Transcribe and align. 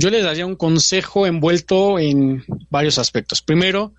yo 0.00 0.08
les 0.08 0.24
daría 0.24 0.46
un 0.46 0.56
consejo 0.56 1.26
envuelto 1.26 1.98
en 1.98 2.42
varios 2.70 2.98
aspectos. 2.98 3.42
Primero, 3.42 3.92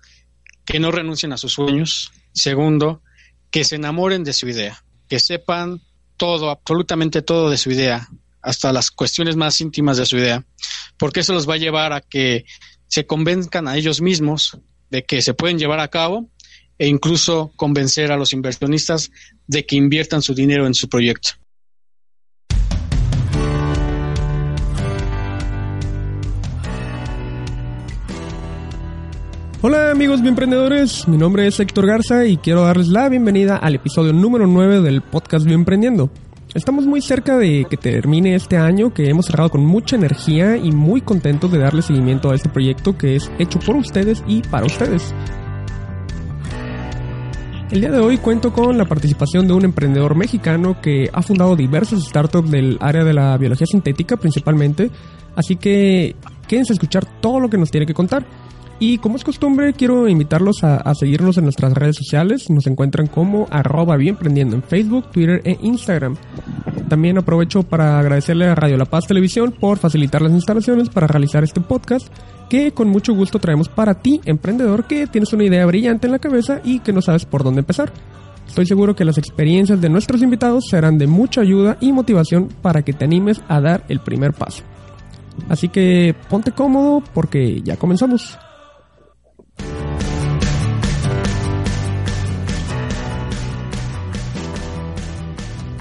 que 0.64 0.80
no 0.80 0.90
renuncien 0.90 1.32
a 1.32 1.36
sus 1.36 1.52
sueños. 1.52 2.10
Segundo, 2.32 3.02
que 3.52 3.62
se 3.62 3.76
enamoren 3.76 4.24
de 4.24 4.32
su 4.32 4.48
idea, 4.48 4.82
que 5.08 5.20
sepan 5.20 5.80
todo, 6.16 6.50
absolutamente 6.50 7.22
todo 7.22 7.50
de 7.50 7.56
su 7.56 7.70
idea, 7.70 8.08
hasta 8.40 8.72
las 8.72 8.90
cuestiones 8.90 9.36
más 9.36 9.60
íntimas 9.60 9.96
de 9.96 10.06
su 10.06 10.16
idea, 10.16 10.44
porque 10.98 11.20
eso 11.20 11.34
los 11.34 11.48
va 11.48 11.54
a 11.54 11.58
llevar 11.58 11.92
a 11.92 12.00
que 12.00 12.46
se 12.88 13.06
convenzcan 13.06 13.68
a 13.68 13.76
ellos 13.76 14.00
mismos 14.00 14.58
de 14.90 15.04
que 15.04 15.22
se 15.22 15.34
pueden 15.34 15.58
llevar 15.58 15.78
a 15.78 15.88
cabo 15.88 16.28
e 16.78 16.88
incluso 16.88 17.52
convencer 17.54 18.10
a 18.10 18.16
los 18.16 18.32
inversionistas 18.32 19.12
de 19.46 19.64
que 19.66 19.76
inviertan 19.76 20.20
su 20.20 20.34
dinero 20.34 20.66
en 20.66 20.74
su 20.74 20.88
proyecto. 20.88 21.30
Hola 29.64 29.92
amigos 29.92 30.20
emprendedores, 30.28 31.06
mi 31.06 31.16
nombre 31.16 31.46
es 31.46 31.60
Héctor 31.60 31.86
Garza 31.86 32.24
y 32.26 32.36
quiero 32.36 32.62
darles 32.62 32.88
la 32.88 33.08
bienvenida 33.08 33.56
al 33.56 33.76
episodio 33.76 34.12
número 34.12 34.48
9 34.48 34.80
del 34.80 35.02
podcast 35.02 35.46
Emprendiendo. 35.46 36.10
Estamos 36.52 36.84
muy 36.84 37.00
cerca 37.00 37.38
de 37.38 37.64
que 37.70 37.76
termine 37.76 38.34
este 38.34 38.56
año 38.56 38.92
que 38.92 39.08
hemos 39.08 39.26
cerrado 39.26 39.50
con 39.50 39.64
mucha 39.64 39.94
energía 39.94 40.56
y 40.56 40.72
muy 40.72 41.00
contentos 41.00 41.52
de 41.52 41.60
darle 41.60 41.82
seguimiento 41.82 42.32
a 42.32 42.34
este 42.34 42.48
proyecto 42.48 42.98
que 42.98 43.14
es 43.14 43.30
hecho 43.38 43.60
por 43.60 43.76
ustedes 43.76 44.24
y 44.26 44.42
para 44.42 44.66
ustedes. 44.66 45.14
El 47.70 47.82
día 47.82 47.92
de 47.92 48.00
hoy 48.00 48.18
cuento 48.18 48.52
con 48.52 48.76
la 48.76 48.86
participación 48.86 49.46
de 49.46 49.52
un 49.52 49.64
emprendedor 49.64 50.16
mexicano 50.16 50.80
que 50.82 51.08
ha 51.12 51.22
fundado 51.22 51.54
diversas 51.54 52.02
startups 52.02 52.50
del 52.50 52.78
área 52.80 53.04
de 53.04 53.14
la 53.14 53.38
biología 53.38 53.68
sintética 53.68 54.16
principalmente, 54.16 54.90
así 55.36 55.54
que 55.54 56.16
quédense 56.48 56.72
a 56.72 56.74
escuchar 56.74 57.06
todo 57.20 57.38
lo 57.38 57.48
que 57.48 57.58
nos 57.58 57.70
tiene 57.70 57.86
que 57.86 57.94
contar. 57.94 58.26
Y 58.78 58.98
como 58.98 59.16
es 59.16 59.22
costumbre, 59.22 59.72
quiero 59.74 60.08
invitarlos 60.08 60.64
a, 60.64 60.92
seguirnos 60.94 61.38
en 61.38 61.44
nuestras 61.44 61.72
redes 61.72 61.96
sociales. 61.96 62.50
Nos 62.50 62.66
encuentran 62.66 63.06
como 63.06 63.46
arroba 63.50 63.96
bienprendiendo 63.96 64.56
en 64.56 64.62
Facebook, 64.62 65.10
Twitter 65.12 65.40
e 65.44 65.56
Instagram. 65.62 66.16
También 66.88 67.16
aprovecho 67.16 67.62
para 67.62 67.98
agradecerle 68.00 68.46
a 68.46 68.54
Radio 68.54 68.76
La 68.76 68.84
Paz 68.84 69.06
Televisión 69.06 69.52
por 69.52 69.78
facilitar 69.78 70.20
las 70.20 70.32
instalaciones 70.32 70.88
para 70.88 71.06
realizar 71.06 71.44
este 71.44 71.60
podcast 71.60 72.08
que 72.48 72.72
con 72.72 72.88
mucho 72.88 73.14
gusto 73.14 73.38
traemos 73.38 73.68
para 73.68 73.94
ti, 73.94 74.20
emprendedor, 74.24 74.84
que 74.84 75.06
tienes 75.06 75.32
una 75.32 75.44
idea 75.44 75.64
brillante 75.64 76.06
en 76.06 76.12
la 76.12 76.18
cabeza 76.18 76.60
y 76.62 76.80
que 76.80 76.92
no 76.92 77.00
sabes 77.00 77.24
por 77.24 77.44
dónde 77.44 77.60
empezar. 77.60 77.92
Estoy 78.46 78.66
seguro 78.66 78.94
que 78.94 79.06
las 79.06 79.16
experiencias 79.16 79.80
de 79.80 79.88
nuestros 79.88 80.20
invitados 80.20 80.66
serán 80.68 80.98
de 80.98 81.06
mucha 81.06 81.40
ayuda 81.40 81.78
y 81.80 81.92
motivación 81.92 82.48
para 82.60 82.82
que 82.82 82.92
te 82.92 83.06
animes 83.06 83.40
a 83.48 83.60
dar 83.62 83.84
el 83.88 84.00
primer 84.00 84.34
paso. 84.34 84.62
Así 85.48 85.68
que 85.68 86.14
ponte 86.28 86.52
cómodo 86.52 87.02
porque 87.14 87.62
ya 87.62 87.76
comenzamos. 87.76 88.38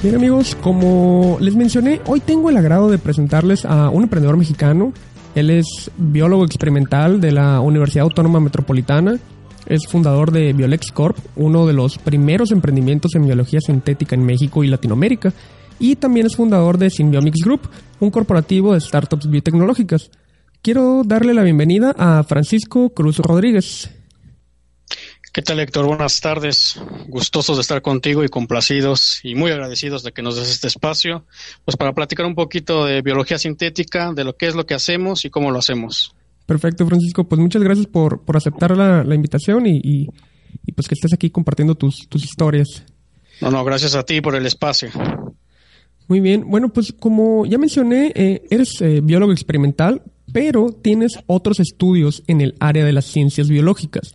Bien 0.02 0.16
amigos, 0.16 0.57
como 0.63 1.38
les 1.39 1.55
mencioné, 1.55 2.02
hoy 2.07 2.21
tengo 2.21 2.49
el 2.49 2.57
agrado 2.57 2.89
de 2.89 2.97
presentarles 2.97 3.66
a 3.66 3.91
un 3.91 4.02
emprendedor 4.02 4.35
mexicano. 4.35 4.94
Él 5.35 5.52
es 5.52 5.91
biólogo 5.95 6.44
experimental 6.44 7.21
de 7.21 7.31
la 7.31 7.59
Universidad 7.59 8.05
Autónoma 8.05 8.39
Metropolitana. 8.39 9.19
Es 9.67 9.85
fundador 9.88 10.31
de 10.31 10.53
Biolex 10.53 10.91
Corp, 10.91 11.19
uno 11.35 11.67
de 11.67 11.73
los 11.73 11.99
primeros 11.99 12.52
emprendimientos 12.52 13.13
en 13.13 13.27
biología 13.27 13.61
sintética 13.61 14.16
en 14.16 14.25
México 14.25 14.63
y 14.63 14.69
Latinoamérica. 14.69 15.33
Y 15.77 15.97
también 15.97 16.25
es 16.25 16.35
fundador 16.35 16.79
de 16.79 16.89
Symbiomics 16.89 17.45
Group, 17.45 17.69
un 17.99 18.09
corporativo 18.09 18.73
de 18.73 18.81
startups 18.81 19.29
biotecnológicas. 19.29 20.09
Quiero 20.63 21.03
darle 21.05 21.35
la 21.35 21.44
bienvenida 21.44 21.94
a 21.95 22.23
Francisco 22.23 22.89
Cruz 22.89 23.19
Rodríguez. 23.19 24.00
¿Qué 25.33 25.41
tal, 25.41 25.61
Héctor? 25.61 25.85
Buenas 25.85 26.19
tardes. 26.19 26.77
Gustosos 27.07 27.55
de 27.55 27.61
estar 27.61 27.81
contigo 27.81 28.25
y 28.25 28.28
complacidos 28.28 29.22
y 29.23 29.33
muy 29.33 29.50
agradecidos 29.50 30.03
de 30.03 30.11
que 30.11 30.22
nos 30.22 30.35
des 30.35 30.51
este 30.51 30.67
espacio, 30.67 31.25
pues 31.63 31.78
para 31.78 31.94
platicar 31.94 32.25
un 32.25 32.35
poquito 32.35 32.83
de 32.83 33.01
biología 33.01 33.38
sintética, 33.38 34.11
de 34.11 34.25
lo 34.25 34.35
que 34.35 34.47
es 34.47 34.56
lo 34.56 34.66
que 34.66 34.73
hacemos 34.73 35.23
y 35.23 35.29
cómo 35.29 35.50
lo 35.50 35.59
hacemos. 35.59 36.13
Perfecto, 36.45 36.85
Francisco. 36.85 37.23
Pues 37.23 37.39
muchas 37.39 37.63
gracias 37.63 37.88
por, 37.88 38.25
por 38.25 38.35
aceptar 38.35 38.75
la, 38.75 39.16
invitación 39.16 39.67
y, 39.67 39.79
y, 39.81 40.07
pues 40.75 40.89
que 40.89 40.95
estés 40.95 41.13
aquí 41.13 41.29
compartiendo 41.29 41.75
tus, 41.75 42.09
tus 42.09 42.25
historias. 42.25 42.83
No, 43.39 43.51
no, 43.51 43.63
gracias 43.63 43.95
a 43.95 44.03
ti 44.03 44.19
por 44.19 44.35
el 44.35 44.45
espacio. 44.45 44.89
Muy 46.09 46.19
bien. 46.19 46.44
Bueno, 46.45 46.73
pues 46.73 46.91
como 46.91 47.45
ya 47.45 47.57
mencioné, 47.57 48.11
eh, 48.16 48.41
eres 48.50 48.81
eh, 48.81 49.00
biólogo 49.01 49.31
experimental, 49.31 50.01
pero 50.33 50.73
tienes 50.73 51.13
otros 51.25 51.61
estudios 51.61 52.22
en 52.27 52.41
el 52.41 52.56
área 52.59 52.83
de 52.83 52.91
las 52.91 53.06
ciencias 53.06 53.47
biológicas. 53.47 54.13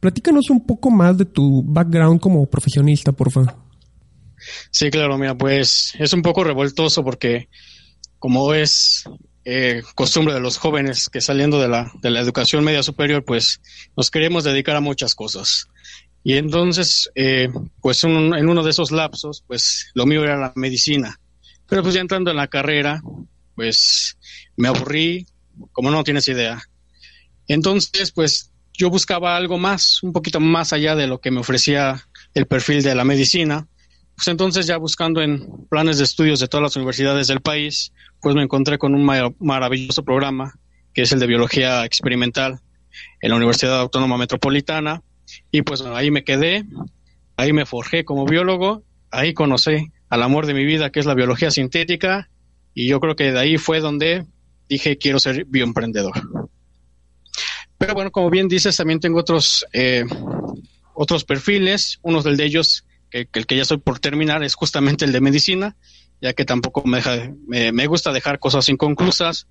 Platícanos 0.00 0.50
un 0.50 0.64
poco 0.64 0.90
más 0.90 1.18
de 1.18 1.24
tu 1.24 1.62
background 1.64 2.20
como 2.20 2.46
profesionista, 2.46 3.12
por 3.12 3.30
favor. 3.32 3.56
Sí, 4.70 4.90
claro, 4.90 5.18
mira, 5.18 5.36
pues 5.36 5.94
es 5.98 6.12
un 6.12 6.22
poco 6.22 6.44
revoltoso 6.44 7.02
porque 7.02 7.48
como 8.18 8.54
es 8.54 9.04
eh, 9.44 9.82
costumbre 9.94 10.34
de 10.34 10.40
los 10.40 10.58
jóvenes 10.58 11.08
que 11.08 11.20
saliendo 11.20 11.60
de 11.60 11.68
la, 11.68 11.90
de 12.02 12.10
la 12.10 12.20
educación 12.20 12.64
media 12.64 12.82
superior, 12.82 13.24
pues 13.24 13.60
nos 13.96 14.10
queremos 14.10 14.44
dedicar 14.44 14.76
a 14.76 14.80
muchas 14.80 15.14
cosas. 15.14 15.68
Y 16.22 16.34
entonces, 16.34 17.10
eh, 17.14 17.48
pues 17.80 18.04
en 18.04 18.48
uno 18.48 18.62
de 18.62 18.70
esos 18.70 18.90
lapsos, 18.90 19.42
pues 19.46 19.90
lo 19.94 20.04
mío 20.04 20.22
era 20.22 20.36
la 20.36 20.52
medicina. 20.56 21.18
Pero 21.66 21.82
pues 21.82 21.94
ya 21.94 22.00
entrando 22.00 22.30
en 22.30 22.36
la 22.36 22.48
carrera, 22.48 23.00
pues 23.54 24.18
me 24.56 24.68
aburrí, 24.68 25.26
como 25.72 25.90
no 25.90 26.04
tienes 26.04 26.28
idea. 26.28 26.62
Entonces, 27.46 28.12
pues 28.12 28.52
yo 28.78 28.90
buscaba 28.90 29.36
algo 29.36 29.58
más, 29.58 30.02
un 30.04 30.12
poquito 30.12 30.38
más 30.38 30.72
allá 30.72 30.94
de 30.94 31.08
lo 31.08 31.20
que 31.20 31.32
me 31.32 31.40
ofrecía 31.40 32.00
el 32.32 32.46
perfil 32.46 32.82
de 32.84 32.94
la 32.94 33.04
medicina. 33.04 33.66
Pues 34.14 34.28
entonces 34.28 34.66
ya 34.66 34.76
buscando 34.76 35.20
en 35.20 35.46
planes 35.68 35.98
de 35.98 36.04
estudios 36.04 36.38
de 36.38 36.46
todas 36.46 36.62
las 36.62 36.76
universidades 36.76 37.26
del 37.26 37.40
país, 37.40 37.92
pues 38.20 38.36
me 38.36 38.42
encontré 38.42 38.78
con 38.78 38.94
un 38.94 39.04
maravilloso 39.40 40.04
programa 40.04 40.54
que 40.94 41.02
es 41.02 41.12
el 41.12 41.18
de 41.18 41.26
biología 41.26 41.84
experimental 41.84 42.60
en 43.20 43.30
la 43.30 43.36
Universidad 43.36 43.80
Autónoma 43.80 44.16
Metropolitana 44.16 45.02
y 45.50 45.62
pues 45.62 45.82
ahí 45.82 46.12
me 46.12 46.22
quedé, 46.22 46.64
ahí 47.36 47.52
me 47.52 47.66
forjé 47.66 48.04
como 48.04 48.26
biólogo, 48.26 48.84
ahí 49.10 49.34
conocí 49.34 49.90
al 50.08 50.22
amor 50.22 50.46
de 50.46 50.54
mi 50.54 50.64
vida 50.64 50.90
que 50.90 51.00
es 51.00 51.06
la 51.06 51.14
biología 51.14 51.50
sintética 51.50 52.30
y 52.74 52.88
yo 52.88 53.00
creo 53.00 53.16
que 53.16 53.32
de 53.32 53.38
ahí 53.40 53.58
fue 53.58 53.80
donde 53.80 54.24
dije 54.68 54.98
quiero 54.98 55.18
ser 55.18 55.46
bioemprendedor. 55.46 56.12
Pero 57.78 57.94
bueno, 57.94 58.10
como 58.10 58.28
bien 58.28 58.48
dices, 58.48 58.76
también 58.76 58.98
tengo 58.98 59.20
otros, 59.20 59.64
eh, 59.72 60.04
otros 60.94 61.24
perfiles. 61.24 62.00
Uno 62.02 62.22
de 62.22 62.44
ellos, 62.44 62.84
que, 63.08 63.28
el 63.32 63.46
que 63.46 63.56
ya 63.56 63.62
estoy 63.62 63.78
por 63.78 64.00
terminar, 64.00 64.42
es 64.42 64.56
justamente 64.56 65.04
el 65.04 65.12
de 65.12 65.20
medicina, 65.20 65.76
ya 66.20 66.32
que 66.32 66.44
tampoco 66.44 66.82
me, 66.84 67.00
me, 67.72 67.86
gusta 67.86 68.12
dejar 68.12 68.40
cosas 68.40 68.68
inconclusas. 68.68 69.46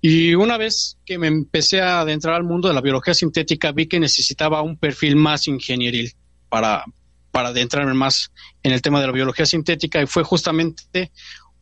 Y 0.00 0.34
una 0.34 0.56
vez 0.56 0.96
que 1.04 1.18
me 1.18 1.26
empecé 1.26 1.82
a 1.82 2.00
adentrar 2.00 2.36
al 2.36 2.44
mundo 2.44 2.68
de 2.68 2.74
la 2.74 2.80
biología 2.80 3.12
sintética, 3.12 3.72
vi 3.72 3.86
que 3.86 4.00
necesitaba 4.00 4.62
un 4.62 4.78
perfil 4.78 5.16
más 5.16 5.46
ingenieril 5.46 6.14
para, 6.48 6.84
para 7.30 7.48
adentrarme 7.48 7.92
más 7.92 8.32
en 8.62 8.72
el 8.72 8.80
tema 8.80 9.00
de 9.00 9.08
la 9.08 9.12
biología 9.12 9.44
sintética 9.44 10.00
y 10.00 10.06
fue 10.06 10.22
justamente 10.22 11.10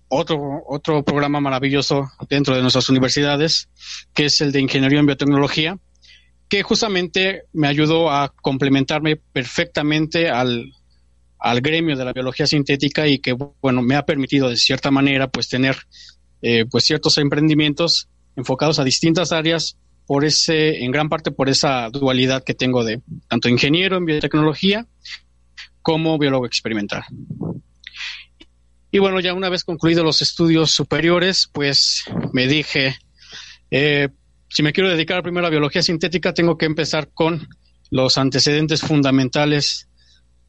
otro, 0.09 0.63
otro 0.69 1.03
programa 1.03 1.41
maravilloso 1.41 2.11
dentro 2.29 2.55
de 2.55 2.63
nuestras 2.63 2.89
universidades, 2.91 3.69
que 4.15 4.27
es 4.27 4.41
el 4.41 4.53
de 4.53 4.61
Ingeniería 4.61 5.01
en 5.01 5.07
Biotecnología, 5.07 5.79
que 6.49 6.63
justamente 6.63 7.43
me 7.53 7.69
ayudó 7.69 8.11
a 8.11 8.33
complementarme 8.43 9.17
perfectamente 9.17 10.29
al, 10.31 10.73
gremio 11.61 11.97
de 11.97 12.05
la 12.05 12.13
biología 12.13 12.47
sintética 12.47 13.07
y 13.07 13.19
que, 13.19 13.33
bueno, 13.33 13.83
me 13.83 13.97
ha 13.97 14.05
permitido 14.05 14.49
de 14.49 14.57
cierta 14.57 14.91
manera, 14.91 15.29
pues, 15.29 15.49
tener, 15.49 15.77
eh, 16.43 16.65
pues, 16.71 16.85
ciertos 16.85 17.19
emprendimientos 17.19 18.09
enfocados 18.37 18.79
a 18.79 18.85
distintas 18.85 19.33
áreas 19.33 19.77
por 20.07 20.25
ese, 20.25 20.85
en 20.85 20.91
gran 20.93 21.09
parte 21.09 21.31
por 21.31 21.49
esa 21.49 21.89
dualidad 21.91 22.45
que 22.45 22.55
tengo 22.55 22.85
de 22.85 23.01
tanto 23.29 23.49
ingeniero 23.49 23.97
en 23.97 24.05
biotecnología 24.05 24.87
como 25.83 26.19
biólogo 26.19 26.47
experimental. 26.47 27.05
Y 28.91 28.99
bueno, 28.99 29.21
ya 29.21 29.35
una 29.35 29.49
vez 29.49 29.65
concluidos 29.65 30.05
los 30.05 30.23
estudios 30.23 30.71
superiores, 30.71 31.51
pues 31.53 32.05
me 32.33 32.47
dije, 32.47 32.97
eh, 33.71 34.09
si 34.57 34.63
me 34.63 34.73
quiero 34.73 34.89
dedicar 34.89 35.23
primero 35.23 35.47
a 35.47 35.51
biología 35.51 35.83
sintética, 35.83 36.33
tengo 36.33 36.57
que 36.57 36.65
empezar 36.65 37.11
con 37.13 37.47
los 37.91 38.17
antecedentes 38.17 38.81
fundamentales 38.81 39.87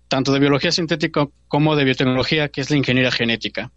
tanto 0.07 0.31
de 0.31 0.39
biología 0.39 0.71
sintética 0.71 1.27
como 1.49 1.75
de 1.75 1.83
biotecnología, 1.83 2.47
que 2.47 2.61
es 2.61 2.69
la 2.69 2.77
ingeniería 2.77 3.11
genética. 3.11 3.69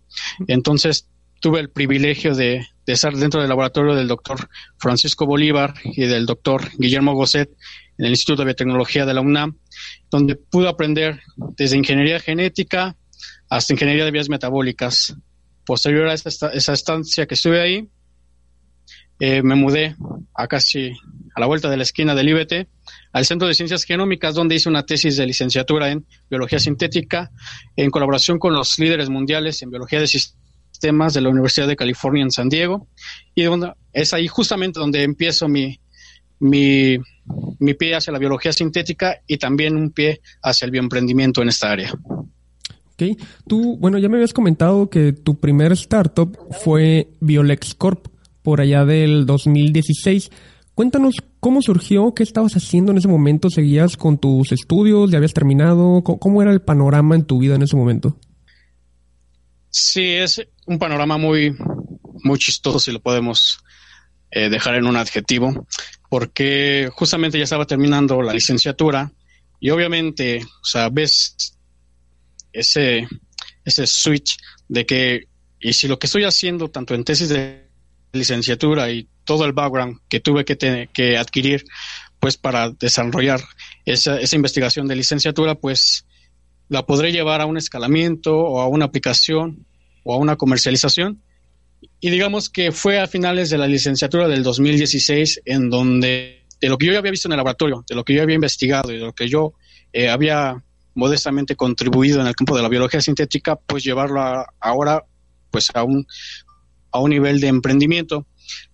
Entonces, 0.46 1.08
tuve 1.40 1.58
el 1.58 1.70
privilegio 1.70 2.36
de, 2.36 2.64
estar 2.86 3.12
dentro 3.12 3.40
del 3.40 3.48
laboratorio 3.48 3.96
del 3.96 4.06
doctor 4.06 4.48
Francisco 4.78 5.26
Bolívar 5.26 5.74
y 5.82 6.02
del 6.02 6.26
doctor 6.26 6.62
Guillermo 6.78 7.14
Gosset 7.14 7.50
en 7.98 8.04
el 8.04 8.12
Instituto 8.12 8.42
de 8.42 8.50
Biotecnología 8.50 9.04
de 9.06 9.14
la 9.14 9.22
UNAM, 9.22 9.56
donde 10.12 10.36
pude 10.36 10.68
aprender 10.68 11.22
desde 11.56 11.76
ingeniería 11.76 12.20
genética 12.20 12.96
hasta 13.48 13.72
ingeniería 13.72 14.04
de 14.04 14.12
vías 14.12 14.28
metabólicas. 14.28 15.12
Posterior 15.66 16.06
a 16.06 16.14
esa 16.14 16.72
estancia 16.72 17.26
que 17.26 17.34
estuve 17.34 17.60
ahí, 17.60 17.88
eh, 19.20 19.42
me 19.42 19.54
mudé 19.54 19.96
a 20.34 20.48
casi 20.48 20.92
a 21.34 21.40
la 21.40 21.46
vuelta 21.46 21.68
de 21.68 21.76
la 21.76 21.82
esquina 21.82 22.14
del 22.14 22.30
IBT, 22.30 22.68
al 23.12 23.24
Centro 23.26 23.46
de 23.46 23.54
Ciencias 23.54 23.84
Genómicas, 23.84 24.34
donde 24.34 24.54
hice 24.54 24.68
una 24.68 24.84
tesis 24.84 25.16
de 25.16 25.26
licenciatura 25.26 25.90
en 25.90 26.06
biología 26.28 26.58
sintética, 26.58 27.30
en 27.76 27.90
colaboración 27.90 28.38
con 28.38 28.54
los 28.54 28.78
líderes 28.78 29.10
mundiales 29.10 29.62
en 29.62 29.70
biología 29.70 30.00
de 30.00 30.06
sistemas 30.06 31.14
de 31.14 31.20
la 31.20 31.28
Universidad 31.28 31.68
de 31.68 31.76
California 31.76 32.22
en 32.22 32.30
San 32.30 32.48
Diego. 32.48 32.88
Y 33.34 33.44
es 33.92 34.14
ahí 34.14 34.26
justamente 34.26 34.80
donde 34.80 35.02
empiezo 35.02 35.48
mi, 35.48 35.78
mi, 36.38 36.98
mi 37.58 37.74
pie 37.74 37.94
hacia 37.94 38.12
la 38.12 38.18
biología 38.18 38.52
sintética 38.52 39.20
y 39.26 39.36
también 39.36 39.76
un 39.76 39.90
pie 39.90 40.20
hacia 40.42 40.64
el 40.64 40.70
bioemprendimiento 40.70 41.42
en 41.42 41.48
esta 41.48 41.70
área. 41.70 41.92
Ok, 41.92 43.18
tú, 43.46 43.76
bueno, 43.78 43.98
ya 43.98 44.08
me 44.08 44.16
habías 44.16 44.32
comentado 44.32 44.90
que 44.90 45.12
tu 45.12 45.38
primer 45.38 45.72
startup 45.72 46.36
fue 46.62 47.08
Biolex 47.20 47.74
Corp 47.74 48.08
por 48.42 48.60
allá 48.60 48.84
del 48.84 49.26
2016. 49.26 50.30
Cuéntanos 50.74 51.16
cómo 51.40 51.62
surgió, 51.62 52.14
qué 52.14 52.22
estabas 52.22 52.54
haciendo 52.54 52.92
en 52.92 52.98
ese 52.98 53.08
momento, 53.08 53.50
seguías 53.50 53.96
con 53.96 54.18
tus 54.18 54.52
estudios, 54.52 55.10
ya 55.10 55.18
habías 55.18 55.34
terminado, 55.34 56.02
cómo, 56.02 56.42
era 56.42 56.52
el 56.52 56.62
panorama 56.62 57.14
en 57.14 57.24
tu 57.24 57.38
vida 57.38 57.56
en 57.56 57.62
ese 57.62 57.76
momento. 57.76 58.16
Sí, 59.68 60.02
es 60.14 60.40
un 60.66 60.78
panorama 60.78 61.18
muy, 61.18 61.54
muy 62.24 62.38
chistoso, 62.38 62.78
si 62.78 62.92
lo 62.92 63.00
podemos 63.00 63.58
eh, 64.30 64.48
dejar 64.48 64.76
en 64.76 64.86
un 64.86 64.96
adjetivo, 64.96 65.66
porque 66.08 66.88
justamente 66.92 67.38
ya 67.38 67.44
estaba 67.44 67.66
terminando 67.66 68.22
la 68.22 68.32
licenciatura 68.32 69.12
y 69.60 69.70
obviamente, 69.70 70.42
o 70.42 70.64
sea, 70.64 70.88
ves 70.88 71.56
ese, 72.52 73.06
ese 73.64 73.86
switch 73.86 74.38
de 74.68 74.86
que, 74.86 75.28
y 75.60 75.72
si 75.74 75.88
lo 75.88 75.98
que 75.98 76.06
estoy 76.06 76.24
haciendo, 76.24 76.68
tanto 76.68 76.94
en 76.94 77.04
tesis 77.04 77.28
de 77.28 77.69
licenciatura 78.12 78.90
y 78.90 79.08
todo 79.24 79.44
el 79.44 79.52
background 79.52 79.98
que 80.08 80.20
tuve 80.20 80.44
que, 80.44 80.56
tener, 80.56 80.88
que 80.88 81.16
adquirir 81.16 81.64
pues 82.18 82.36
para 82.36 82.70
desarrollar 82.70 83.40
esa, 83.84 84.20
esa 84.20 84.36
investigación 84.36 84.86
de 84.86 84.96
licenciatura, 84.96 85.54
pues 85.54 86.04
la 86.68 86.84
podré 86.84 87.12
llevar 87.12 87.40
a 87.40 87.46
un 87.46 87.56
escalamiento 87.56 88.38
o 88.38 88.60
a 88.60 88.68
una 88.68 88.84
aplicación 88.86 89.66
o 90.04 90.14
a 90.14 90.18
una 90.18 90.36
comercialización. 90.36 91.22
Y 91.98 92.10
digamos 92.10 92.50
que 92.50 92.72
fue 92.72 93.00
a 93.00 93.06
finales 93.06 93.48
de 93.50 93.58
la 93.58 93.66
licenciatura 93.66 94.28
del 94.28 94.42
2016 94.42 95.42
en 95.46 95.70
donde 95.70 96.40
de 96.60 96.68
lo 96.68 96.76
que 96.76 96.86
yo 96.86 96.98
había 96.98 97.10
visto 97.10 97.26
en 97.28 97.32
el 97.32 97.38
laboratorio, 97.38 97.84
de 97.88 97.94
lo 97.94 98.04
que 98.04 98.14
yo 98.14 98.22
había 98.22 98.34
investigado 98.34 98.92
y 98.92 98.96
de 98.96 99.04
lo 99.04 99.14
que 99.14 99.28
yo 99.28 99.54
eh, 99.92 100.08
había 100.08 100.62
modestamente 100.94 101.56
contribuido 101.56 102.20
en 102.20 102.26
el 102.26 102.34
campo 102.34 102.54
de 102.54 102.62
la 102.62 102.68
biología 102.68 103.00
sintética, 103.00 103.56
pues 103.56 103.82
llevarlo 103.82 104.20
ahora 104.60 105.04
pues 105.50 105.70
a 105.74 105.82
un, 105.82 106.06
a 106.92 107.00
un 107.00 107.10
nivel 107.10 107.40
de 107.40 107.48
emprendimiento. 107.48 108.26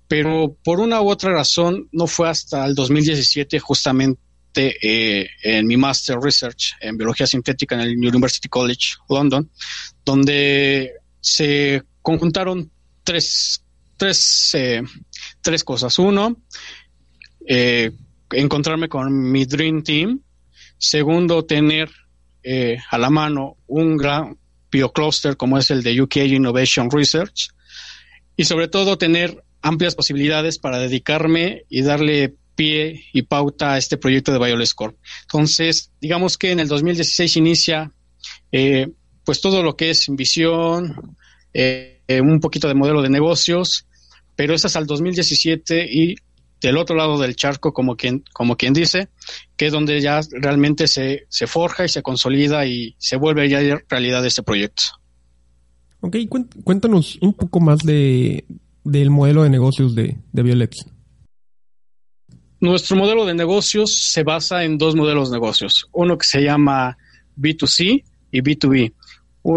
Pero 0.09 0.57
por 0.63 0.81
una 0.81 1.01
u 1.01 1.11
otra 1.11 1.33
razón 1.33 1.89
no 1.93 2.07
fue 2.07 2.29
hasta 2.29 2.65
el 2.65 2.75
2017 2.75 3.59
justamente 3.59 4.19
eh, 4.57 5.29
en 5.43 5.67
mi 5.67 5.77
Master 5.77 6.19
Research 6.19 6.75
en 6.81 6.97
Biología 6.97 7.27
Sintética 7.27 7.75
en 7.75 7.83
el 7.83 7.99
University 7.99 8.49
College 8.49 8.95
London, 9.09 9.51
donde 10.05 10.93
se 11.21 11.83
conjuntaron 12.01 12.71
tres, 13.03 13.63
tres, 13.97 14.51
eh, 14.55 14.83
tres 15.43 15.65
cosas. 15.65 15.99
Uno, 15.99 16.37
eh, 17.47 17.91
encontrarme 18.31 18.89
con 18.89 19.31
mi 19.31 19.45
Dream 19.45 19.83
Team. 19.83 20.21
Segundo, 20.79 21.45
tener 21.45 21.91
a 22.91 22.97
la 22.97 23.11
mano 23.11 23.57
un 23.67 23.97
gran 23.97 24.39
biocluster 24.71 25.37
como 25.37 25.59
es 25.59 25.73
el 25.73 25.83
de 25.83 26.01
UK 26.01 26.17
Innovation 26.19 26.89
Research 26.89 27.49
y 28.37 28.45
sobre 28.45 28.69
todo 28.69 28.99
tener 28.99 29.43
amplias 29.63 29.95
posibilidades 29.95 30.59
para 30.59 30.79
dedicarme 30.79 31.65
y 31.69 31.83
darle 31.83 32.35
pie 32.55 33.05
y 33.13 33.23
pauta 33.23 33.75
a 33.75 33.79
este 33.79 33.97
proyecto 33.97 34.33
de 34.33 34.39
Violet. 34.39 34.71
Entonces, 35.23 35.93
digamos 36.01 36.39
que 36.39 36.53
en 36.53 36.61
el 36.61 36.69
2016 36.69 37.37
inicia 37.37 37.93
eh, 38.53 38.89
pues 39.25 39.41
todo 39.41 39.63
lo 39.63 39.77
que 39.77 39.91
es 39.91 40.07
visión, 40.09 41.17
eh, 41.53 42.01
un 42.21 42.41
poquito 42.41 42.69
de 42.69 42.75
modelo 42.75 43.03
de 43.03 43.11
negocios, 43.11 43.87
pero 44.37 44.55
es 44.55 44.65
hasta 44.65 44.79
el 44.79 44.87
2017 44.87 45.87
y 45.91 46.17
del 46.61 46.79
otro 46.79 46.97
lado 46.97 47.19
del 47.19 47.37
charco, 47.37 47.73
como 47.73 47.97
quien, 47.97 48.25
como 48.33 48.57
quien 48.57 48.73
dice, 48.73 49.09
que 49.57 49.67
es 49.67 49.73
donde 49.73 50.01
ya 50.01 50.21
realmente 50.31 50.89
se, 50.89 51.27
se 51.29 51.47
forja 51.47 51.85
y 51.85 51.89
se 51.89 52.03
consolida 52.03 52.67
y 52.67 52.95
se 52.99 53.17
vuelve 53.17 53.49
ya 53.49 53.61
realidad 53.89 54.25
este 54.25 54.43
proyecto. 54.43 54.83
Ok, 56.01 56.17
cuéntanos 56.65 57.19
un 57.21 57.33
poco 57.33 57.61
más 57.61 57.81
de, 57.81 58.45
del 58.85 59.11
modelo 59.11 59.43
de 59.43 59.51
negocios 59.51 59.95
de, 59.95 60.17
de. 60.33 60.71
Nuestro 62.61 62.97
modelo 62.97 63.27
de 63.27 63.35
negocios 63.35 64.13
se 64.13 64.23
basa 64.23 64.65
en 64.65 64.79
dos 64.79 64.95
modelos 64.95 65.31
de 65.31 65.37
negocios. 65.37 65.89
Uno 65.93 66.17
que 66.17 66.27
se 66.27 66.43
llama 66.43 66.97
B2C 67.37 68.05
y 68.31 68.41
B2B. 68.41 68.93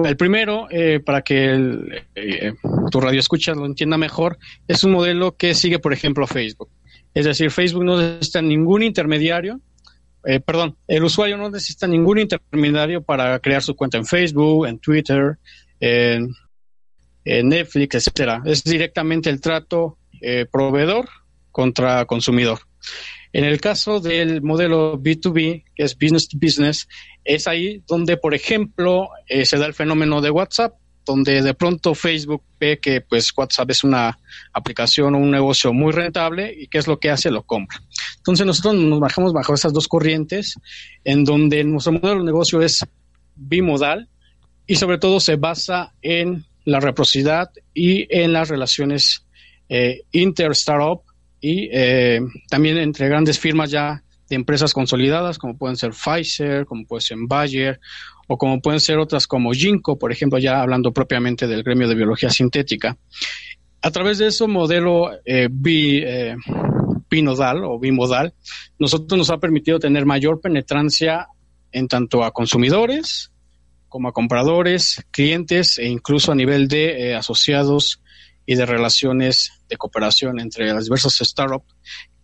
El 0.06 0.18
primero, 0.18 0.68
eh, 0.70 1.00
para 1.00 1.22
que 1.22 2.00
eh, 2.14 2.54
tu 2.92 3.00
radio 3.00 3.20
escucha 3.20 3.54
lo 3.54 3.66
entienda 3.66 3.98
mejor, 3.98 4.38
es 4.68 4.84
un 4.84 4.92
modelo 4.92 5.36
que 5.36 5.56
sigue, 5.56 5.80
por 5.80 5.94
ejemplo, 5.94 6.28
Facebook. 6.28 6.70
Es 7.14 7.26
decir, 7.26 7.50
Facebook 7.50 7.84
no 7.84 8.00
necesita 8.00 8.42
ningún 8.42 8.84
intermediario, 8.84 9.60
eh, 10.26 10.40
perdón, 10.40 10.76
el 10.88 11.04
usuario 11.04 11.38
no 11.38 11.50
necesita 11.50 11.88
ningún 11.88 12.20
intermediario 12.20 13.02
para 13.02 13.40
crear 13.40 13.64
su 13.64 13.76
cuenta 13.76 13.98
en 13.98 14.06
Facebook, 14.06 14.68
en 14.68 14.78
Twitter, 14.78 15.40
en, 15.80 16.36
Netflix, 17.26 17.96
etcétera. 17.96 18.42
Es 18.46 18.64
directamente 18.64 19.30
el 19.30 19.40
trato 19.40 19.98
eh, 20.22 20.46
proveedor 20.52 21.08
contra 21.52 22.06
consumidor. 22.06 22.60
En 23.32 23.44
el 23.44 23.62
caso 23.62 24.00
del 24.00 24.42
modelo 24.42 25.00
B2B, 25.00 25.64
que 25.76 25.84
es 25.84 25.96
business 25.96 26.28
to 26.28 26.38
business, 26.42 26.88
es 27.24 27.48
ahí 27.48 27.84
donde, 27.88 28.18
por 28.18 28.34
ejemplo, 28.34 29.10
eh, 29.28 29.46
se 29.46 29.58
da 29.58 29.68
el 29.68 29.76
fenómeno 29.76 30.22
de 30.22 30.32
WhatsApp, 30.32 30.74
donde 31.06 31.42
de 31.42 31.54
pronto 31.54 31.94
Facebook 31.96 32.44
ve 32.60 32.80
que 32.80 33.02
pues 33.02 33.32
WhatsApp 33.36 33.72
es 33.72 33.84
una 33.84 34.20
aplicación 34.54 35.16
o 35.16 35.18
un 35.18 35.32
negocio 35.32 35.74
muy 35.74 35.92
rentable 35.92 36.54
y 36.56 36.68
qué 36.68 36.78
es 36.78 36.88
lo 36.88 37.00
que 37.00 37.10
hace, 37.10 37.32
lo 37.32 37.44
compra. 37.44 37.82
Entonces 38.18 38.46
nosotros 38.46 38.76
nos 38.76 39.00
bajamos 39.00 39.34
bajo 39.34 39.54
esas 39.54 39.74
dos 39.74 39.88
corrientes, 39.88 40.56
en 41.04 41.24
donde 41.24 41.64
nuestro 41.64 41.94
modelo 41.94 42.20
de 42.20 42.26
negocio 42.26 42.62
es 42.62 42.86
bimodal, 43.36 44.08
y 44.70 44.76
sobre 44.76 45.00
todo 45.00 45.20
se 45.20 45.36
basa 45.36 45.94
en 46.00 46.46
la 46.64 46.80
reciprocidad 46.80 47.50
y 47.74 48.06
en 48.16 48.32
las 48.32 48.50
relaciones 48.50 49.26
eh, 49.68 50.04
inter-startup 50.12 51.02
y 51.42 51.70
eh, 51.72 52.22
también 52.50 52.78
entre 52.78 53.10
grandes 53.10 53.40
firmas 53.40 53.72
ya 53.72 54.04
de 54.30 54.36
empresas 54.36 54.72
consolidadas, 54.72 55.40
como 55.40 55.58
pueden 55.58 55.76
ser 55.76 55.94
Pfizer, 55.94 56.68
como 56.68 56.86
puede 56.86 57.02
ser 57.02 57.18
Bayer, 57.28 57.80
o 58.28 58.38
como 58.38 58.62
pueden 58.62 58.80
ser 58.80 59.00
otras 59.00 59.26
como 59.26 59.54
Ginkgo, 59.54 59.98
por 59.98 60.12
ejemplo, 60.12 60.38
ya 60.38 60.62
hablando 60.62 60.94
propiamente 60.94 61.48
del 61.48 61.64
gremio 61.64 61.88
de 61.88 61.96
biología 61.96 62.30
sintética. 62.30 62.96
A 63.82 63.90
través 63.90 64.20
de 64.20 64.28
eso, 64.28 64.48
modelo 64.48 65.10
eh, 65.26 65.48
bi, 65.50 66.04
eh, 66.06 66.36
binodal 67.10 67.64
o 67.64 67.80
bimodal, 67.80 68.36
nosotros 68.78 69.18
nos 69.18 69.32
ha 69.32 69.40
permitido 69.40 69.80
tener 69.80 70.06
mayor 70.06 70.40
penetrancia 70.40 71.26
en 71.72 71.88
tanto 71.88 72.24
a 72.24 72.30
consumidores, 72.30 73.32
como 73.90 74.08
a 74.08 74.14
compradores, 74.14 75.04
clientes 75.12 75.78
e 75.78 75.88
incluso 75.88 76.32
a 76.32 76.36
nivel 76.36 76.68
de 76.68 77.10
eh, 77.10 77.16
asociados 77.16 78.02
y 78.46 78.56
de 78.56 78.66
relaciones 78.66 79.52
de 79.68 79.78
cooperación 79.78 80.40
entre 80.40 80.72
las 80.74 80.86
diversas 80.86 81.18
startups 81.18 81.76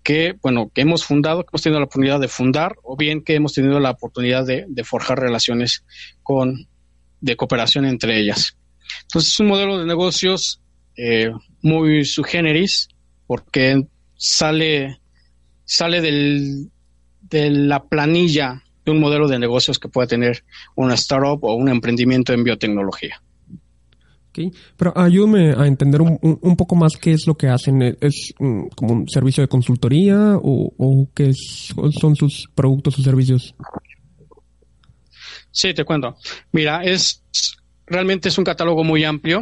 que, 0.05 0.35
bueno, 0.41 0.71
que 0.73 0.81
hemos 0.81 1.03
fundado, 1.03 1.43
que 1.43 1.49
hemos 1.51 1.63
tenido 1.63 1.79
la 1.79 1.85
oportunidad 1.85 2.19
de 2.19 2.27
fundar 2.27 2.75
o 2.83 2.95
bien 2.95 3.23
que 3.23 3.33
hemos 3.33 3.53
tenido 3.53 3.79
la 3.79 3.91
oportunidad 3.91 4.45
de, 4.45 4.83
forjar 4.83 5.19
relaciones 5.19 5.83
con, 6.21 6.67
de 7.21 7.35
cooperación 7.35 7.85
entre 7.85 8.19
ellas. 8.19 8.55
Entonces 9.01 9.33
es 9.33 9.39
un 9.39 9.47
modelo 9.47 9.79
de 9.79 9.85
negocios 9.85 10.61
eh, 10.95 11.31
muy 11.63 12.05
su 12.05 12.23
generis 12.23 12.87
porque 13.25 13.83
sale, 14.15 14.99
sale 15.63 16.01
del, 16.01 16.69
de 17.21 17.49
la 17.49 17.83
planilla 17.83 18.61
de 18.85 18.91
un 18.91 18.99
modelo 18.99 19.27
de 19.27 19.39
negocios 19.39 19.79
que 19.79 19.89
pueda 19.89 20.07
tener 20.07 20.43
una 20.75 20.93
startup 20.93 21.43
o 21.43 21.55
un 21.55 21.69
emprendimiento 21.69 22.33
en 22.33 22.43
biotecnología. 22.43 23.21
Okay. 24.29 24.51
Pero 24.77 24.93
ayúdame 24.97 25.53
a 25.53 25.65
entender 25.65 26.01
un, 26.01 26.55
poco 26.57 26.75
más 26.75 26.97
qué 26.97 27.13
es 27.13 27.25
lo 27.25 27.35
que 27.35 27.47
hacen. 27.47 27.81
¿Es 28.01 28.33
como 28.37 28.93
un 28.93 29.07
servicio 29.07 29.41
de 29.41 29.47
consultoría 29.47 30.33
o, 30.35 31.07
qué 31.15 31.31
son 31.33 32.15
sus 32.15 32.49
productos 32.53 32.99
o 32.99 33.01
servicios? 33.01 33.55
Sí, 35.51 35.73
te 35.73 35.85
cuento. 35.85 36.17
Mira, 36.51 36.83
es 36.83 37.23
realmente 37.87 38.29
es 38.29 38.37
un 38.37 38.43
catálogo 38.43 38.83
muy 38.83 39.05
amplio 39.05 39.41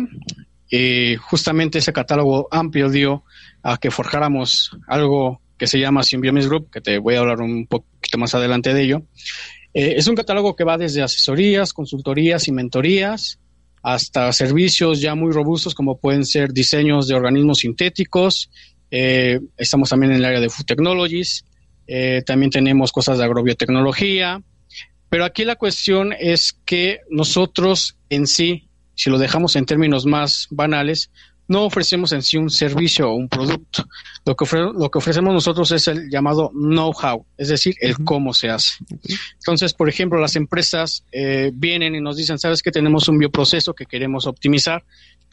y 0.70 1.16
justamente 1.16 1.80
ese 1.80 1.94
catálogo 1.94 2.48
amplio 2.52 2.90
dio 2.90 3.24
a 3.64 3.78
que 3.78 3.90
forjáramos 3.90 4.78
algo 4.88 5.42
que 5.58 5.68
se 5.68 5.80
llama 5.80 6.04
Symbiomis 6.04 6.48
Group, 6.48 6.70
que 6.72 6.82
te 6.82 6.98
voy 6.98 7.16
a 7.16 7.20
hablar 7.20 7.42
un 7.42 7.68
poquito 7.68 8.18
más 8.18 8.34
adelante 8.36 8.74
de 8.74 8.82
ello. 8.82 9.04
Eh, 9.74 9.96
es 9.98 10.08
un 10.08 10.16
catálogo 10.16 10.56
que 10.56 10.64
va 10.64 10.78
desde 10.78 11.02
asesorías, 11.02 11.74
consultorías 11.74 12.48
y 12.48 12.52
mentorías 12.52 13.40
hasta 13.84 14.32
servicios 14.32 15.02
ya 15.02 15.14
muy 15.14 15.32
robustos 15.34 15.76
como 15.76 16.00
pueden 16.00 16.26
ser 16.26 16.54
diseños 16.54 17.08
de 17.08 17.16
organismos 17.16 17.60
sintéticos, 17.60 18.50
eh, 18.90 19.42
estamos 19.58 19.90
también 19.90 20.14
en 20.14 20.20
el 20.20 20.26
área 20.26 20.40
de 20.40 20.50
Food 20.50 20.66
Technologies, 20.66 21.44
eh, 21.86 22.24
también 22.26 22.50
tenemos 22.50 22.94
cosas 22.94 23.18
de 23.18 23.26
agrobiotecnología, 23.26 24.42
pero 25.10 25.26
aquí 25.26 25.44
la 25.44 25.58
cuestión 25.58 26.14
es 26.18 26.58
que 26.66 27.02
nosotros 27.10 27.98
en 28.10 28.26
sí, 28.26 28.70
si 28.96 29.10
lo 29.10 29.18
dejamos 29.18 29.58
en 29.58 29.66
términos 29.66 30.06
más 30.06 30.48
banales, 30.50 31.12
no 31.48 31.64
ofrecemos 31.66 32.12
en 32.14 32.22
sí 32.22 32.38
un 32.38 32.50
servicio 32.50 33.10
o 33.10 33.16
un 33.16 33.28
producto. 33.28 33.86
Lo 34.26 34.36
que, 34.36 34.46
lo 34.56 34.90
que 34.90 34.98
ofrecemos 34.98 35.34
nosotros 35.34 35.72
es 35.72 35.88
el 35.88 36.10
llamado 36.10 36.52
know-how, 36.54 37.26
es 37.38 37.50
decir, 37.50 37.76
el 37.82 37.98
cómo 38.04 38.34
se 38.34 38.50
hace. 38.50 38.78
Entonces, 39.36 39.74
por 39.74 39.90
ejemplo, 39.90 40.20
las 40.20 40.36
empresas 40.36 41.04
eh, 41.12 41.52
vienen 41.54 41.96
y 41.96 42.02
nos 42.02 42.16
dicen, 42.16 42.40
sabes 42.40 42.62
que 42.62 42.72
tenemos 42.72 43.08
un 43.10 43.18
bioproceso 43.18 43.74
que 43.74 43.86
queremos 43.86 44.26
optimizar, 44.26 44.84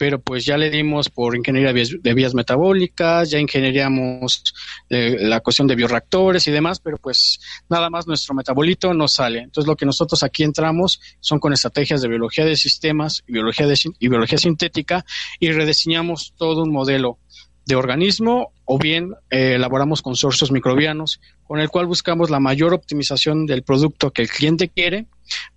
pero 0.01 0.19
pues 0.19 0.43
ya 0.43 0.57
le 0.57 0.71
dimos 0.71 1.11
por 1.11 1.35
ingeniería 1.35 1.71
de 1.73 2.13
vías, 2.15 2.33
metabólicas, 2.33 3.29
ya 3.29 3.37
ingenieríamos 3.37 4.43
eh, 4.89 5.15
la 5.19 5.41
cuestión 5.41 5.67
de 5.67 5.75
bioreactores 5.75 6.47
y 6.47 6.51
demás, 6.51 6.79
pero 6.79 6.97
pues 6.97 7.39
nada 7.69 7.87
más 7.91 8.07
nuestro 8.07 8.33
metabolito 8.33 8.95
no 8.95 9.07
sale. 9.07 9.41
Entonces 9.41 9.67
lo 9.67 9.75
que 9.75 9.85
nosotros 9.85 10.23
aquí 10.23 10.41
entramos 10.41 10.99
son 11.19 11.37
con 11.37 11.53
estrategias 11.53 12.01
de 12.01 12.07
biología 12.07 12.45
de 12.45 12.55
sistemas 12.55 13.23
biología, 13.27 13.67
de, 13.67 13.79
y 13.99 14.07
biología 14.07 14.39
sintética 14.39 15.05
y 15.39 15.51
rediseñamos 15.51 16.33
todo 16.35 16.63
un 16.63 16.71
modelo 16.71 17.19
de 17.67 17.75
organismo 17.75 18.53
o 18.65 18.79
bien 18.79 19.13
eh, 19.29 19.53
elaboramos 19.53 20.01
consorcios 20.01 20.51
microbianos 20.51 21.21
con 21.43 21.59
el 21.59 21.69
cual 21.69 21.85
buscamos 21.85 22.31
la 22.31 22.39
mayor 22.39 22.73
optimización 22.73 23.45
del 23.45 23.61
producto 23.61 24.09
que 24.09 24.23
el 24.23 24.29
cliente 24.29 24.67
quiere, 24.67 25.05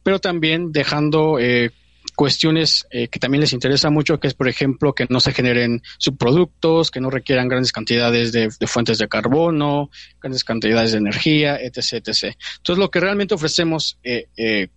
pero 0.03 0.19
también 0.19 0.71
dejando 0.71 1.39
eh, 1.39 1.71
cuestiones 2.15 2.87
eh, 2.91 3.09
que 3.09 3.19
también 3.19 3.41
les 3.41 3.53
interesa 3.53 3.91
mucho, 3.91 4.21
que 4.21 4.29
es, 4.29 4.35
por 4.35 4.49
ejemplo, 4.49 4.95
que 4.95 5.07
no 5.09 5.21
se 5.21 5.33
generen 5.33 5.83
subproductos, 5.99 6.91
que 6.91 7.01
no 7.01 7.11
requieran 7.11 7.49
grandes 7.49 7.73
cantidades 7.73 8.33
de, 8.33 8.51
fuentes 8.67 8.99
de 8.99 9.09
carbono, 9.09 9.91
grandes 10.21 10.45
cantidades 10.45 10.93
de 10.93 10.99
energía, 10.99 11.57
etc. 11.57 11.95
etc. 11.95 12.37
Entonces, 12.57 12.79
lo 12.79 12.91
que 12.91 13.01
realmente 13.01 13.35
ofrecemos 13.35 13.99
eh, 14.03 14.29
eh, 14.37 14.69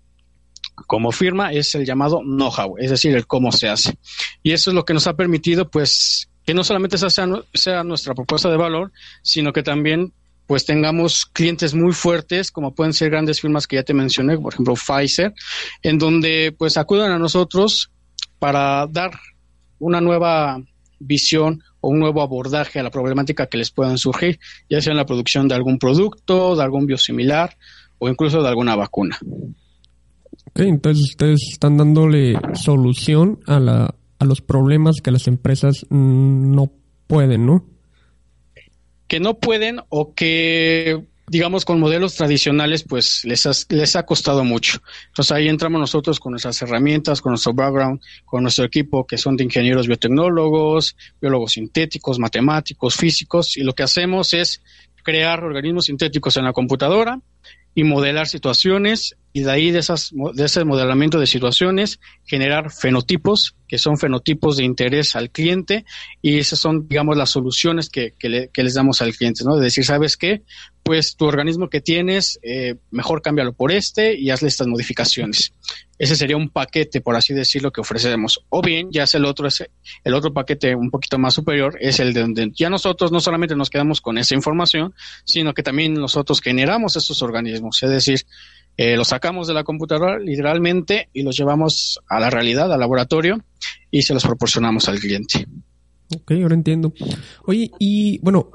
como 0.85 1.11
firma 1.11 1.51
es 1.51 1.73
el 1.75 1.85
llamado 1.85 2.21
know-how, 2.21 2.77
es 2.77 2.89
decir, 2.89 3.15
el 3.15 3.27
cómo 3.27 3.51
se 3.51 3.69
hace. 3.69 3.97
Y 4.43 4.51
eso 4.51 4.71
es 4.71 4.75
lo 4.75 4.85
que 4.85 4.93
nos 4.93 5.07
ha 5.07 5.15
permitido, 5.15 5.69
pues, 5.69 6.29
que 6.45 6.53
no 6.53 6.63
solamente 6.63 6.95
esa 6.95 7.09
sea 7.09 7.83
nuestra 7.83 8.13
propuesta 8.13 8.49
de 8.49 8.57
valor, 8.57 8.91
sino 9.21 9.51
que 9.51 9.63
también 9.63 10.13
pues 10.47 10.65
tengamos 10.65 11.25
clientes 11.25 11.75
muy 11.75 11.93
fuertes, 11.93 12.51
como 12.51 12.73
pueden 12.73 12.93
ser 12.93 13.11
grandes 13.11 13.41
firmas 13.41 13.67
que 13.67 13.75
ya 13.75 13.83
te 13.83 13.93
mencioné, 13.93 14.37
por 14.37 14.53
ejemplo 14.53 14.75
Pfizer, 14.75 15.33
en 15.83 15.97
donde 15.97 16.55
pues 16.57 16.77
acudan 16.77 17.11
a 17.11 17.19
nosotros 17.19 17.91
para 18.39 18.87
dar 18.87 19.11
una 19.79 20.01
nueva 20.01 20.59
visión 20.99 21.61
o 21.81 21.89
un 21.89 21.99
nuevo 21.99 22.21
abordaje 22.21 22.79
a 22.79 22.83
la 22.83 22.89
problemática 22.89 23.47
que 23.47 23.57
les 23.57 23.71
puedan 23.71 23.97
surgir, 23.97 24.39
ya 24.69 24.81
sea 24.81 24.91
en 24.91 24.97
la 24.97 25.05
producción 25.05 25.47
de 25.47 25.55
algún 25.55 25.77
producto, 25.77 26.55
de 26.55 26.63
algún 26.63 26.85
biosimilar 26.85 27.55
o 27.99 28.09
incluso 28.09 28.41
de 28.41 28.47
alguna 28.47 28.75
vacuna. 28.75 29.17
Ok, 30.45 30.59
entonces 30.59 31.03
ustedes 31.11 31.41
están 31.51 31.77
dándole 31.77 32.39
solución 32.53 33.39
a, 33.45 33.59
la, 33.59 33.95
a 34.17 34.25
los 34.25 34.41
problemas 34.41 34.95
que 35.03 35.11
las 35.11 35.27
empresas 35.27 35.85
no 35.89 36.71
pueden, 37.05 37.45
¿no? 37.45 37.65
Que 39.07 39.19
no 39.19 39.39
pueden 39.39 39.81
o 39.89 40.13
que 40.13 41.01
digamos 41.29 41.65
con 41.65 41.79
modelos 41.79 42.15
tradicionales 42.15 42.83
pues 42.83 43.25
les, 43.25 43.67
les 43.69 43.95
ha 43.95 44.05
costado 44.05 44.43
mucho. 44.43 44.79
Entonces 45.07 45.31
ahí 45.33 45.49
entramos 45.49 45.79
nosotros 45.79 46.19
con 46.19 46.31
nuestras 46.31 46.61
herramientas, 46.61 47.21
con 47.21 47.31
nuestro 47.31 47.53
background, 47.53 48.01
con 48.25 48.43
nuestro 48.43 48.65
equipo 48.65 49.05
que 49.05 49.17
son 49.17 49.35
de 49.35 49.43
ingenieros 49.43 49.87
biotecnólogos, 49.87 50.95
biólogos 51.21 51.53
sintéticos, 51.53 52.17
matemáticos, 52.17 52.95
físicos 52.95 53.57
y 53.57 53.63
lo 53.63 53.73
que 53.73 53.83
hacemos 53.83 54.33
es 54.33 54.61
crear 55.03 55.43
organismos 55.43 55.85
sintéticos 55.85 56.37
en 56.37 56.45
la 56.45 56.53
computadora 56.53 57.19
y 57.75 57.83
modelar 57.83 58.27
situaciones 58.27 59.15
y 59.37 59.41
de 59.41 59.51
ahí 59.51 59.69
de, 59.69 59.77
esas, 59.77 60.09
de 60.33 60.45
ese 60.45 60.65
modelamiento 60.65 61.19
de 61.19 61.27
situaciones 61.27 61.99
generar 62.25 62.71
fenotipos, 62.71 63.55
que 63.67 63.77
son 63.77 63.99
fenotipos 63.99 64.57
de 64.57 64.63
interés 64.63 65.15
al 65.15 65.29
cliente 65.29 65.85
y 66.23 66.39
esas 66.39 66.57
son, 66.57 66.87
digamos, 66.87 67.15
las 67.15 67.29
soluciones 67.29 67.87
que, 67.91 68.15
que, 68.17 68.49
les 68.63 68.73
damos 68.73 68.99
al 69.03 69.13
cliente, 69.13 69.43
¿no? 69.43 69.55
De 69.55 69.65
decir, 69.65 69.85
¿sabes 69.85 70.17
qué? 70.17 70.41
Pues 70.81 71.15
tu 71.15 71.25
organismo 71.25 71.69
que 71.69 71.81
tienes, 71.81 72.39
eh, 72.41 72.77
mejor 72.89 73.21
cámbialo 73.21 73.53
por 73.53 73.71
este 73.71 74.19
y 74.19 74.31
hazle 74.31 74.47
estas 74.47 74.65
modificaciones. 74.65 75.53
Ese 75.99 76.15
sería 76.15 76.35
un 76.35 76.49
paquete, 76.49 76.99
por 77.01 77.15
así 77.15 77.35
decirlo, 77.35 77.71
que 77.71 77.81
ofrecemos. 77.81 78.43
O 78.49 78.63
bien, 78.63 78.89
ya 78.91 79.03
es 79.03 79.13
el 79.13 79.25
otro, 79.25 79.47
el 80.03 80.13
otro 80.15 80.33
paquete 80.33 80.73
un 80.73 80.89
poquito 80.89 81.19
más 81.19 81.35
superior, 81.35 81.77
es 81.79 81.99
el 81.99 82.11
de 82.11 82.21
donde 82.21 82.51
ya 82.55 82.71
nosotros 82.71 83.11
no 83.11 83.19
solamente 83.19 83.55
nos 83.55 83.69
quedamos 83.69 84.01
con 84.01 84.17
esa 84.17 84.33
información, 84.33 84.95
sino 85.25 85.53
que 85.53 85.61
también 85.61 85.93
nosotros 85.93 86.41
generamos 86.41 86.95
esos 86.95 87.21
organismos. 87.21 87.83
Es 87.83 87.91
decir, 87.91 88.21
eh, 88.77 88.95
los 88.95 89.07
sacamos 89.07 89.47
de 89.47 89.55
la 89.55 89.63
computadora 89.63 90.19
literalmente 90.19 91.09
y 91.11 91.23
los 91.23 91.35
llevamos 91.35 91.99
a 92.07 92.19
la 92.19 92.29
realidad, 92.29 92.71
al 92.71 92.79
laboratorio 92.79 93.43
y 93.89 94.03
se 94.03 94.13
los 94.13 94.23
proporcionamos 94.23 94.87
al 94.87 94.99
cliente. 94.99 95.47
Ok, 96.15 96.31
ahora 96.41 96.53
entiendo. 96.53 96.93
Oye, 97.45 97.71
y 97.79 98.19
bueno, 98.19 98.49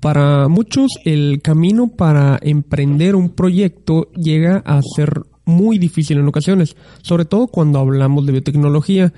para 0.00 0.48
muchos 0.48 0.92
el 1.04 1.40
camino 1.42 1.88
para 1.88 2.38
emprender 2.42 3.14
un 3.14 3.30
proyecto 3.30 4.10
llega 4.12 4.62
a 4.64 4.80
ser 4.82 5.22
muy 5.44 5.78
difícil 5.78 6.18
en 6.18 6.26
ocasiones, 6.26 6.76
sobre 7.02 7.26
todo 7.26 7.48
cuando 7.48 7.78
hablamos 7.78 8.26
de 8.26 8.32
biotecnología. 8.32 9.12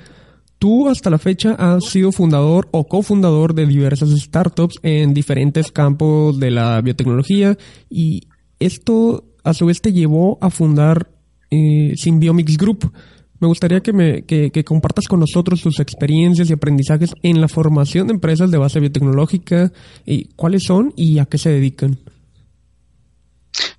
Tú 0.59 0.89
hasta 0.89 1.11
la 1.11 1.19
fecha 1.19 1.55
has 1.59 1.87
sido 1.87 2.13
fundador 2.13 2.69
o 2.73 2.87
cofundador 2.87 3.55
de 3.55 3.67
diversas 3.67 4.11
startups 4.11 4.77
en 4.83 5.13
diferentes 5.13 5.73
campos 5.73 6.39
de 6.39 6.51
la 6.53 6.81
biotecnología 6.81 7.57
y 7.91 8.29
esto 8.61 9.25
a 9.45 9.55
su 9.55 9.67
vez 9.67 9.81
te 9.81 9.93
llevó 9.93 10.39
a 10.41 10.51
fundar 10.51 11.11
eh, 11.51 11.95
Symbiomics 11.97 12.57
Group. 12.57 12.93
Me 13.41 13.49
gustaría 13.49 13.81
que, 13.81 13.93
me, 13.93 14.25
que, 14.25 14.65
compartas 14.65 15.09
con 15.09 15.19
nosotros 15.19 15.63
tus 15.63 15.81
experiencias 15.81 16.49
y 16.49 16.53
aprendizajes 16.53 17.13
en 17.25 17.41
la 17.41 17.49
formación 17.49 18.07
de 18.07 18.15
empresas 18.15 18.53
de 18.53 18.59
base 18.59 18.79
biotecnológica, 18.79 19.73
y 20.07 20.27
cuáles 20.37 20.63
son 20.63 20.93
y 20.97 21.19
a 21.19 21.25
qué 21.25 21.39
se 21.39 21.51
dedican. 21.51 21.99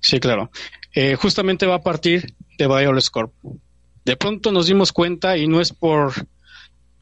Sí, 0.00 0.20
claro. 0.20 0.50
Eh, 0.94 1.16
justamente 1.16 1.66
va 1.66 1.76
a 1.76 1.82
partir 1.82 2.34
de 2.58 2.66
Bioles 2.66 3.08
Corp. 3.08 3.32
De 4.04 4.16
pronto 4.16 4.52
nos 4.52 4.66
dimos 4.66 4.92
cuenta, 4.92 5.38
y 5.38 5.46
no 5.46 5.62
es 5.62 5.72
por, 5.72 6.12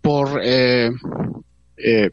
por 0.00 0.40
eh, 0.42 0.90
eh, 1.76 2.10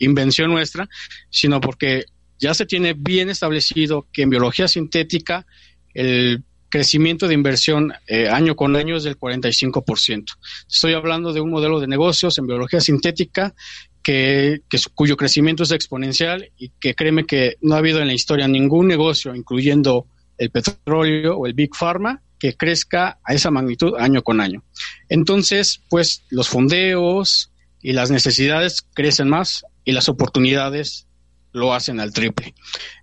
invención 0.00 0.50
nuestra, 0.50 0.88
sino 1.30 1.60
porque 1.60 2.06
ya 2.40 2.54
se 2.54 2.66
tiene 2.66 2.94
bien 2.94 3.30
establecido 3.30 4.06
que 4.12 4.22
en 4.22 4.30
biología 4.30 4.66
sintética 4.66 5.46
el 5.94 6.42
crecimiento 6.70 7.28
de 7.28 7.34
inversión 7.34 7.92
eh, 8.06 8.28
año 8.28 8.56
con 8.56 8.74
año 8.76 8.96
es 8.96 9.04
del 9.04 9.18
45%. 9.18 10.24
Estoy 10.68 10.94
hablando 10.94 11.32
de 11.32 11.40
un 11.40 11.50
modelo 11.50 11.80
de 11.80 11.86
negocios 11.86 12.38
en 12.38 12.46
biología 12.46 12.80
sintética 12.80 13.54
que, 14.02 14.62
cuyo 14.94 15.16
crecimiento 15.16 15.64
es 15.64 15.72
exponencial 15.72 16.50
y 16.56 16.70
que 16.80 16.94
créeme 16.94 17.26
que 17.26 17.56
no 17.60 17.74
ha 17.74 17.78
habido 17.78 18.00
en 18.00 18.06
la 18.06 18.14
historia 18.14 18.48
ningún 18.48 18.88
negocio, 18.88 19.34
incluyendo 19.34 20.06
el 20.38 20.50
petróleo 20.50 21.36
o 21.36 21.46
el 21.46 21.54
Big 21.54 21.74
Pharma, 21.76 22.22
que 22.38 22.56
crezca 22.56 23.18
a 23.22 23.34
esa 23.34 23.50
magnitud 23.50 23.94
año 23.98 24.22
con 24.22 24.40
año. 24.40 24.64
Entonces, 25.10 25.82
pues 25.90 26.22
los 26.30 26.48
fondeos 26.48 27.52
y 27.82 27.92
las 27.92 28.10
necesidades 28.10 28.82
crecen 28.94 29.28
más 29.28 29.64
y 29.84 29.92
las 29.92 30.08
oportunidades 30.08 31.06
lo 31.52 31.74
hacen 31.74 32.00
al 32.00 32.12
triple. 32.12 32.54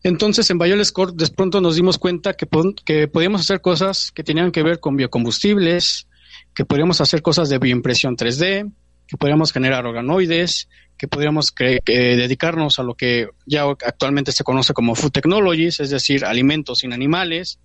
Entonces, 0.03 0.49
en 0.49 0.57
Bayoles 0.57 0.91
Corp, 0.91 1.15
de 1.15 1.27
pronto 1.27 1.61
nos 1.61 1.75
dimos 1.75 1.97
cuenta 1.97 2.33
que, 2.33 2.47
que 2.85 3.07
podíamos 3.07 3.41
hacer 3.41 3.61
cosas 3.61 4.11
que 4.11 4.23
tenían 4.23 4.51
que 4.51 4.63
ver 4.63 4.79
con 4.79 4.95
biocombustibles, 4.95 6.07
que 6.53 6.65
podíamos 6.65 7.01
hacer 7.01 7.21
cosas 7.21 7.49
de 7.49 7.59
bioimpresión 7.59 8.15
3D, 8.15 8.71
que 9.07 9.17
podíamos 9.17 9.51
generar 9.51 9.85
organoides, 9.85 10.67
que 10.97 11.07
podríamos 11.07 11.53
dedicarnos 11.85 12.79
a 12.79 12.83
lo 12.83 12.95
que 12.95 13.29
ya 13.45 13.63
actualmente 13.63 14.31
se 14.31 14.43
conoce 14.43 14.73
como 14.73 14.95
food 14.95 15.11
technologies, 15.11 15.79
es 15.79 15.91
decir, 15.91 16.25
alimentos 16.25 16.79
sin 16.79 16.91
animales, 16.91 17.59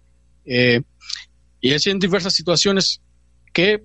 eh, 0.44 0.82
y 1.60 1.72
así 1.72 1.90
en 1.90 1.98
diversas 1.98 2.34
situaciones 2.34 3.00
que 3.52 3.84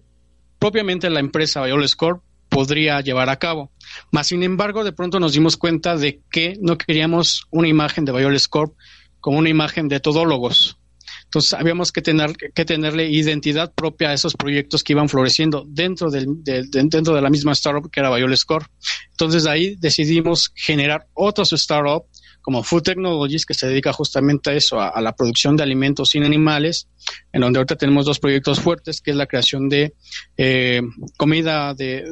propiamente 0.60 1.10
la 1.10 1.20
empresa 1.20 1.62
Bayoles 1.62 1.96
Corp 1.96 2.24
podría 2.50 3.02
llevar 3.02 3.30
a 3.30 3.38
cabo. 3.38 3.72
Más 4.12 4.28
sin 4.28 4.44
embargo, 4.44 4.84
de 4.84 4.94
pronto 4.94 5.20
nos 5.20 5.34
dimos 5.34 5.58
cuenta 5.58 5.96
de 5.96 6.22
que 6.32 6.58
no 6.62 6.78
queríamos 6.78 7.48
una 7.52 7.68
imagen 7.68 8.06
de 8.06 8.12
Violet 8.12 8.48
Corp 8.50 8.76
como 9.20 9.40
una 9.40 9.50
imagen 9.50 9.88
de 9.88 10.00
todólogos. 10.00 10.78
Entonces, 11.26 11.54
habíamos 11.54 11.92
que, 11.92 12.02
tener, 12.02 12.36
que 12.38 12.64
tenerle 12.66 13.10
identidad 13.10 13.74
propia 13.74 14.10
a 14.10 14.14
esos 14.14 14.34
proyectos 14.34 14.84
que 14.84 14.94
iban 14.94 15.10
floreciendo 15.10 15.66
dentro, 15.68 16.10
del, 16.10 16.42
dentro 16.44 17.14
de 17.14 17.22
la 17.22 17.30
misma 17.30 17.52
startup 17.52 17.90
que 17.92 18.00
era 18.00 18.16
Violet 18.16 18.44
Corp. 18.46 18.68
Entonces, 19.12 19.46
ahí 19.46 19.76
decidimos 19.76 20.52
generar 20.56 21.08
otros 21.14 21.52
startup 21.54 22.06
como 22.48 22.64
Food 22.64 22.84
Technologies, 22.84 23.46
que 23.46 23.54
se 23.54 23.68
dedica 23.68 23.92
justamente 23.92 24.52
a 24.52 24.54
eso, 24.54 24.80
a, 24.80 25.02
la 25.02 25.14
producción 25.18 25.58
de 25.58 25.64
alimentos 25.64 26.12
sin 26.12 26.24
animales, 26.24 26.88
en 27.34 27.42
donde 27.42 27.60
ahorita 27.60 27.76
tenemos 27.76 28.06
dos 28.06 28.20
proyectos 28.20 28.62
fuertes, 28.62 29.02
que 29.02 29.12
es 29.12 29.18
la 29.18 29.26
creación 29.26 29.68
de 29.68 29.96
eh, 30.38 30.82
comida 31.18 31.74
de, 31.74 32.06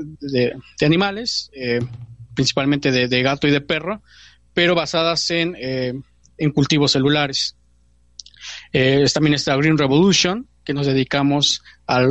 animales, 0.81 1.49
eh, 1.53 1.79
principalmente 2.33 2.91
de, 2.91 3.21
gato 3.23 3.47
y 3.47 3.51
de 3.51 3.61
perro, 3.61 4.01
pero 4.53 4.75
basadas 4.75 5.31
en, 5.31 5.55
en 5.55 6.51
cultivos 6.51 6.91
celulares. 6.91 7.55
también 9.13 9.35
está 9.35 9.55
Green 9.55 9.77
Revolution, 9.77 10.49
que 10.65 10.73
nos 10.73 10.85
dedicamos 10.85 11.63
a 11.87 12.01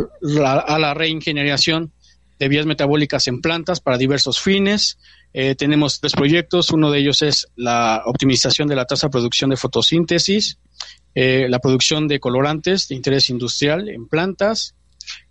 la 0.78 0.94
reingeneración 0.94 1.92
de 2.38 2.48
vías 2.48 2.64
metabólicas 2.64 3.28
en 3.28 3.42
plantas 3.42 3.80
para 3.80 3.98
diversos 3.98 4.40
fines. 4.40 4.98
Eh, 5.36 5.56
tenemos 5.56 6.00
tres 6.00 6.12
proyectos. 6.12 6.70
Uno 6.70 6.92
de 6.92 7.00
ellos 7.00 7.20
es 7.22 7.48
la 7.56 8.02
optimización 8.06 8.68
de 8.68 8.76
la 8.76 8.86
tasa 8.86 9.08
de 9.08 9.10
producción 9.10 9.50
de 9.50 9.56
fotosíntesis, 9.56 10.58
eh, 11.14 11.48
la 11.50 11.58
producción 11.58 12.06
de 12.06 12.20
colorantes 12.20 12.86
de 12.88 12.94
interés 12.94 13.28
industrial 13.30 13.88
en 13.88 14.06
plantas. 14.06 14.76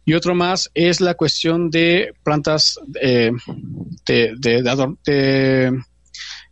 Y 0.06 0.14
otro 0.14 0.36
más 0.36 0.70
es 0.74 1.00
la 1.00 1.16
cuestión 1.16 1.70
de 1.70 2.14
plantas 2.22 2.78
eh, 3.02 3.32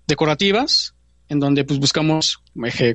decorativas, 0.08 0.96
en 1.32 1.40
donde 1.40 1.64
pues 1.64 1.80
buscamos 1.80 2.44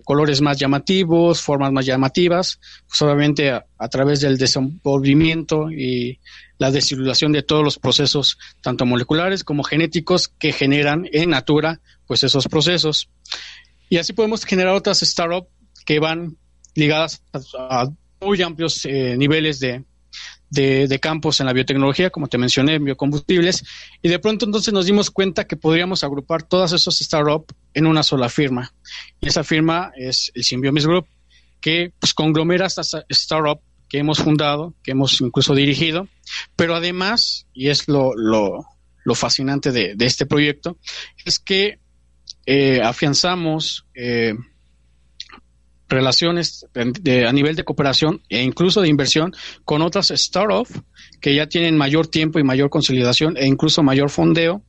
colores 0.04 0.42
más 0.42 0.58
llamativos, 0.58 1.40
formas 1.40 1.72
más 1.72 1.86
llamativas, 1.86 2.60
pues 2.86 3.00
obviamente 3.00 3.50
a, 3.50 3.88
través 3.88 4.20
del 4.20 4.36
desenvolvimiento 4.36 5.70
y 5.70 6.20
la 6.58 6.70
desilulación 6.70 7.32
de 7.32 7.42
todos 7.42 7.64
los 7.64 7.78
procesos, 7.78 8.36
tanto 8.60 8.84
moleculares 8.84 9.42
como 9.42 9.62
genéticos, 9.62 10.28
que 10.28 10.52
generan 10.52 11.08
en 11.12 11.30
natura 11.30 11.80
pues 12.06 12.24
esos 12.24 12.46
procesos. 12.46 13.08
Y 13.88 13.96
así 13.96 14.12
podemos 14.12 14.44
generar 14.44 14.74
otras 14.74 15.00
startups 15.00 15.48
que 15.86 15.98
van 15.98 16.36
ligadas 16.74 17.22
a, 17.32 17.88
muy 18.20 18.42
amplios 18.42 18.84
eh, 18.84 19.16
niveles 19.16 19.60
de, 19.60 19.82
de, 20.50 20.98
campos 21.00 21.40
en 21.40 21.46
la 21.46 21.52
biotecnología, 21.52 22.10
como 22.10 22.28
te 22.28 22.38
mencioné, 22.38 22.78
biocombustibles, 22.78 23.64
y 24.02 24.08
de 24.08 24.18
pronto 24.18 24.44
entonces 24.44 24.72
nos 24.72 24.86
dimos 24.86 25.10
cuenta 25.10 25.46
que 25.46 25.56
podríamos 25.56 26.04
agrupar 26.04 26.42
todas 26.42 26.72
esas 26.72 26.98
startups 26.98 27.54
en 27.74 27.86
una 27.86 28.02
sola 28.02 28.28
firma. 28.28 28.72
Y 29.20 29.28
esa 29.28 29.44
firma 29.44 29.92
es 29.96 30.30
el 30.34 30.44
Symbiomis 30.44 30.86
Group, 30.86 31.06
que 31.60 31.92
pues, 31.98 32.14
conglomera 32.14 32.66
estas 32.66 32.96
startups 33.10 33.62
que 33.88 33.98
hemos 33.98 34.18
fundado, 34.18 34.74
que 34.82 34.92
hemos 34.92 35.20
incluso 35.20 35.54
dirigido, 35.54 36.08
pero 36.56 36.74
además, 36.74 37.46
y 37.52 37.68
es 37.68 37.88
lo, 37.88 38.14
lo, 38.14 39.14
fascinante 39.14 39.70
de, 39.70 39.94
este 40.00 40.26
proyecto, 40.26 40.78
es 41.24 41.38
que 41.38 41.78
eh, 42.46 42.80
afianzamos 42.82 43.86
eh, 43.94 44.34
relaciones 45.88 46.66
a 46.74 47.32
nivel 47.32 47.56
de 47.56 47.64
cooperación 47.64 48.22
e 48.28 48.42
incluso 48.42 48.80
de 48.80 48.88
inversión 48.88 49.32
con 49.64 49.82
otras 49.82 50.12
startups 50.14 50.70
que 51.20 51.34
ya 51.34 51.46
tienen 51.48 51.76
mayor 51.76 52.08
tiempo 52.08 52.38
y 52.38 52.44
mayor 52.44 52.70
consolidación 52.70 53.36
e 53.36 53.46
incluso 53.46 53.82
mayor 53.82 54.10
fondeo. 54.10 54.62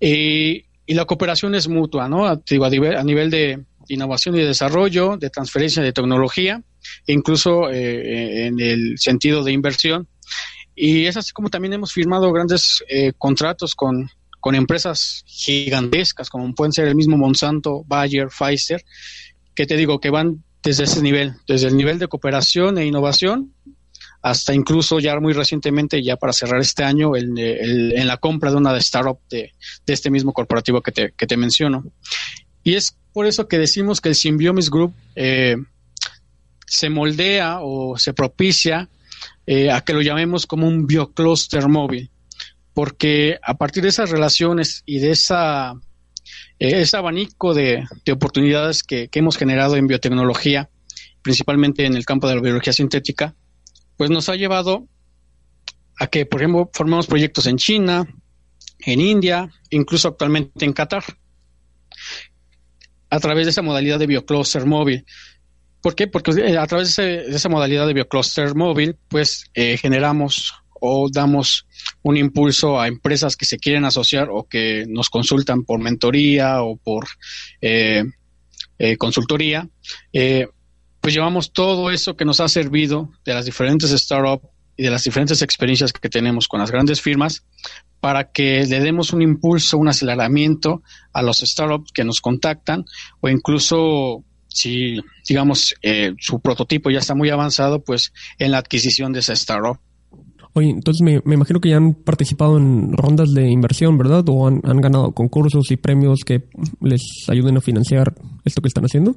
y 0.00 0.64
la 0.86 1.04
cooperación 1.04 1.54
es 1.54 1.68
mutua, 1.68 2.08
¿no? 2.08 2.26
a, 2.26 2.40
nivel, 2.68 2.96
a 2.96 3.04
nivel 3.04 3.30
de 3.30 3.64
innovación 3.88 4.34
y 4.36 4.40
desarrollo, 4.40 5.16
de 5.16 5.30
transferencia 5.30 5.82
de 5.82 5.92
tecnología, 5.92 6.62
incluso 7.06 7.70
eh, 7.70 8.46
en 8.46 8.60
el 8.60 8.98
sentido 8.98 9.42
de 9.44 9.52
inversión. 9.52 10.08
Y 10.74 11.06
es 11.06 11.16
así 11.16 11.32
como 11.32 11.50
también 11.50 11.74
hemos 11.74 11.92
firmado 11.92 12.32
grandes 12.32 12.82
eh, 12.88 13.12
contratos 13.18 13.74
con, 13.74 14.08
con 14.40 14.54
empresas 14.54 15.22
gigantescas, 15.26 16.30
como 16.30 16.52
pueden 16.54 16.72
ser 16.72 16.88
el 16.88 16.94
mismo 16.94 17.16
Monsanto, 17.16 17.84
Bayer, 17.86 18.28
Pfizer, 18.28 18.82
que 19.60 19.66
te 19.66 19.76
digo 19.76 20.00
que 20.00 20.08
van 20.08 20.42
desde 20.62 20.84
ese 20.84 21.02
nivel, 21.02 21.34
desde 21.46 21.68
el 21.68 21.76
nivel 21.76 21.98
de 21.98 22.08
cooperación 22.08 22.78
e 22.78 22.86
innovación 22.86 23.52
hasta 24.22 24.54
incluso 24.54 24.98
ya 25.00 25.20
muy 25.20 25.34
recientemente, 25.34 26.02
ya 26.02 26.16
para 26.16 26.32
cerrar 26.32 26.62
este 26.62 26.82
año, 26.82 27.14
en 27.14 28.06
la 28.06 28.16
compra 28.16 28.50
de 28.50 28.56
una 28.56 28.74
startup 28.78 29.18
de, 29.28 29.52
de 29.84 29.92
este 29.92 30.10
mismo 30.10 30.32
corporativo 30.32 30.80
que 30.80 30.92
te, 30.92 31.12
que 31.12 31.26
te 31.26 31.36
menciono. 31.36 31.84
Y 32.64 32.76
es 32.76 32.96
por 33.12 33.26
eso 33.26 33.48
que 33.48 33.58
decimos 33.58 34.00
que 34.00 34.08
el 34.08 34.14
Symbiomis 34.14 34.70
Group 34.70 34.94
eh, 35.14 35.56
se 36.66 36.88
moldea 36.88 37.58
o 37.60 37.98
se 37.98 38.14
propicia 38.14 38.88
eh, 39.46 39.70
a 39.70 39.82
que 39.82 39.92
lo 39.92 40.00
llamemos 40.00 40.46
como 40.46 40.66
un 40.66 40.86
biocluster 40.86 41.68
móvil, 41.68 42.08
porque 42.72 43.38
a 43.42 43.58
partir 43.58 43.82
de 43.82 43.90
esas 43.90 44.08
relaciones 44.08 44.82
y 44.86 45.00
de 45.00 45.10
esa 45.10 45.74
ese 46.60 46.96
abanico 46.96 47.54
de, 47.54 47.84
oportunidades 48.12 48.82
que, 48.82 49.08
hemos 49.12 49.36
generado 49.36 49.76
en 49.76 49.86
biotecnología, 49.86 50.68
principalmente 51.22 51.86
en 51.86 51.96
el 51.96 52.04
campo 52.04 52.28
de 52.28 52.36
la 52.36 52.42
biología 52.42 52.72
sintética, 52.72 53.34
pues 53.96 54.10
nos 54.10 54.28
ha 54.28 54.36
llevado 54.36 54.86
a 55.98 56.06
que, 56.06 56.26
por 56.26 56.40
ejemplo, 56.40 56.70
formemos 56.72 57.06
proyectos 57.06 57.46
en 57.46 57.56
China, 57.56 58.06
en 58.80 59.00
India, 59.00 59.50
incluso 59.70 60.08
actualmente 60.08 60.64
en 60.64 60.72
Qatar, 60.72 61.04
a 63.08 63.20
través 63.20 63.46
de 63.46 63.50
esa 63.50 63.62
modalidad 63.62 63.98
de 63.98 64.06
biocluster 64.06 64.66
móvil. 64.66 65.04
¿Por 65.80 65.94
qué? 65.94 66.06
Porque 66.06 66.32
eh, 66.32 66.58
a 66.58 66.66
través 66.66 66.94
de, 66.96 67.26
esa 67.28 67.48
modalidad 67.48 67.86
de 67.86 67.94
biocluster 67.94 68.54
móvil, 68.54 68.96
pues 69.08 69.50
eh, 69.54 69.78
generamos 69.78 70.54
o 70.80 71.08
damos 71.10 71.66
un 72.02 72.16
impulso 72.16 72.80
a 72.80 72.88
empresas 72.88 73.36
que 73.36 73.44
se 73.44 73.58
quieren 73.58 73.84
asociar 73.84 74.28
o 74.30 74.48
que 74.48 74.84
nos 74.88 75.10
consultan 75.10 75.64
por 75.64 75.78
mentoría 75.80 76.62
o 76.62 76.76
por 76.76 77.06
eh, 77.60 78.04
eh, 78.78 78.96
consultoría, 78.96 79.68
eh, 80.12 80.48
pues 81.00 81.14
llevamos 81.14 81.52
todo 81.52 81.90
eso 81.90 82.16
que 82.16 82.24
nos 82.24 82.40
ha 82.40 82.48
servido 82.48 83.10
de 83.24 83.34
las 83.34 83.44
diferentes 83.44 83.90
startups 83.90 84.46
y 84.76 84.82
de 84.82 84.90
las 84.90 85.04
diferentes 85.04 85.42
experiencias 85.42 85.92
que 85.92 86.08
tenemos 86.08 86.48
con 86.48 86.60
las 86.60 86.70
grandes 86.70 87.00
firmas 87.00 87.44
para 88.00 88.32
que 88.32 88.64
le 88.64 88.80
demos 88.80 89.12
un 89.12 89.20
impulso, 89.20 89.76
un 89.76 89.88
aceleramiento 89.88 90.82
a 91.12 91.22
los 91.22 91.38
startups 91.38 91.92
que 91.92 92.04
nos 92.04 92.22
contactan 92.22 92.86
o 93.20 93.28
incluso 93.28 94.24
si 94.48 94.98
digamos 95.28 95.74
su 96.18 96.40
prototipo 96.40 96.90
ya 96.90 96.98
está 96.98 97.14
muy 97.14 97.30
avanzado, 97.30 97.84
pues 97.84 98.12
en 98.38 98.50
la 98.50 98.58
adquisición 98.58 99.12
de 99.12 99.20
esa 99.20 99.34
startup. 99.34 99.78
Oye, 100.52 100.70
entonces 100.70 101.02
me, 101.02 101.20
me, 101.24 101.34
imagino 101.34 101.60
que 101.60 101.68
ya 101.68 101.76
han 101.76 101.94
participado 101.94 102.58
en 102.58 102.92
rondas 102.92 103.32
de 103.32 103.48
inversión, 103.48 103.96
¿verdad? 103.96 104.24
¿O 104.28 104.48
han, 104.48 104.60
han, 104.64 104.80
ganado 104.80 105.12
concursos 105.12 105.70
y 105.70 105.76
premios 105.76 106.20
que 106.24 106.48
les 106.80 107.02
ayuden 107.28 107.56
a 107.56 107.60
financiar 107.60 108.14
esto 108.44 108.60
que 108.60 108.68
están 108.68 108.84
haciendo? 108.84 109.16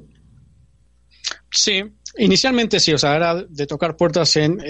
Sí, 1.50 1.82
inicialmente 2.18 2.78
sí, 2.78 2.92
o 2.92 2.98
sea, 2.98 3.16
era 3.16 3.42
de 3.42 3.66
tocar 3.66 3.96
puertas 3.96 4.36
en, 4.36 4.60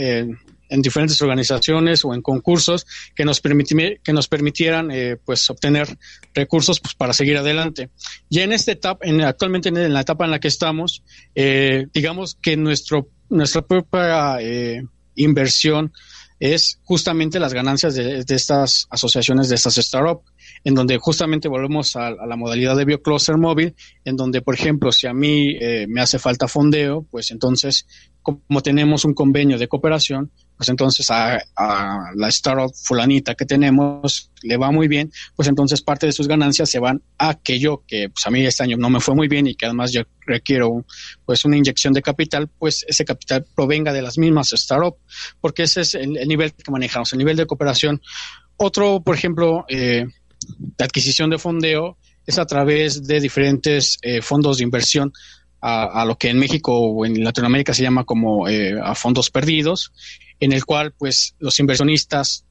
en 0.68 0.83
diferentes 0.83 1.20
organizaciones 1.22 2.05
o 2.05 2.14
en 2.14 2.22
concursos 2.22 2.87
que 3.14 3.24
nos, 3.24 3.40
que 3.40 4.12
nos 4.12 4.29
permitieran 4.29 4.90
eh, 4.90 5.16
pues 5.24 5.48
obtener 5.50 5.98
recursos 6.35 6.81
pues, 6.81 6.94
para 6.94 7.12
seguir 7.12 7.37
adelante. 7.37 7.90
Y 8.29 8.40
en 8.40 8.53
esta 8.53 8.72
etapa, 8.72 9.07
en, 9.07 9.20
actualmente 9.22 9.68
en 9.68 9.92
la 9.92 10.00
etapa 10.00 10.24
en 10.24 10.31
la 10.31 10.40
que 10.40 10.48
estamos, 10.48 11.03
eh, 11.35 11.87
digamos 11.92 12.37
que 12.40 12.57
nuestro, 12.57 13.09
nuestra 13.29 13.62
propia 13.62 14.38
eh, 14.40 14.83
inversión 15.14 15.92
es 16.40 16.79
justamente 16.85 17.38
las 17.38 17.55
ganancias 17.55 17.94
de, 17.94 18.25
estas 18.29 18.87
asociaciones, 18.90 19.49
de 19.49 19.55
estas 19.55 19.75
startups, 19.77 20.31
en 20.64 20.74
donde 20.74 20.98
justamente 20.98 21.48
volvemos 21.48 21.94
a, 21.94 22.11
la 22.11 22.37
modalidad 22.37 22.77
de 22.77 22.87
biocluster 22.87 23.37
móvil, 23.37 23.74
en 24.05 24.16
donde, 24.16 24.40
por 24.40 24.55
ejemplo, 24.55 24.90
si 24.90 25.07
a 25.07 25.12
mí 25.12 25.57
eh, 25.61 25.87
me 25.88 26.00
hace 26.00 26.18
falta 26.18 26.48
fondeo, 26.48 27.07
pues 27.11 27.31
entonces, 27.31 27.87
como 28.22 28.62
tenemos 28.62 29.05
un 29.05 29.12
convenio 29.12 29.59
de 29.59 29.68
cooperación, 29.68 30.31
pues 30.57 30.68
entonces 30.68 31.11
a, 31.11 31.38
la 32.14 32.29
startup 32.29 32.72
fulanita 32.74 33.35
que 33.35 33.44
tenemos 33.44 34.31
le 34.42 34.57
va 34.57 34.70
muy 34.70 34.88
bien, 34.88 35.12
pues 35.37 35.48
entonces 35.48 35.83
parte 35.83 36.07
de 36.07 36.12
sus 36.12 36.29
ganancias 36.29 36.70
se 36.70 36.79
van 36.79 37.03
a 37.18 37.31
aquello 37.31 37.83
que 37.87 38.09
pues 38.09 38.27
a 38.27 38.31
mí 38.31 38.44
este 38.46 38.62
año 38.62 38.77
no 38.77 38.88
me 38.88 39.00
fue 39.00 39.14
muy 39.14 39.29
bien 39.29 39.46
y 39.46 39.55
que 39.55 39.66
además 39.66 39.92
yo 39.92 40.03
requiero 40.27 40.87
pues 41.27 41.44
una 41.44 41.57
inyección 41.57 41.92
de 41.92 42.03
capital, 42.03 42.48
pues 42.59 42.85
ese 42.88 43.05
capital 43.05 43.44
provenga 43.55 43.92
de 43.92 44.03
las 44.03 44.16
mismas 44.16 44.50
startups, 44.50 44.98
porque 45.40 45.64
ese 45.64 45.83
es 45.83 45.94
el, 45.94 46.12
nivel 46.12 46.53
que 46.55 46.70
manejamos, 46.70 47.12
el 47.12 47.18
nivel 47.18 47.37
de 47.37 47.46
cooperación. 47.46 48.00
Otro, 48.57 49.03
por 49.03 49.16
ejemplo, 49.16 49.64
eh, 49.68 50.07
de 50.59 50.85
adquisición 50.85 51.30
de 51.30 51.38
fondeo 51.38 51.96
es 52.26 52.38
a 52.38 52.46
través 52.46 53.07
de 53.07 53.20
diferentes 53.20 53.98
eh, 54.02 54.22
fondos 54.22 54.59
de 54.59 54.64
inversión 54.64 55.12
a, 55.66 56.04
lo 56.04 56.18
que 56.18 56.28
en 56.28 56.38
México 56.38 56.78
o 56.78 57.07
en 57.07 57.24
Latinoamérica 57.24 57.72
se 57.72 57.83
llama 57.83 58.04
como 58.04 58.46
eh, 58.50 58.78
a 58.83 58.94
fondos 58.94 59.30
perdidos, 59.30 59.92
en 60.38 60.52
el 60.52 60.66
cual 60.66 60.92
pues 60.92 61.37
los 61.38 61.59
inversionistas, 61.59 62.44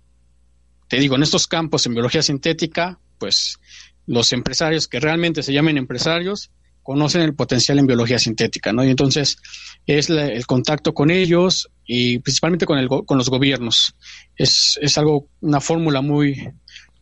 te 0.87 0.97
digo, 0.97 1.15
en 1.15 1.21
estos 1.21 1.45
campos 1.45 1.85
en 1.85 1.93
biología 1.93 2.23
sintética, 2.23 2.99
pues 3.19 3.59
los 4.07 4.33
empresarios 4.33 4.87
que 4.87 4.99
realmente 4.99 5.43
se 5.43 5.53
llamen 5.53 5.77
empresarios 5.77 6.49
conocen 6.81 7.21
el 7.21 7.35
potencial 7.35 7.77
en 7.77 7.85
biología 7.85 8.17
sintética, 8.17 8.73
¿no? 8.73 8.83
Y 8.83 8.89
entonces 8.89 9.37
es 9.85 10.09
el 10.09 10.45
contacto 10.47 10.95
con 10.95 11.11
ellos 11.11 11.69
y 11.85 12.17
principalmente 12.19 12.65
con, 12.65 12.79
el, 12.79 12.89
con 12.89 13.17
los 13.17 13.29
gobiernos. 13.29 13.95
Es, 14.35 14.79
es 14.81 14.97
algo, 14.97 15.27
una 15.39 15.61
fórmula 15.61 16.01
muy, 16.01 16.49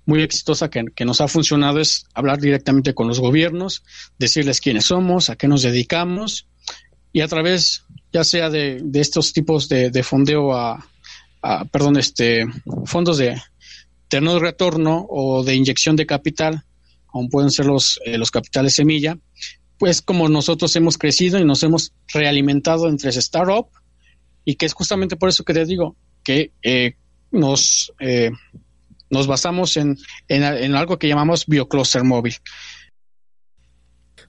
muy 0.05 0.21
exitosa 0.21 0.69
que, 0.69 1.05
nos 1.05 1.21
ha 1.21 1.27
funcionado 1.27 1.79
es 1.79 2.05
hablar 2.13 2.39
directamente 2.39 2.93
con 2.93 3.07
los 3.07 3.19
gobiernos, 3.19 3.83
decirles 4.17 4.61
quiénes 4.61 4.85
somos, 4.85 5.29
a 5.29 5.35
qué 5.35 5.47
nos 5.47 5.61
dedicamos 5.61 6.47
y 7.13 7.21
a 7.21 7.27
través 7.27 7.83
ya 8.11 8.23
sea 8.23 8.49
de, 8.49 8.83
estos 8.93 9.33
tipos 9.33 9.69
de, 9.69 10.03
fondeo 10.03 10.53
a, 10.53 10.85
perdón, 11.71 11.97
este 11.97 12.45
fondos 12.85 13.17
de, 13.17 13.39
de 14.09 14.21
no 14.21 14.39
retorno 14.39 15.05
o 15.09 15.43
de 15.43 15.55
inyección 15.55 15.95
de 15.95 16.05
capital, 16.05 16.63
como 17.07 17.29
pueden 17.29 17.51
ser 17.51 17.65
los, 17.65 17.99
eh, 18.05 18.17
los 18.17 18.31
capitales 18.31 18.75
semilla, 18.75 19.17
pues 19.77 20.01
como 20.01 20.29
nosotros 20.29 20.75
hemos 20.75 20.97
crecido 20.97 21.39
y 21.39 21.45
nos 21.45 21.63
hemos 21.63 21.93
realimentado 22.13 22.87
entre 22.87 23.09
startup 23.09 23.67
y 24.45 24.55
que 24.55 24.65
es 24.65 24.73
justamente 24.73 25.15
por 25.15 25.29
eso 25.29 25.43
que 25.43 25.53
te 25.53 25.65
digo 25.65 25.95
que 26.23 26.51
eh, 26.61 26.95
nos, 27.31 27.91
eh, 27.99 28.31
nos 29.11 29.27
basamos 29.27 29.77
en, 29.77 29.97
en, 30.27 30.75
algo 30.75 30.97
que 30.97 31.07
llamamos 31.07 31.45
biocluster 31.45 32.03
móvil. 32.03 32.33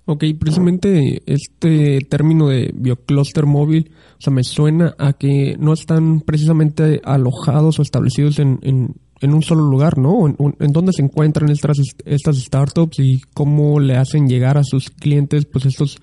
Ok, 0.05 0.25
precisamente 0.38 1.23
este 1.27 2.01
término 2.11 2.49
de 2.49 2.73
biocluster 2.75 3.47
móvil, 3.47 3.92
o 4.18 4.21
sea, 4.21 4.33
me 4.33 4.42
suena 4.42 4.95
a 4.99 5.12
que 5.12 5.57
no 5.59 5.73
están 5.73 6.21
precisamente 6.21 7.01
alojados 7.05 7.79
o 7.79 7.83
establecidos 7.83 8.40
en, 8.40 8.59
en, 8.62 9.35
un 9.35 9.42
solo 9.42 9.62
lugar, 9.62 9.99
¿no? 9.99 10.27
En, 10.27 10.37
en, 10.59 10.73
dónde 10.73 10.92
se 10.92 11.03
encuentran 11.03 11.49
estas, 11.51 11.79
estas 12.05 12.37
startups 12.38 12.99
y 12.99 13.21
cómo 13.33 13.79
le 13.79 13.97
hacen 13.97 14.29
llegar 14.29 14.59
a 14.59 14.64
sus 14.64 14.90
clientes, 14.90 15.47
pues 15.47 15.66
estos 15.66 15.99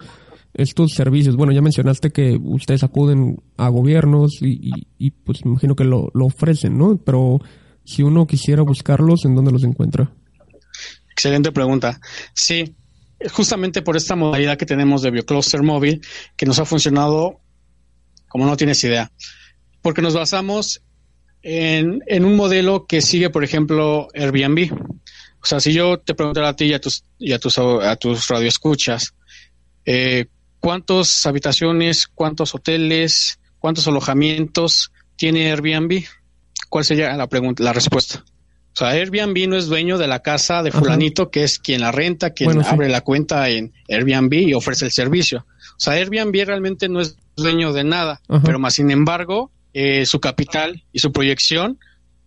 estos 0.54 0.94
servicios? 0.94 1.36
Bueno, 1.36 1.54
ya 1.54 1.62
mencionaste 1.62 2.12
que 2.12 2.40
ustedes 2.42 2.84
acuden 2.84 3.42
a 3.58 3.70
gobiernos 3.70 4.42
y, 4.42 4.72
y, 4.98 5.12
pues 5.12 5.46
me 5.46 5.52
imagino 5.52 5.76
que 5.76 5.84
lo, 5.84 6.10
lo, 6.14 6.26
ofrecen, 6.26 6.78
¿no? 6.78 6.98
Pero 6.98 7.40
si 7.86 8.04
uno 8.04 8.28
quisiera 8.28 8.62
buscarlos, 8.62 9.26
¿en 9.26 9.36
dónde 9.36 9.52
los 9.52 9.64
encuentra? 9.64 10.12
Excelente 11.12 11.52
pregunta. 11.52 12.00
Sí, 12.34 12.76
justamente 13.32 13.82
por 13.82 13.98
esta 13.98 14.16
modalidad 14.16 14.58
que 14.58 14.66
tenemos 14.66 15.02
de 15.02 15.12
BioCluster 15.12 15.64
móvil, 15.64 16.02
que 16.38 16.46
nos 16.46 16.60
ha 16.60 16.66
funcionado 16.66 17.42
como 18.28 18.46
no 18.46 18.56
tienes 18.56 18.84
idea. 18.84 19.12
Porque 19.82 20.02
nos 20.02 20.14
basamos 20.14 20.82
en, 21.42 22.02
en 22.08 22.26
un 22.26 22.36
modelo 22.36 22.86
que 22.86 23.02
sigue, 23.02 23.30
por 23.30 23.44
ejemplo, 23.44 24.08
Airbnb. 24.14 24.72
O 25.42 25.46
sea, 25.46 25.60
si 25.60 25.74
yo 25.74 26.00
te 26.00 26.16
preguntara 26.16 26.50
a 26.50 26.56
ti 26.56 26.66
y 26.66 26.74
a 26.74 26.82
tus, 26.82 27.04
y 27.18 27.34
a 27.34 27.40
tus, 27.40 27.58
a 27.58 27.96
tus 27.96 28.28
radioescuchas, 28.28 29.14
eh, 29.86 30.28
¿cuántas 30.60 31.26
habitaciones, 31.26 32.08
cuántos 32.08 32.54
hoteles, 32.54 33.40
cuántos 33.58 33.88
alojamientos 33.88 34.92
tiene 35.16 35.52
Airbnb? 35.52 36.04
¿Cuál 36.70 36.86
sería 36.86 37.16
la 37.18 37.28
pregunta, 37.28 37.64
la 37.64 37.74
respuesta? 37.74 38.24
O 38.74 38.78
sea, 38.80 38.90
Airbnb 38.90 39.50
no 39.50 39.58
es 39.58 39.66
dueño 39.66 39.98
de 39.98 40.08
la 40.08 40.20
casa 40.20 40.64
de 40.64 40.72
fulanito, 40.72 41.32
que 41.32 41.44
es 41.44 41.60
quien 41.60 41.82
la 41.82 41.92
renta, 41.92 42.30
quien 42.30 42.64
abre 42.64 42.88
la 42.88 43.02
cuenta 43.02 43.50
en 43.50 43.74
Airbnb 43.90 44.34
y 44.34 44.54
ofrece 44.54 44.86
el 44.86 44.92
servicio. 44.92 45.46
O 45.72 45.80
sea, 45.80 45.94
Airbnb 45.94 46.46
realmente 46.46 46.88
no 46.88 47.02
es 47.02 47.18
dueño 47.36 47.74
de 47.74 47.84
nada, 47.84 48.22
pero 48.46 48.60
más 48.60 48.76
sin 48.76 48.92
embargo, 48.92 49.52
eh, 49.74 50.06
su 50.06 50.20
capital 50.20 50.84
y 50.94 51.00
su 51.00 51.12
proyección 51.12 51.80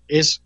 es 0.09 0.43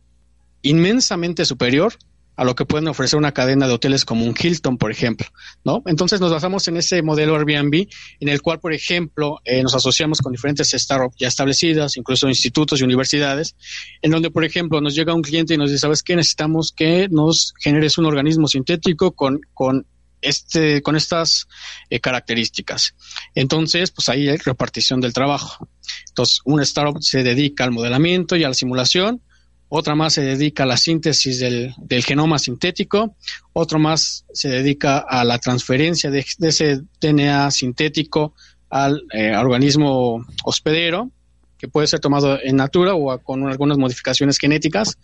inmensamente 0.62 1.44
superior 1.44 1.94
a 2.36 2.44
lo 2.44 2.54
que 2.54 2.66
pueden 2.66 2.88
ofrecer 2.88 3.18
una 3.18 3.32
cadena 3.32 3.66
de 3.66 3.74
hoteles 3.74 4.04
como 4.04 4.24
un 4.24 4.34
Hilton, 4.38 4.78
por 4.78 4.90
ejemplo, 4.90 5.26
¿no? 5.64 5.82
Entonces 5.86 6.20
nos 6.20 6.30
basamos 6.30 6.68
en 6.68 6.76
ese 6.76 7.02
modelo 7.02 7.34
Airbnb, 7.34 7.88
en 8.20 8.28
el 8.28 8.42
cual, 8.42 8.60
por 8.60 8.72
ejemplo, 8.72 9.40
eh, 9.44 9.62
nos 9.62 9.74
asociamos 9.74 10.20
con 10.20 10.32
diferentes 10.32 10.70
startups 10.70 11.16
ya 11.18 11.28
establecidas, 11.28 11.96
incluso 11.96 12.28
institutos 12.28 12.80
y 12.80 12.84
universidades, 12.84 13.56
en 14.02 14.10
donde, 14.10 14.30
por 14.30 14.44
ejemplo, 14.44 14.80
nos 14.80 14.94
llega 14.94 15.14
un 15.14 15.22
cliente 15.22 15.54
y 15.54 15.56
nos 15.56 15.70
dice, 15.70 15.80
¿sabes 15.80 16.02
qué? 16.02 16.14
Necesitamos 16.14 16.72
que 16.72 17.08
nos 17.10 17.54
generes 17.58 17.98
un 17.98 18.06
organismo 18.06 18.48
sintético 18.48 19.12
con, 19.12 19.40
con 19.54 19.86
este, 20.22 20.82
con 20.82 20.96
estas 20.96 21.46
eh, 21.90 22.00
características. 22.00 22.94
Entonces, 23.34 23.90
pues 23.90 24.08
ahí 24.08 24.28
hay 24.28 24.36
repartición 24.38 25.00
del 25.00 25.12
trabajo. 25.12 25.68
Entonces, 26.08 26.40
un 26.44 26.60
startup 26.62 27.00
se 27.00 27.22
dedica 27.22 27.64
al 27.64 27.70
modelamiento 27.70 28.36
y 28.36 28.44
a 28.44 28.48
la 28.48 28.54
simulación, 28.54 29.22
otra 29.68 29.94
más 29.94 30.14
se 30.14 30.22
dedica 30.22 30.62
a 30.62 30.66
la 30.66 30.76
síntesis 30.76 31.40
del, 31.40 31.74
genoma 32.04 32.38
sintético, 32.38 33.16
otro 33.52 33.78
más 33.78 34.24
se 34.32 34.48
dedica 34.48 34.98
a 34.98 35.24
la 35.24 35.38
transferencia 35.38 36.10
de, 36.10 36.24
ese 36.40 36.82
DNA 37.00 37.50
sintético 37.50 38.34
al 38.70 39.02
eh, 39.12 39.36
organismo 39.36 40.24
hospedero, 40.44 41.10
que 41.58 41.68
puede 41.68 41.86
ser 41.86 42.00
tomado 42.00 42.38
en 42.40 42.56
natura 42.56 42.94
o 42.94 43.18
con 43.18 43.48
algunas 43.48 43.78
modificaciones 43.78 44.38
genéticas, 44.38 44.98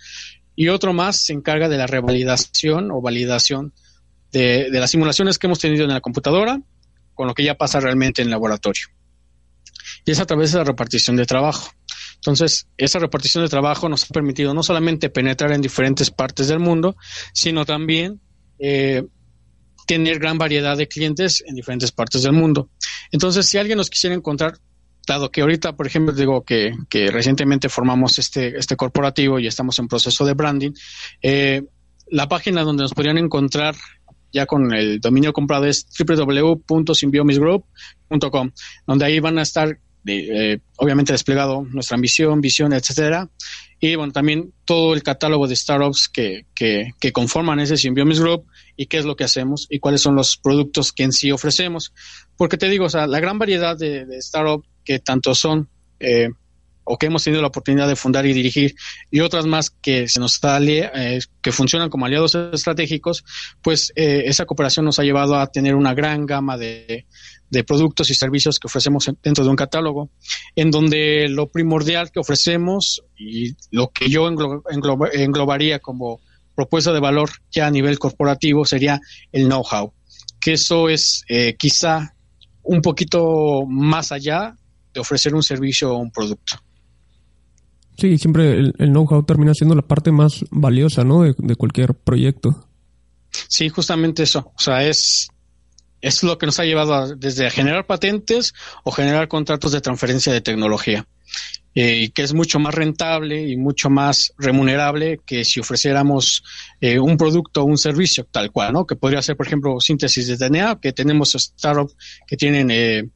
y 0.55 0.69
otro 0.69 0.93
más 0.93 1.17
se 1.17 1.33
encarga 1.33 1.69
de 1.69 1.79
la 1.79 1.87
revalidación 1.87 2.91
o 2.91 3.01
validación 3.01 3.73
de, 4.33 4.71
de 4.71 4.81
las 4.81 4.91
simulaciones 4.91 5.39
que 5.39 5.47
hemos 5.47 5.59
tenido 5.59 5.85
en 5.85 5.91
la 5.91 6.01
computadora 6.01 6.61
con 7.15 7.27
lo 7.27 7.35
que 7.35 7.45
ya 7.45 7.57
pasa 7.57 7.81
realmente 7.81 8.23
en 8.23 8.29
el 8.29 8.33
laboratorio. 8.33 8.87
Y 10.05 10.11
es 10.11 10.21
a 10.21 10.27
través 10.27 10.53
de 10.53 10.59
la 10.59 10.65
repartición 10.65 11.17
de 11.17 11.27
trabajo. 11.27 11.71
Entonces, 12.23 12.69
esa 12.77 13.01
repartición 13.01 13.43
de 13.43 13.51
trabajo 13.51 13.89
nos 13.89 14.05
ha 14.05 14.09
permitido 14.09 14.55
no 14.55 14.63
solamente 14.63 15.11
penetrar 15.11 15.51
en 15.51 15.61
diferentes 15.61 16.13
partes 16.13 16.47
del 16.47 16.61
mundo, 16.61 16.95
sino 17.35 17.65
también 17.65 18.21
eh, 18.61 19.03
tener 19.89 20.21
gran 20.21 20.39
variedad 20.39 20.77
de 20.77 20.87
clientes 20.87 21.43
en 21.45 21.57
diferentes 21.57 21.91
partes 21.91 22.23
del 22.23 22.33
mundo. 22.33 22.71
Entonces, 23.11 23.47
si 23.47 23.59
alguien 23.59 23.77
nos 23.77 23.91
quisiera 23.91 24.15
encontrar, 24.15 24.57
dado 25.05 25.33
que 25.33 25.41
ahorita, 25.41 25.75
por 25.75 25.89
ejemplo, 25.89 26.15
digo 26.15 26.45
que, 26.45 26.71
recientemente 27.11 27.69
formamos 27.69 28.21
este, 28.21 28.57
este 28.57 28.77
corporativo 28.77 29.41
y 29.41 29.49
estamos 29.49 29.81
en 29.81 29.89
proceso 29.89 30.25
de 30.25 30.35
branding, 30.35 30.71
eh, 31.23 31.65
la 32.07 32.29
página 32.29 32.63
donde 32.63 32.83
nos 32.83 32.95
podrían 32.95 33.19
encontrar 33.19 33.75
ya 34.33 34.47
con 34.47 34.73
el 34.73 35.01
dominio 35.01 35.33
comprado 35.33 35.67
es 35.67 35.89
www.symbiomisgroup.com, 35.99 38.53
donde 38.87 39.05
ahí 39.05 39.19
van 39.19 39.39
a 39.39 39.43
estar 39.43 39.81
eh, 40.07 40.59
obviamente 40.77 41.13
desplegado 41.13 41.67
nuestra 41.71 41.95
ambición, 41.95 42.41
visión, 42.41 42.73
etcétera. 42.73 43.29
Y 43.81 43.97
bueno, 43.97 44.13
también 44.13 44.53
todo 44.65 44.95
el 44.95 45.03
catálogo 45.03 45.49
de 45.49 45.57
startups 45.57 46.09
que, 46.09 46.47
que, 46.55 47.13
conforman 47.13 47.59
ese 47.59 47.77
Symbiomis 47.77 48.21
Group 48.21 48.47
y 48.77 48.87
qué 48.87 48.99
es 48.99 49.05
lo 49.05 49.17
que 49.17 49.25
hacemos 49.25 49.67
y 49.69 49.81
cuáles 49.81 50.03
son 50.03 50.15
los 50.15 50.37
productos 50.37 50.93
que 50.93 51.03
en 51.03 51.13
sí 51.13 51.33
ofrecemos. 51.33 51.93
Porque 52.37 52.57
te 52.57 52.69
digo, 52.69 52.85
o 52.85 52.91
sea, 52.91 53.07
la 53.07 53.19
gran 53.19 53.39
variedad 53.39 53.77
de, 53.77 54.07
startups 54.21 54.69
que 54.85 55.01
tanto 55.01 55.35
son 55.35 55.69
eh, 55.99 56.29
o 56.85 56.99
que 56.99 57.07
hemos 57.07 57.25
tenido 57.25 57.43
la 57.43 57.49
oportunidad 57.49 57.89
de 57.89 57.97
fundar 57.97 58.27
y 58.27 58.33
dirigir 58.33 58.75
y 59.11 59.21
otras 59.21 59.47
más 59.47 59.71
que 59.71 60.09
se 60.09 60.21
nos 60.21 60.35
sale, 60.35 60.91
eh, 60.95 61.21
que 61.41 61.53
funcionan 61.53 61.91
como 61.91 62.07
aliados 62.07 62.35
estratégicos, 62.35 63.25
pues 63.63 63.93
esa 63.97 64.47
cooperación 64.47 64.85
nos 64.85 64.99
ha 64.99 65.03
llevado 65.03 65.37
a 65.37 65.47
tener 65.47 65.75
una 65.75 65.95
gran 65.95 66.27
gama 66.27 66.57
de, 66.57 67.07
de 67.53 67.65
productos 67.65 68.09
y 68.09 68.15
servicios 68.15 68.59
que 68.59 68.67
ofrecemos 68.67 69.11
dentro 69.23 69.45
de 69.45 69.51
un 69.51 69.57
catálogo, 69.57 70.09
en 70.57 70.71
donde 70.71 71.29
lo 71.29 71.49
primordial 71.49 72.11
que 72.11 72.19
ofrecemos 72.19 73.03
y 73.15 73.55
lo 73.71 73.89
que 73.89 74.09
yo 74.09 74.27
englobaría 74.27 75.79
como 75.79 76.21
propuesta 76.55 76.95
de 76.95 77.01
valor 77.01 77.29
ya 77.51 77.67
a 77.67 77.71
nivel 77.71 77.99
corporativo 77.99 78.65
sería 78.65 79.01
el 79.33 79.49
know-how, 79.49 79.93
que 80.41 80.55
eso 80.55 80.89
es 80.89 81.25
eh, 81.29 81.55
quizá 81.59 82.15
un 82.63 82.81
poquito 82.81 83.67
más 83.69 84.13
allá 84.13 84.57
de 84.95 85.01
ofrecer 85.01 85.35
un 85.35 85.43
servicio 85.43 85.93
o 85.93 85.99
un 85.99 86.11
producto. 86.11 86.57
Sí, 87.99 88.19
siempre 88.19 88.59
el, 88.59 88.75
know-how 88.79 89.25
termina 89.25 89.55
siendo 89.55 89.75
la 89.75 89.83
parte 89.83 90.13
más 90.13 90.45
valiosa, 90.51 91.05
¿no? 91.05 91.23
De, 91.23 91.35
de, 91.39 91.57
cualquier 91.57 91.95
proyecto. 91.95 92.67
Sí, 93.49 93.69
justamente 93.69 94.23
eso. 94.23 94.53
O 94.57 94.61
sea, 94.61 94.87
es 94.87 95.29
es 96.03 96.23
lo 96.25 96.37
que 96.37 96.47
nos 96.47 96.59
ha 96.59 96.65
llevado 96.65 97.15
desde 97.15 97.47
a 97.47 97.51
generar 97.51 97.87
patentes 97.87 98.53
o 98.83 98.91
generar 98.91 99.29
contratos 99.29 99.73
de 99.73 99.81
transferencia 99.81 100.33
de 100.33 100.41
tecnología. 100.41 101.07
Eh, 101.75 102.11
que 102.11 102.21
es 102.21 102.35
mucho 102.35 102.59
más 102.59 102.75
rentable 102.75 103.49
y 103.49 103.57
mucho 103.57 103.89
más 103.89 104.35
remunerable 104.37 105.21
que 105.25 105.43
si 105.43 105.59
ofreciéramos 105.59 106.45
eh, 106.83 106.99
un 106.99 107.17
producto 107.17 107.63
o 107.63 107.65
un 107.65 107.79
servicio 107.79 108.27
tal 108.31 108.53
cual, 108.53 108.75
¿no? 108.75 108.87
Que 108.87 108.95
podría 108.95 109.23
ser, 109.23 109.39
por 109.39 109.47
ejemplo, 109.47 109.81
síntesis 109.81 110.27
de 110.27 110.37
DNA, 110.37 110.81
que 110.83 110.93
tenemos 110.93 111.33
startups 111.33 111.97
que 112.27 112.37
tienen 112.37 112.71
eh, 112.71 113.09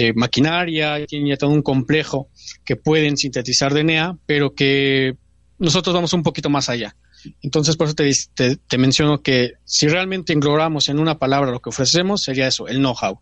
eh, 0.00 0.12
maquinaria, 0.14 1.04
tienen 1.06 1.28
ya 1.28 1.36
todo 1.36 1.50
un 1.50 1.62
complejo 1.62 2.28
que 2.64 2.76
pueden 2.76 3.16
sintetizar 3.16 3.74
DNA, 3.74 4.16
pero 4.26 4.54
que 4.54 5.16
nosotros 5.58 5.92
vamos 5.92 6.12
un 6.12 6.22
poquito 6.22 6.48
más 6.48 6.68
allá. 6.68 6.94
Entonces, 7.42 7.76
por 7.76 7.88
eso 7.88 7.96
te, 7.96 8.56
te, 8.56 8.78
menciono 8.78 9.22
que 9.22 9.54
si 9.64 9.88
realmente 9.88 10.32
englobamos 10.32 10.88
en 10.88 11.00
una 11.00 11.18
palabra 11.18 11.50
lo 11.50 11.60
que 11.60 11.70
ofrecemos, 11.70 12.22
sería 12.22 12.46
eso, 12.46 12.68
el 12.68 12.76
know-how. 12.78 13.18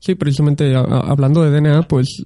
Sí, 0.00 0.16
precisamente 0.16 0.74
hablando 0.74 1.44
de 1.44 1.50
DNA, 1.50 1.82
pues, 1.82 2.24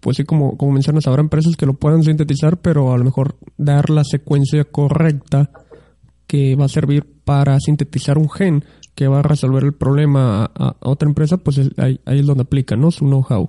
pues 0.00 0.16
sí, 0.16 0.24
como, 0.24 0.56
como 0.56 0.72
mencionas, 0.72 1.06
habrá 1.06 1.22
empresas 1.22 1.54
que 1.56 1.66
lo 1.66 1.74
puedan 1.74 2.02
sintetizar, 2.02 2.60
pero 2.60 2.92
a 2.92 2.98
lo 2.98 3.04
mejor 3.04 3.36
dar 3.56 3.90
la 3.90 4.02
secuencia 4.02 4.64
correcta 4.64 5.50
que 6.26 6.56
va 6.56 6.64
a 6.64 6.68
servir 6.68 7.06
para 7.24 7.60
sintetizar 7.60 8.18
un 8.18 8.28
gen 8.28 8.64
que 8.98 9.06
va 9.06 9.20
a 9.20 9.22
resolver 9.22 9.62
el 9.62 9.74
problema 9.74 10.50
a, 10.56 10.74
otra 10.80 11.08
empresa, 11.08 11.36
pues 11.36 11.60
ahí, 11.76 12.00
es 12.04 12.26
donde 12.26 12.42
aplica, 12.42 12.74
¿no? 12.74 12.90
Su 12.90 13.04
know-how. 13.04 13.48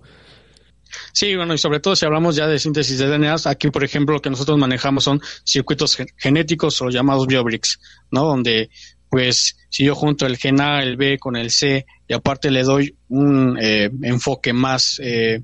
Sí, 1.11 1.35
bueno, 1.35 1.55
y 1.55 1.57
sobre 1.57 1.79
todo 1.79 1.95
si 1.95 2.05
hablamos 2.05 2.35
ya 2.35 2.45
de 2.45 2.59
síntesis 2.59 2.99
de 2.99 3.07
DNA, 3.07 3.35
aquí, 3.45 3.71
por 3.71 3.83
ejemplo, 3.83 4.13
lo 4.13 4.21
que 4.21 4.29
nosotros 4.29 4.59
manejamos 4.59 5.05
son 5.05 5.19
circuitos 5.43 5.97
genéticos 6.17 6.79
o 6.83 6.89
llamados 6.89 7.25
biobricks, 7.25 7.79
¿no? 8.11 8.25
Donde, 8.25 8.69
pues, 9.09 9.57
si 9.69 9.85
yo 9.85 9.95
junto 9.95 10.27
el 10.27 10.37
gen 10.37 10.61
A, 10.61 10.83
el 10.83 10.97
B 10.97 11.17
con 11.17 11.35
el 11.35 11.49
C 11.49 11.87
y 12.07 12.13
aparte 12.13 12.51
le 12.51 12.61
doy 12.61 12.95
un 13.07 13.57
eh, 13.59 13.89
enfoque 14.03 14.53
más, 14.53 15.01
eh, 15.01 15.41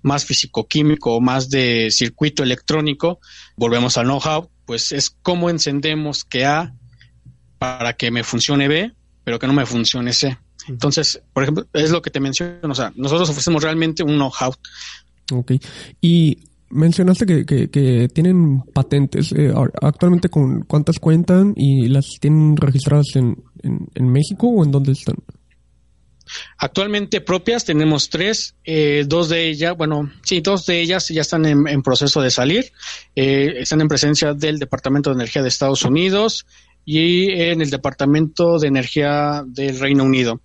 más 0.00 0.24
físico-químico 0.24 1.16
o 1.16 1.20
más 1.20 1.50
de 1.50 1.90
circuito 1.90 2.42
electrónico, 2.42 3.20
volvemos 3.56 3.98
al 3.98 4.06
know-how, 4.06 4.48
pues 4.64 4.90
es 4.92 5.10
cómo 5.10 5.50
encendemos 5.50 6.24
que 6.24 6.46
A 6.46 6.72
para 7.58 7.92
que 7.92 8.10
me 8.10 8.24
funcione 8.24 8.68
B, 8.68 8.94
pero 9.24 9.38
que 9.38 9.46
no 9.46 9.52
me 9.52 9.66
funcione 9.66 10.12
C. 10.12 10.38
Entonces, 10.68 11.20
por 11.32 11.42
ejemplo, 11.42 11.66
es 11.72 11.90
lo 11.90 12.00
que 12.00 12.10
te 12.10 12.20
menciono, 12.20 12.58
o 12.62 12.74
sea, 12.74 12.92
nosotros 12.94 13.30
ofrecemos 13.30 13.62
realmente 13.62 14.02
un 14.02 14.14
know-how. 14.16 14.54
Ok. 15.32 15.52
Y 16.00 16.38
mencionaste 16.70 17.44
que, 17.44 17.68
que, 17.70 18.08
tienen 18.08 18.60
patentes. 18.72 19.32
Eh, 19.32 19.52
actualmente, 19.80 20.28
¿con 20.28 20.62
cuántas 20.62 20.98
cuentan 20.98 21.54
y 21.56 21.88
las 21.88 22.06
tienen 22.20 22.56
registradas 22.56 23.06
en, 23.14 23.42
en, 23.62 24.08
México 24.08 24.48
o 24.48 24.64
en 24.64 24.70
dónde 24.70 24.92
están? 24.92 25.16
Actualmente 26.58 27.20
propias 27.20 27.64
tenemos 27.64 28.08
tres, 28.08 28.56
eh, 28.64 29.04
dos 29.06 29.28
de 29.28 29.48
ellas, 29.48 29.76
bueno, 29.76 30.10
sí, 30.22 30.40
dos 30.40 30.64
de 30.66 30.80
ellas 30.80 31.08
ya 31.08 31.20
están 31.20 31.44
en, 31.44 31.82
proceso 31.82 32.22
de 32.22 32.30
salir, 32.30 32.72
eh, 33.14 33.56
están 33.58 33.82
en 33.82 33.88
presencia 33.88 34.32
del 34.32 34.58
Departamento 34.58 35.10
de 35.10 35.16
Energía 35.16 35.42
de 35.42 35.48
Estados 35.48 35.84
Unidos 35.84 36.46
y 36.84 37.30
en 37.30 37.60
el 37.60 37.70
Departamento 37.70 38.58
de 38.58 38.68
Energía 38.68 39.42
del 39.46 39.78
Reino 39.78 40.04
Unido. 40.04 40.40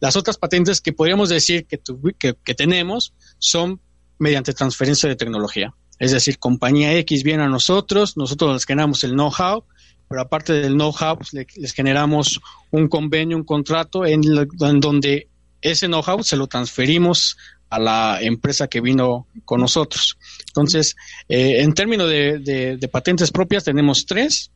Las 0.00 0.16
otras 0.16 0.38
patentes 0.38 0.80
que 0.80 0.92
podríamos 0.92 1.28
decir 1.28 1.66
que, 1.66 1.80
que, 2.18 2.54
tenemos 2.54 3.14
son 3.38 3.80
mediante 4.18 4.52
transferencia 4.52 5.08
de 5.08 5.16
tecnología. 5.16 5.74
Es 5.98 6.12
decir, 6.12 6.38
compañía 6.38 6.92
X 6.98 7.22
viene 7.22 7.44
a 7.44 7.48
nosotros, 7.48 8.16
nosotros 8.16 8.52
les 8.52 8.64
generamos 8.64 9.04
el 9.04 9.12
know-how, 9.12 9.64
pero 10.08 10.20
aparte 10.20 10.52
del 10.52 10.74
know-how, 10.74 11.16
pues, 11.18 11.32
les 11.32 11.72
generamos 11.72 12.40
un 12.70 12.88
convenio, 12.88 13.36
un 13.36 13.44
contrato 13.44 14.04
en, 14.04 14.20
donde 14.20 15.28
ese 15.60 15.86
know-how 15.86 16.22
se 16.22 16.36
lo 16.36 16.46
transferimos 16.46 17.36
a 17.74 17.78
la 17.78 18.18
empresa 18.20 18.68
que 18.68 18.80
vino 18.80 19.26
con 19.44 19.60
nosotros. 19.60 20.16
Entonces, 20.48 20.96
eh, 21.28 21.62
en 21.62 21.72
términos 21.74 22.08
de 22.08 22.88
patentes 22.90 23.30
propias 23.30 23.64
tenemos 23.64 24.06
tres, 24.06 24.50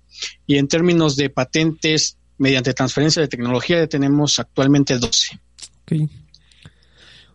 y 0.46 0.56
en 0.56 0.68
términos 0.68 1.16
de 1.16 1.30
patentes 1.30 2.16
mediante 2.38 2.72
transferencia 2.72 3.22
de 3.22 3.28
tecnología 3.28 3.86
tenemos 3.86 4.38
actualmente 4.38 4.98
12. 4.98 5.40
Okay. 5.82 6.08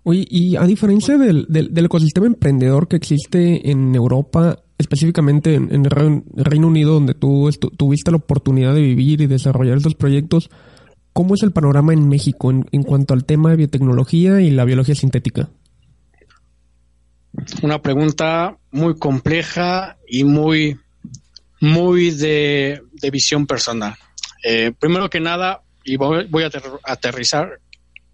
Oye, 0.04 0.26
y 0.30 0.56
a 0.56 0.64
diferencia 0.64 1.18
del, 1.18 1.46
del, 1.48 1.86
ecosistema 1.86 2.28
emprendedor 2.28 2.88
que 2.88 2.98
existe 2.98 3.70
en 3.70 3.96
Europa, 3.96 4.60
específicamente 4.78 5.56
en, 5.56 5.72
el 5.72 5.90
Reino 6.36 6.68
Unido, 6.68 6.94
donde 6.94 7.14
tú 7.14 7.50
tuviste 7.78 8.12
la 8.12 8.18
oportunidad 8.18 8.74
de 8.74 8.82
vivir 8.82 9.22
y 9.22 9.28
desarrollar 9.28 9.78
estos 9.78 9.96
proyectos, 9.96 10.50
¿cómo 11.14 11.36
es 11.36 11.44
el 11.44 11.52
panorama 11.52 11.94
en 11.94 12.10
México 12.10 12.52
en, 12.52 12.66
en 12.72 12.84
cuanto 12.84 13.14
al 13.14 13.24
tema 13.24 13.52
de 13.52 13.58
biotecnología 13.58 14.42
y 14.42 14.52
la 14.52 14.66
biología 14.66 14.96
sintética? 14.96 15.50
Una 17.62 17.82
pregunta 17.82 18.58
muy 18.72 18.98
compleja 18.98 19.98
y 20.08 20.24
muy 20.24 20.78
muy 21.64 22.12
de, 22.12 22.84
visión 23.10 23.48
personal. 23.48 23.96
Eh, 24.44 24.74
primero 24.78 25.10
que 25.10 25.22
nada, 25.22 25.62
y 25.86 25.96
voy, 25.96 26.44
a 26.44 26.52
aterrizar, 26.84 27.62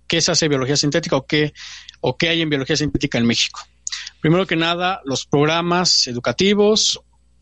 ¿qué 0.08 0.22
se 0.22 0.32
hace 0.32 0.48
biología 0.48 0.78
sintética 0.78 1.16
o 1.16 1.26
qué, 1.26 1.54
o 2.00 2.16
qué 2.16 2.30
hay 2.30 2.44
en 2.44 2.50
biología 2.50 2.76
sintética 2.76 3.18
en 3.18 3.26
México? 3.26 3.60
Primero 4.22 4.46
que 4.46 4.56
nada, 4.56 5.02
los 5.04 5.26
programas 5.26 6.06
educativos 6.06 7.00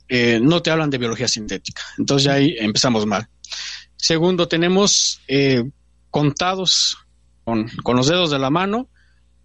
eh, 0.08 0.40
no 0.42 0.62
te 0.62 0.72
hablan 0.72 0.90
de 0.90 0.98
biología 0.98 1.28
sintética. 1.28 1.82
Entonces 1.98 2.24
ya 2.24 2.34
ahí 2.36 2.56
empezamos 2.58 3.06
mal. 3.06 3.28
Segundo, 3.98 4.48
tenemos 4.48 5.20
eh, 5.28 5.70
contados 6.10 6.98
con, 7.44 7.68
con, 7.84 7.98
los 7.98 8.08
dedos 8.08 8.32
de 8.32 8.40
la 8.40 8.50
mano 8.50 8.88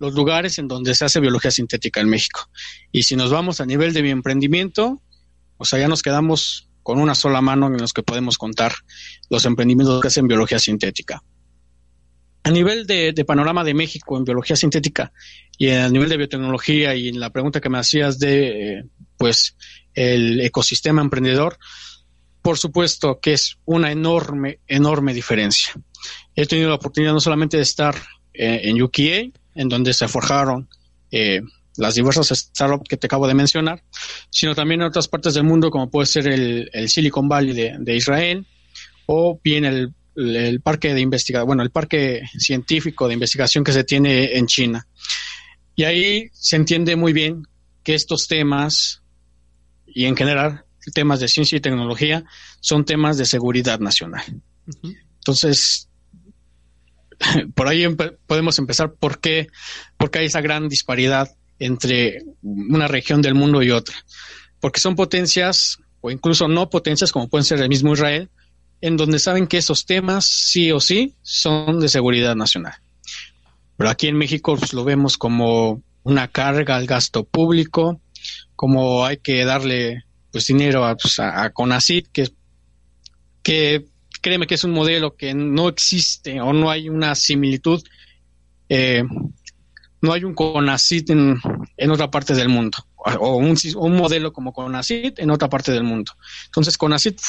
los 0.02 0.14
lugares 0.14 0.58
en 0.58 0.66
donde 0.66 0.96
se 0.96 1.04
hace 1.04 1.20
biología 1.20 1.52
sintética 1.52 2.00
en 2.00 2.08
México. 2.08 2.50
Y 2.90 3.04
si 3.04 3.14
nos 3.14 3.30
vamos 3.30 3.60
a 3.60 3.66
nivel 3.66 3.92
de 3.92 4.02
mi 4.02 4.10
emprendimiento, 4.10 5.00
o 5.58 5.64
sea, 5.64 5.78
ya 5.78 5.86
nos 5.86 6.02
quedamos 6.02 6.68
con 6.82 6.98
una 6.98 7.14
sola 7.14 7.40
mano 7.40 7.68
en 7.68 7.76
los 7.76 7.92
que 7.92 8.02
podemos 8.02 8.36
contar 8.36 8.72
los 9.30 9.44
emprendimientos 9.44 10.00
que 10.00 10.08
hacen 10.08 10.26
biología 10.26 10.58
sintética. 10.58 11.22
A 12.42 12.50
nivel 12.50 12.84
de, 12.88 13.14
panorama 13.24 13.62
de 13.62 13.74
México 13.74 14.18
en 14.18 14.24
biología 14.24 14.56
sintética 14.56 15.12
y 15.56 15.68
a 15.68 15.88
nivel 15.88 16.08
de 16.08 16.16
biotecnología 16.16 16.96
y 16.96 17.06
en 17.06 17.20
la 17.20 17.30
pregunta 17.30 17.60
que 17.60 17.68
me 17.68 17.78
hacías 17.78 18.18
de, 18.18 18.84
pues, 19.16 19.56
el 19.94 20.40
ecosistema 20.40 21.00
emprendedor, 21.00 21.58
por 22.42 22.58
supuesto 22.58 23.20
que 23.20 23.34
es 23.34 23.56
una 23.66 23.92
enorme, 23.92 24.58
enorme 24.66 25.14
diferencia. 25.14 25.74
He 26.34 26.46
tenido 26.46 26.70
la 26.70 26.74
oportunidad 26.74 27.12
no 27.12 27.20
solamente 27.20 27.56
de 27.56 27.62
estar 27.62 27.94
eh, 28.34 28.62
en 28.64 28.82
UKA, 28.82 29.30
en 29.54 29.68
donde 29.68 29.92
se 29.92 30.08
forjaron 30.08 30.68
eh, 31.10 31.42
las 31.76 31.94
diversas 31.94 32.28
startups 32.28 32.88
que 32.88 32.96
te 32.96 33.06
acabo 33.06 33.26
de 33.26 33.34
mencionar, 33.34 33.82
sino 34.30 34.54
también 34.54 34.82
en 34.82 34.88
otras 34.88 35.08
partes 35.08 35.34
del 35.34 35.44
mundo, 35.44 35.70
como 35.70 35.90
puede 35.90 36.06
ser 36.06 36.28
el, 36.28 36.70
Silicon 36.88 37.28
Valley 37.28 37.54
de, 37.78 37.96
Israel, 37.96 38.46
o 39.06 39.40
bien 39.42 39.64
el, 39.64 40.60
parque 40.62 40.92
de 40.92 41.00
investigación, 41.00 41.46
bueno, 41.46 41.62
el 41.62 41.70
parque 41.70 42.22
científico 42.38 43.08
de 43.08 43.14
investigación 43.14 43.64
que 43.64 43.72
se 43.72 43.84
tiene 43.84 44.36
en 44.36 44.46
China. 44.46 44.86
Y 45.74 45.84
ahí 45.84 46.28
se 46.34 46.56
entiende 46.56 46.96
muy 46.96 47.12
bien 47.12 47.46
que 47.82 47.94
estos 47.94 48.28
temas, 48.28 49.02
y 49.86 50.04
en 50.04 50.16
general 50.16 50.64
temas 50.94 51.20
de 51.20 51.28
ciencia 51.28 51.56
y 51.56 51.60
tecnología, 51.60 52.24
son 52.60 52.84
temas 52.84 53.16
de 53.16 53.24
seguridad 53.24 53.78
nacional. 53.80 54.42
Entonces, 55.14 55.88
por 57.54 57.68
ahí 57.68 57.86
podemos 58.26 58.58
empezar 58.58 58.94
por 58.94 59.20
qué, 59.20 59.48
porque 59.96 60.20
hay 60.20 60.26
esa 60.26 60.40
gran 60.40 60.68
disparidad 60.68 61.34
entre 61.58 62.22
una 62.42 62.88
región 62.88 63.22
del 63.22 63.34
mundo 63.34 63.62
y 63.62 63.70
otra, 63.70 63.94
porque 64.60 64.80
son 64.80 64.96
potencias 64.96 65.78
o 66.00 66.10
incluso 66.10 66.48
no 66.48 66.68
potencias 66.70 67.12
como 67.12 67.28
pueden 67.28 67.44
ser 67.44 67.60
el 67.60 67.68
mismo 67.68 67.92
Israel, 67.92 68.30
en 68.80 68.96
donde 68.96 69.20
saben 69.20 69.46
que 69.46 69.58
esos 69.58 69.86
temas 69.86 70.26
sí 70.26 70.72
o 70.72 70.80
sí 70.80 71.14
son 71.22 71.78
de 71.78 71.88
seguridad 71.88 72.34
nacional. 72.34 72.74
Pero 73.76 73.90
aquí 73.90 74.08
en 74.08 74.16
México 74.16 74.56
pues, 74.56 74.72
lo 74.72 74.84
vemos 74.84 75.16
como 75.16 75.82
una 76.02 76.28
carga 76.28 76.76
al 76.76 76.86
gasto 76.86 77.22
público, 77.24 78.00
como 78.56 79.06
hay 79.06 79.18
que 79.18 79.44
darle 79.44 80.04
pues 80.32 80.46
dinero 80.46 80.84
a, 80.84 80.96
pues, 80.96 81.20
a, 81.20 81.52
que, 82.12 82.30
que 83.42 83.84
créeme 84.22 84.46
que 84.46 84.54
es 84.54 84.64
un 84.64 84.70
modelo 84.70 85.16
que 85.16 85.34
no 85.34 85.68
existe 85.68 86.40
o 86.40 86.54
no 86.54 86.70
hay 86.70 86.88
una 86.88 87.14
similitud 87.14 87.82
eh, 88.68 89.04
no 90.02 90.12
hay 90.12 90.24
un 90.24 90.34
CONACIT 90.34 91.10
en, 91.10 91.40
en 91.76 91.90
otra 91.90 92.10
parte 92.10 92.34
del 92.34 92.48
mundo, 92.48 92.78
o 92.96 93.36
un, 93.36 93.96
modelo 93.96 94.32
como 94.32 94.52
CONACIT 94.52 95.20
en 95.20 95.30
otra 95.30 95.48
parte 95.48 95.72
del 95.72 95.84
mundo. 95.84 96.12
Entonces, 96.46 96.76
CONACIT 96.76 97.20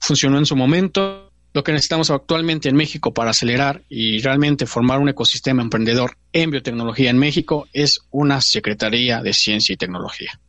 funcionó 0.00 0.38
en 0.38 0.46
su 0.46 0.56
momento. 0.56 1.28
Lo 1.54 1.62
que 1.62 1.72
necesitamos 1.72 2.10
actualmente 2.10 2.70
en 2.70 2.76
México 2.76 3.12
para 3.12 3.32
acelerar 3.32 3.82
y 3.90 4.20
realmente 4.20 4.64
formar 4.64 5.00
un 5.00 5.10
ecosistema 5.10 5.60
emprendedor 5.60 6.16
en 6.32 6.50
biotecnología 6.50 7.10
en 7.10 7.18
México 7.18 7.68
es 7.74 8.00
una 8.10 8.40
Secretaría 8.40 9.20
de 9.20 9.34
Ciencia 9.34 9.74
y 9.74 9.76
Tecnología. 9.76 10.40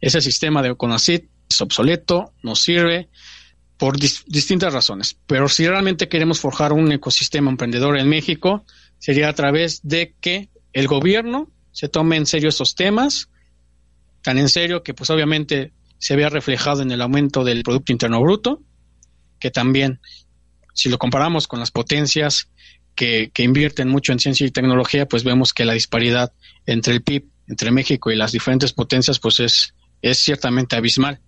Ese 0.00 0.22
sistema 0.22 0.62
de 0.62 0.74
CONACIT 0.74 1.26
es 1.50 1.60
obsoleto, 1.60 2.32
no 2.42 2.54
sirve 2.54 3.10
por 3.80 3.96
distintas 3.96 4.74
razones, 4.74 5.16
pero 5.26 5.48
si 5.48 5.66
realmente 5.66 6.06
queremos 6.06 6.38
forjar 6.38 6.74
un 6.74 6.92
ecosistema 6.92 7.50
emprendedor 7.50 7.96
en 7.96 8.10
México, 8.10 8.66
sería 8.98 9.30
a 9.30 9.32
través 9.32 9.80
de 9.82 10.14
que 10.20 10.50
el 10.74 10.86
gobierno 10.86 11.50
se 11.72 11.88
tome 11.88 12.18
en 12.18 12.26
serio 12.26 12.50
estos 12.50 12.74
temas, 12.74 13.30
tan 14.20 14.36
en 14.36 14.50
serio 14.50 14.82
que 14.82 14.92
pues 14.92 15.08
obviamente 15.08 15.72
se 15.96 16.12
había 16.12 16.28
reflejado 16.28 16.82
en 16.82 16.90
el 16.90 17.00
aumento 17.00 17.42
del 17.42 17.62
Producto 17.62 17.90
Interno 17.90 18.20
Bruto, 18.20 18.60
que 19.38 19.50
también, 19.50 19.98
si 20.74 20.90
lo 20.90 20.98
comparamos 20.98 21.48
con 21.48 21.58
las 21.58 21.70
potencias 21.70 22.50
que, 22.94 23.32
invierten 23.38 23.88
mucho 23.88 24.12
en 24.12 24.18
ciencia 24.18 24.46
y 24.46 24.50
tecnología, 24.50 25.08
pues 25.08 25.24
vemos 25.24 25.54
que 25.54 25.64
la 25.64 25.72
disparidad 25.72 26.34
entre 26.66 26.92
el 26.92 27.02
PIB, 27.02 27.24
entre 27.48 27.70
México 27.70 28.10
y 28.10 28.16
las 28.16 28.32
diferentes 28.32 28.74
potencias, 28.74 29.18
pues 29.18 29.40
es, 29.40 29.74
es 30.02 30.18
ciertamente 30.18 30.76
abismal. 30.76 31.18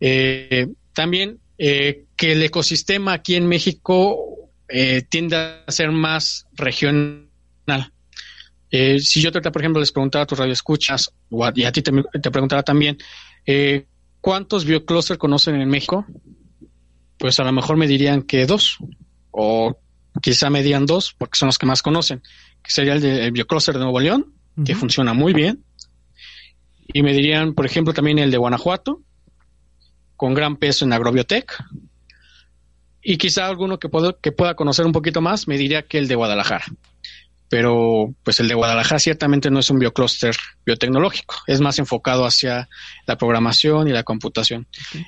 Eh, 0.00 0.66
también 0.92 1.38
eh, 1.58 2.04
que 2.16 2.32
el 2.32 2.42
ecosistema 2.42 3.12
aquí 3.12 3.34
en 3.34 3.46
México 3.46 4.36
eh, 4.68 5.02
tiende 5.08 5.36
a 5.36 5.64
ser 5.70 5.92
más 5.92 6.46
regional. 6.54 7.92
Eh, 8.70 8.98
si 8.98 9.20
yo 9.22 9.30
te, 9.30 9.40
por 9.40 9.62
ejemplo, 9.62 9.80
les 9.80 9.92
preguntara 9.92 10.24
a 10.24 10.26
tus 10.26 10.38
radioescuchas, 10.38 11.12
o 11.30 11.48
y 11.54 11.64
a 11.64 11.72
ti 11.72 11.82
te, 11.82 11.92
te 12.20 12.30
preguntara 12.30 12.62
también, 12.62 12.98
eh, 13.46 13.86
¿cuántos 14.20 14.64
biocluster 14.64 15.18
conocen 15.18 15.60
en 15.60 15.68
México? 15.68 16.04
Pues 17.18 17.38
a 17.38 17.44
lo 17.44 17.52
mejor 17.52 17.76
me 17.76 17.86
dirían 17.86 18.22
que 18.22 18.44
dos, 18.44 18.78
o 19.30 19.78
quizá 20.20 20.50
me 20.50 20.62
digan 20.62 20.84
dos, 20.84 21.14
porque 21.16 21.38
son 21.38 21.46
los 21.46 21.58
que 21.58 21.66
más 21.66 21.82
conocen, 21.82 22.22
que 22.62 22.70
sería 22.70 22.94
el, 22.94 23.00
de, 23.00 23.30
biocluster 23.30 23.74
de 23.74 23.80
Nuevo 23.80 24.00
León, 24.00 24.32
que 24.64 24.74
funciona 24.74 25.12
muy 25.12 25.32
bien, 25.32 25.62
y 26.92 27.02
me 27.02 27.12
dirían, 27.12 27.54
por 27.54 27.66
ejemplo, 27.66 27.92
también 27.92 28.18
el 28.18 28.30
de 28.30 28.38
Guanajuato, 28.38 29.02
con 30.16 30.34
gran 30.34 30.56
peso 30.56 30.84
en 30.84 30.92
agrobiotech, 30.92 31.52
y 33.02 33.18
quizá 33.18 33.46
alguno 33.46 33.78
que, 33.78 33.88
puedo, 33.88 34.18
que 34.18 34.32
pueda 34.32 34.56
conocer 34.56 34.84
un 34.84 34.92
poquito 34.92 35.20
más 35.20 35.46
me 35.46 35.56
diría 35.56 35.82
que 35.82 35.98
el 35.98 36.08
de 36.08 36.16
Guadalajara. 36.16 36.64
pero 37.48 38.12
pues 38.24 38.40
el 38.40 38.48
de 38.48 38.54
Guadalajara 38.54 38.98
ciertamente 38.98 39.50
no 39.50 39.60
es 39.60 39.70
un 39.70 39.78
bioclúster 39.78 40.34
biotecnológico, 40.64 41.36
es 41.46 41.60
más 41.60 41.78
enfocado 41.78 42.24
hacia 42.26 42.68
la 43.06 43.16
programación 43.16 43.86
y 43.86 43.92
la 43.92 44.02
computación. 44.02 44.66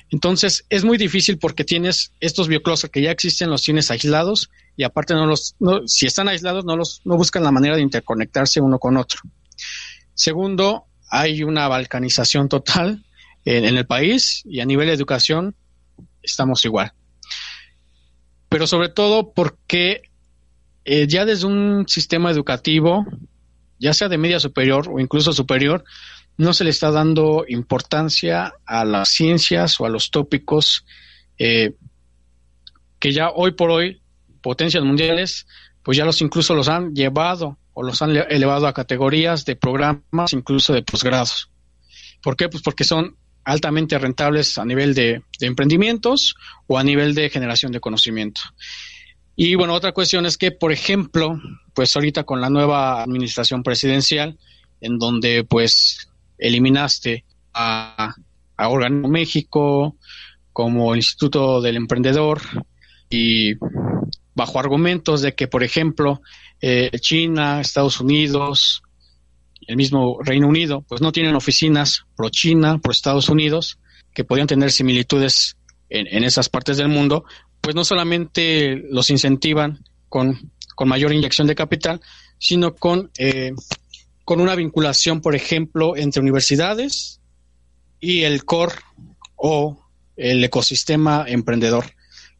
Entonces 0.09 0.65
es 0.69 0.85
muy 0.85 0.97
difícil 0.97 1.37
porque 1.37 1.65
tienes 1.65 2.13
estos 2.21 2.47
bioclústeres 2.47 2.91
que 2.91 3.01
ya 3.01 3.11
existen, 3.11 3.49
los 3.49 3.63
tienes 3.63 3.91
aislados 3.91 4.49
y 4.77 4.83
aparte 4.83 5.13
no 5.13 5.25
los, 5.25 5.55
si 5.85 6.05
están 6.05 6.29
aislados 6.29 6.63
no 6.63 6.77
los, 6.77 7.01
no 7.03 7.17
buscan 7.17 7.43
la 7.43 7.51
manera 7.51 7.75
de 7.75 7.81
interconectarse 7.81 8.61
uno 8.61 8.79
con 8.79 8.95
otro. 8.95 9.19
Segundo, 10.13 10.85
hay 11.09 11.43
una 11.43 11.67
balcanización 11.67 12.47
total 12.47 13.03
en, 13.45 13.65
el 13.65 13.85
país 13.85 14.43
y 14.45 14.59
a 14.59 14.65
nivel 14.65 14.87
de 14.87 14.93
educación 14.93 15.55
estamos 16.21 16.63
igual. 16.65 16.93
Pero 18.49 18.67
sobre 18.67 18.89
todo 18.89 19.31
porque 19.31 20.01
eh, 20.85 21.07
ya 21.07 21.25
desde 21.25 21.47
un 21.47 21.85
sistema 21.87 22.31
educativo, 22.31 23.05
ya 23.79 23.93
sea 23.93 24.09
de 24.09 24.17
media 24.17 24.39
superior 24.39 24.89
o 24.91 24.99
incluso 24.99 25.33
superior, 25.33 25.83
no 26.37 26.53
se 26.53 26.63
le 26.63 26.69
está 26.69 26.89
dando 26.89 27.45
importancia 27.47 28.53
a 28.65 28.85
las 28.85 29.09
ciencias 29.09 29.79
o 29.79 29.85
a 29.85 29.89
los 29.89 30.09
tópicos 30.09 30.85
eh, 31.37 31.73
que 32.99 33.11
ya 33.11 33.29
hoy 33.29 33.51
por 33.51 33.71
hoy, 33.71 34.01
potencias 34.41 34.83
mundiales, 34.83 35.47
pues 35.83 35.97
ya 35.97 36.05
los 36.05 36.21
incluso 36.21 36.53
los 36.53 36.67
han 36.67 36.93
llevado 36.93 37.57
o 37.73 37.83
los 37.83 38.01
han 38.01 38.15
elevado 38.15 38.67
a 38.67 38.73
categorías 38.73 39.45
de 39.45 39.55
programas, 39.55 40.33
incluso 40.33 40.73
de 40.73 40.81
posgrados. 40.81 41.49
¿Por 42.21 42.35
qué? 42.35 42.49
Pues 42.49 42.61
porque 42.61 42.83
son 42.83 43.15
altamente 43.49 43.97
rentables 43.97 44.57
a 44.57 44.65
nivel 44.65 44.93
de 44.93 45.21
emprendimientos 45.41 46.35
o 46.67 46.77
a 46.77 46.83
nivel 46.83 47.15
de 47.15 47.29
generación 47.29 47.71
de 47.71 47.79
conocimiento. 47.79 48.41
Y 49.41 49.55
bueno, 49.55 49.73
otra 49.73 49.93
cuestión 49.93 50.25
es 50.25 50.37
que, 50.37 50.51
por 50.51 50.73
ejemplo, 50.73 51.39
pues 51.73 51.95
ahorita 51.95 52.25
con 52.25 52.41
la 52.41 52.49
nueva 52.49 53.01
administración 53.01 53.63
presidencial, 53.63 54.37
en 54.81 54.99
donde 54.99 55.45
pues 55.45 56.09
eliminaste 56.37 57.23
a, 57.53 58.15
a 58.57 58.67
Órgano 58.67 59.07
México 59.07 59.95
como 60.51 60.93
Instituto 60.93 61.61
del 61.61 61.77
Emprendedor 61.77 62.41
y 63.09 63.53
bajo 64.35 64.59
argumentos 64.59 65.21
de 65.21 65.33
que, 65.33 65.47
por 65.47 65.63
ejemplo, 65.63 66.21
eh, 66.59 66.91
China, 66.99 67.61
Estados 67.61 68.01
Unidos, 68.01 68.83
el 69.69 69.77
mismo 69.77 70.17
Reino 70.23 70.47
Unido, 70.47 70.83
pues 70.87 70.99
no 70.99 71.11
tienen 71.11 71.35
oficinas 71.35 72.05
pro 72.15 72.29
China, 72.29 72.79
pro 72.79 72.91
Estados 72.91 73.29
Unidos, 73.29 73.77
que 74.15 74.23
podían 74.23 74.47
tener 74.47 74.71
similitudes 74.71 75.57
en, 75.91 76.07
en, 76.07 76.23
esas 76.23 76.49
partes 76.49 76.77
del 76.77 76.87
mundo, 76.87 77.23
pues 77.61 77.75
no 77.75 77.85
solamente 77.85 78.83
los 78.89 79.11
incentivan 79.11 79.83
con, 80.09 80.51
mayor 80.87 81.13
inyección 81.13 81.45
de 81.45 81.53
capital, 81.53 82.01
sino 82.39 82.73
con, 82.73 83.11
eh, 83.19 83.51
con 84.25 84.41
una 84.41 84.55
vinculación, 84.55 85.21
por 85.21 85.35
ejemplo, 85.35 85.95
entre 85.95 86.19
universidades 86.19 87.21
y 87.99 88.23
el 88.23 88.45
core 88.45 88.73
o 89.35 89.85
el 90.17 90.43
ecosistema 90.43 91.25
emprendedor 91.27 91.85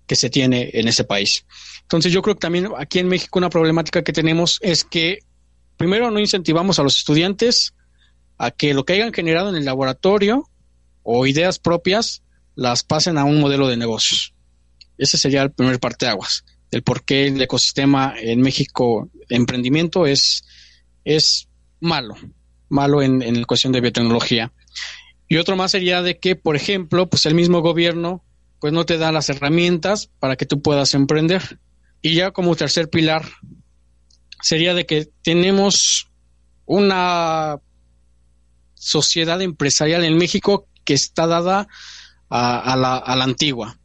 que 0.08 0.16
se 0.16 0.32
tiene 0.32 0.72
en 0.74 0.88
ese 0.88 1.04
país. 1.04 1.46
Entonces 1.84 2.12
yo 2.12 2.24
creo 2.24 2.34
que 2.34 2.42
también 2.42 2.70
aquí 2.76 2.98
en 2.98 3.08
México 3.08 3.38
una 3.38 3.52
problemática 3.52 4.04
que 4.04 4.14
tenemos 4.14 4.58
es 4.64 4.84
que 4.84 5.20
primero 5.80 6.12
no 6.12 6.20
incentivamos 6.20 6.78
a 6.78 6.84
los 6.84 6.98
estudiantes 6.98 7.74
a 8.38 8.52
que 8.52 8.74
lo 8.74 8.84
que 8.84 8.94
hayan 8.94 9.14
generado 9.14 9.50
en 9.50 9.56
el 9.56 9.64
laboratorio 9.64 10.50
o 11.04 11.26
ideas 11.26 11.58
propias 11.58 12.22
las 12.54 12.84
pasen 12.84 13.18
a 13.18 13.24
un 13.24 13.40
modelo 13.40 13.70
de 13.70 13.78
negocios. 13.78 14.34
Ese 14.98 15.18
sería 15.18 15.42
el 15.42 15.52
primer 15.54 15.80
parteaguas, 15.80 16.44
del 16.70 16.84
por 16.84 17.06
qué 17.06 17.28
el 17.28 17.42
ecosistema 17.42 18.14
en 18.20 18.42
México 18.42 19.10
emprendimiento 19.30 20.06
es, 20.06 20.44
es 21.06 21.48
malo, 21.80 22.16
malo 22.68 23.02
en, 23.02 23.22
en 23.22 23.40
la 23.40 23.46
cuestión 23.46 23.72
de 23.72 23.80
biotecnología. 23.80 24.52
Y 25.30 25.38
otro 25.38 25.56
más 25.56 25.72
sería 25.72 26.02
de 26.02 26.20
que, 26.20 26.36
por 26.36 26.58
ejemplo, 26.58 27.10
pues 27.10 27.26
el 27.26 27.36
mismo 27.36 27.62
gobierno 27.62 28.26
pues 28.60 28.74
no 28.74 28.86
te 28.86 28.98
da 28.98 29.14
las 29.14 29.30
herramientas 29.30 30.10
para 30.20 30.36
que 30.36 30.46
tú 30.46 30.62
puedas 30.62 30.94
emprender. 30.94 31.58
Y 32.02 32.16
ya 32.16 32.32
como 32.32 32.58
tercer 32.58 32.90
pilar 32.90 33.24
sería 34.42 34.74
de 34.74 34.86
que 34.86 35.10
tenemos 35.24 36.08
una 36.66 37.60
sociedad 38.74 39.42
empresarial 39.42 40.04
en 40.06 40.18
México 40.18 40.68
que 40.86 40.94
está 40.94 41.28
dada 41.28 41.68
a, 42.30 42.76
la, 42.78 42.98
a 42.98 43.16
la 43.16 43.24
antigua. 43.24 43.80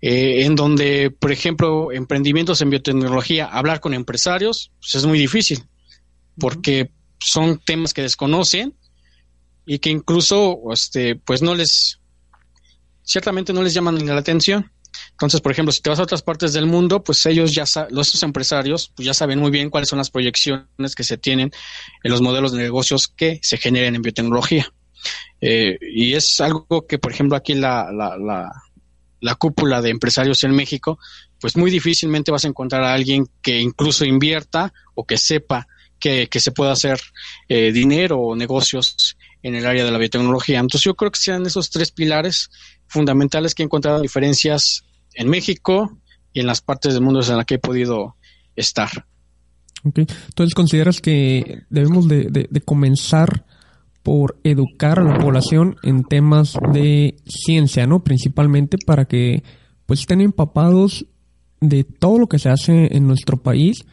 Eh, 0.00 0.44
en 0.44 0.54
donde, 0.54 1.10
por 1.10 1.32
ejemplo, 1.32 1.90
emprendimientos 1.90 2.60
en 2.60 2.70
biotecnología, 2.70 3.46
hablar 3.46 3.80
con 3.80 3.94
empresarios, 3.94 4.70
pues 4.80 4.94
es 4.94 5.06
muy 5.06 5.18
difícil, 5.18 5.64
porque 6.38 6.92
son 7.18 7.58
temas 7.58 7.92
que 7.92 8.02
desconocen 8.02 8.74
y 9.66 9.80
que 9.80 9.90
incluso, 9.90 10.60
este, 10.72 11.16
pues 11.16 11.42
no 11.42 11.54
les, 11.54 11.98
ciertamente 13.02 13.52
no 13.52 13.62
les 13.62 13.74
llaman 13.74 14.06
la 14.06 14.18
atención. 14.18 14.70
Entonces, 15.12 15.40
por 15.40 15.52
ejemplo, 15.52 15.72
si 15.72 15.80
te 15.80 15.90
vas 15.90 15.98
a 15.98 16.04
otras 16.04 16.22
partes 16.22 16.52
del 16.52 16.66
mundo, 16.66 17.02
pues 17.02 17.24
ellos 17.26 17.52
ya, 17.52 17.64
los 17.90 18.22
empresarios, 18.22 18.92
pues 18.94 19.06
ya 19.06 19.14
saben 19.14 19.38
muy 19.38 19.50
bien 19.50 19.70
cuáles 19.70 19.88
son 19.88 19.98
las 19.98 20.10
proyecciones 20.10 20.94
que 20.96 21.04
se 21.04 21.18
tienen 21.18 21.50
en 22.02 22.10
los 22.10 22.20
modelos 22.20 22.52
de 22.52 22.62
negocios 22.62 23.08
que 23.08 23.40
se 23.42 23.56
generen 23.56 23.94
en 23.94 24.02
biotecnología. 24.02 24.72
Eh, 25.40 25.78
y 25.80 26.14
es 26.14 26.40
algo 26.40 26.86
que, 26.88 26.98
por 26.98 27.12
ejemplo, 27.12 27.36
aquí 27.36 27.54
la, 27.54 27.90
la, 27.92 28.50
la 29.20 29.34
cúpula 29.34 29.82
de 29.82 29.90
empresarios 29.90 30.42
en 30.44 30.52
México, 30.52 30.98
pues 31.40 31.56
muy 31.56 31.70
difícilmente 31.70 32.30
vas 32.30 32.44
a 32.44 32.48
encontrar 32.48 32.82
a 32.82 32.94
alguien 32.94 33.26
que 33.42 33.60
incluso 33.60 34.04
invierta 34.04 34.72
o 34.94 35.06
que 35.06 35.16
sepa 35.16 35.66
que, 35.98 36.28
se 36.32 36.52
pueda 36.52 36.72
hacer 36.72 37.00
eh, 37.48 37.72
dinero 37.72 38.18
o 38.18 38.36
negocios 38.36 39.16
en 39.42 39.54
el 39.54 39.66
área 39.66 39.84
de 39.84 39.90
la 39.90 39.98
biotecnología. 39.98 40.58
Entonces 40.58 40.84
yo 40.84 40.94
creo 40.94 41.10
que 41.10 41.20
sean 41.20 41.46
esos 41.46 41.70
tres 41.70 41.90
pilares 41.90 42.50
fundamentales 42.86 43.54
que 43.54 43.62
he 43.62 43.66
encontrado 43.66 44.00
diferencias 44.00 44.84
en 45.14 45.28
México 45.28 45.98
y 46.32 46.40
en 46.40 46.46
las 46.46 46.60
partes 46.60 46.94
del 46.94 47.02
mundo 47.02 47.20
en 47.20 47.36
las 47.36 47.46
que 47.46 47.54
he 47.54 47.58
podido 47.58 48.16
estar. 48.56 49.06
Entonces 49.84 50.54
consideras 50.54 51.00
que 51.00 51.62
debemos 51.70 52.08
de 52.08 52.62
comenzar 52.64 53.44
por 54.08 54.40
educar 54.42 54.98
a 54.98 55.04
la 55.04 55.18
población 55.18 55.76
en 55.82 56.02
temas 56.02 56.56
de 56.72 57.16
ciencia, 57.26 57.86
¿no? 57.86 58.02
Principalmente 58.02 58.78
para 58.86 59.04
que 59.04 59.42
pues 59.84 60.00
estén 60.00 60.22
empapados 60.22 61.04
de 61.60 61.84
todo 61.84 62.18
lo 62.18 62.26
que 62.26 62.38
se 62.38 62.48
hace 62.48 62.96
en 62.96 63.06
nuestro 63.06 63.42
país 63.42 63.84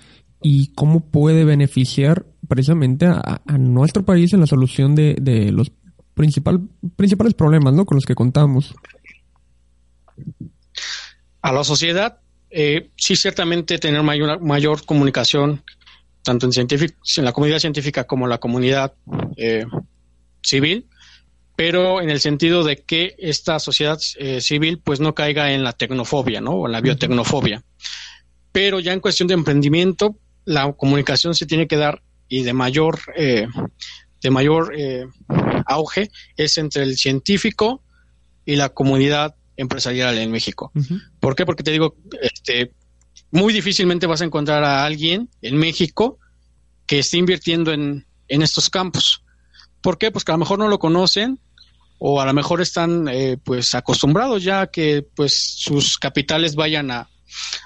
y 0.41 0.67
cómo 0.67 1.01
puede 1.01 1.43
beneficiar 1.43 2.25
precisamente 2.47 3.08
a, 3.08 3.41
nuestro 3.58 4.06
país 4.06 4.32
en 4.32 4.39
la 4.39 4.47
solución 4.47 4.95
de, 4.95 5.51
los 5.51 5.71
principal, 6.13 6.62
principales 6.95 7.34
problemas, 7.34 7.73
¿no? 7.73 7.86
Con 7.86 7.95
los 7.95 8.06
que 8.06 8.15
contamos. 8.15 8.73
A 11.45 11.51
la 11.51 11.63
sociedad, 11.63 12.17
eh, 12.49 12.89
sí, 12.97 13.15
ciertamente 13.15 13.77
tener 13.77 14.01
mayor, 14.01 14.41
mayor 14.41 14.84
comunicación, 14.84 15.63
tanto 16.23 16.47
en, 16.47 16.67
en 16.67 17.23
la 17.23 17.34
comunidad 17.34 17.60
científica 17.60 18.05
como 18.05 18.25
en 18.25 18.31
la 18.31 18.39
comunidad 18.39 18.95
eh, 19.38 19.67
civil, 20.41 20.88
pero 21.55 22.01
en 22.01 22.10
el 22.10 22.19
sentido 22.19 22.63
de 22.63 22.77
que 22.81 23.13
esta 23.19 23.60
sociedad 23.60 23.99
eh, 24.17 24.41
civil 24.41 24.81
pues 24.84 24.99
no 24.99 25.13
caiga 25.13 25.51
en 25.51 25.63
la 25.63 25.73
tecnofobia, 25.73 26.41
¿no? 26.41 26.53
O 26.53 26.65
en 26.65 26.71
la 26.71 26.81
biotecnofobia. 26.81 27.63
Pero 28.51 28.79
ya 28.79 28.93
en 28.93 28.99
cuestión 28.99 29.27
de 29.27 29.36
emprendimiento, 29.36 30.17
la 30.45 30.73
comunicación 30.73 31.36
se 31.36 31.45
tiene 31.45 31.67
que 31.67 31.77
dar 31.77 32.01
y 32.27 32.41
de 32.41 32.53
mayor, 32.53 32.97
eh, 33.15 33.45
de 34.19 34.29
mayor 34.31 34.73
eh, 34.75 35.05
auge 35.67 36.10
es 36.38 36.58
entre 36.58 36.81
el 36.81 36.97
científico 36.97 37.84
y 38.45 38.55
la 38.55 38.69
comunidad 38.69 39.36
empresarial 39.58 40.18
en 40.18 40.32
México. 40.32 40.72
¿Por 41.20 41.36
qué? 41.36 41.46
Porque 41.46 41.63
te 41.63 41.72
digo, 41.72 41.96
este, 42.22 42.72
muy 43.32 43.54
difícilmente 43.54 44.08
vas 44.08 44.22
a 44.22 44.26
encontrar 44.26 44.63
a 44.63 44.86
alguien 44.86 45.30
en 45.41 45.58
México 45.58 46.20
que 46.86 47.00
esté 47.00 47.18
invirtiendo 47.18 47.72
en, 47.72 48.06
en 48.28 48.41
estos 48.41 48.70
campos. 48.70 49.24
¿Por 49.82 49.98
qué? 49.98 50.12
Pues 50.12 50.24
que 50.24 50.32
a 50.32 50.36
lo 50.36 50.39
mejor 50.39 50.60
no 50.60 50.68
lo 50.68 50.80
conocen 50.80 51.39
o 52.00 52.22
a 52.22 52.26
lo 52.26 52.34
mejor 52.34 52.62
están 52.62 53.08
eh, 53.08 53.38
pues 53.44 53.74
acostumbrados 53.76 54.43
ya 54.43 54.62
a 54.62 54.68
que 54.68 55.06
pues 55.16 55.56
sus 55.58 55.97
capitales 55.97 56.56
vayan 56.56 56.91
a, 56.91 57.10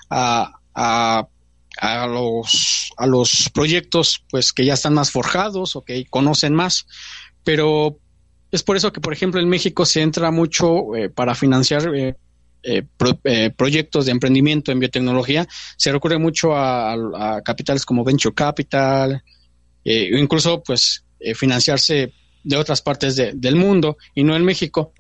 a, 0.10 0.54
a, 0.74 2.08
los, 2.08 2.92
a 2.98 3.08
los 3.08 3.50
proyectos 3.54 4.24
pues 4.30 4.54
que 4.54 4.66
ya 4.66 4.74
están 4.74 4.94
más 4.94 5.12
forjados 5.12 5.76
o 5.76 5.84
que 5.84 6.06
conocen 6.06 6.54
más. 6.54 6.86
Pero 7.44 7.98
es 8.52 8.64
por 8.64 8.76
eso 8.76 8.91
que, 8.91 9.02
por 9.02 9.14
ejemplo, 9.14 9.39
en 9.39 9.50
México 9.50 9.86
se 9.86 10.02
entra 10.02 10.32
mucho 10.32 10.95
eh, 10.95 11.10
para 11.10 11.36
financiar 11.36 11.91
eh, 11.95 13.52
proyectos 13.56 14.06
de 14.06 14.12
emprendimiento 14.12 14.72
en 14.72 14.80
biotecnología. 14.80 15.47
Se 15.78 15.91
recurre 15.91 16.18
mucho 16.18 16.56
a, 16.56 17.41
capitales 17.43 17.86
como 17.86 18.04
Venture 18.04 18.36
Capital, 18.36 19.24
incluso 19.84 20.62
pues 20.64 21.04
eh, 21.20 21.36
financiarse 21.36 22.14
de 22.43 22.56
otras 22.56 22.82
partes 22.82 23.16
del 23.16 23.56
mundo 23.56 23.97
y 24.16 24.24
no 24.24 24.36
en 24.36 24.45
México. 24.45 24.93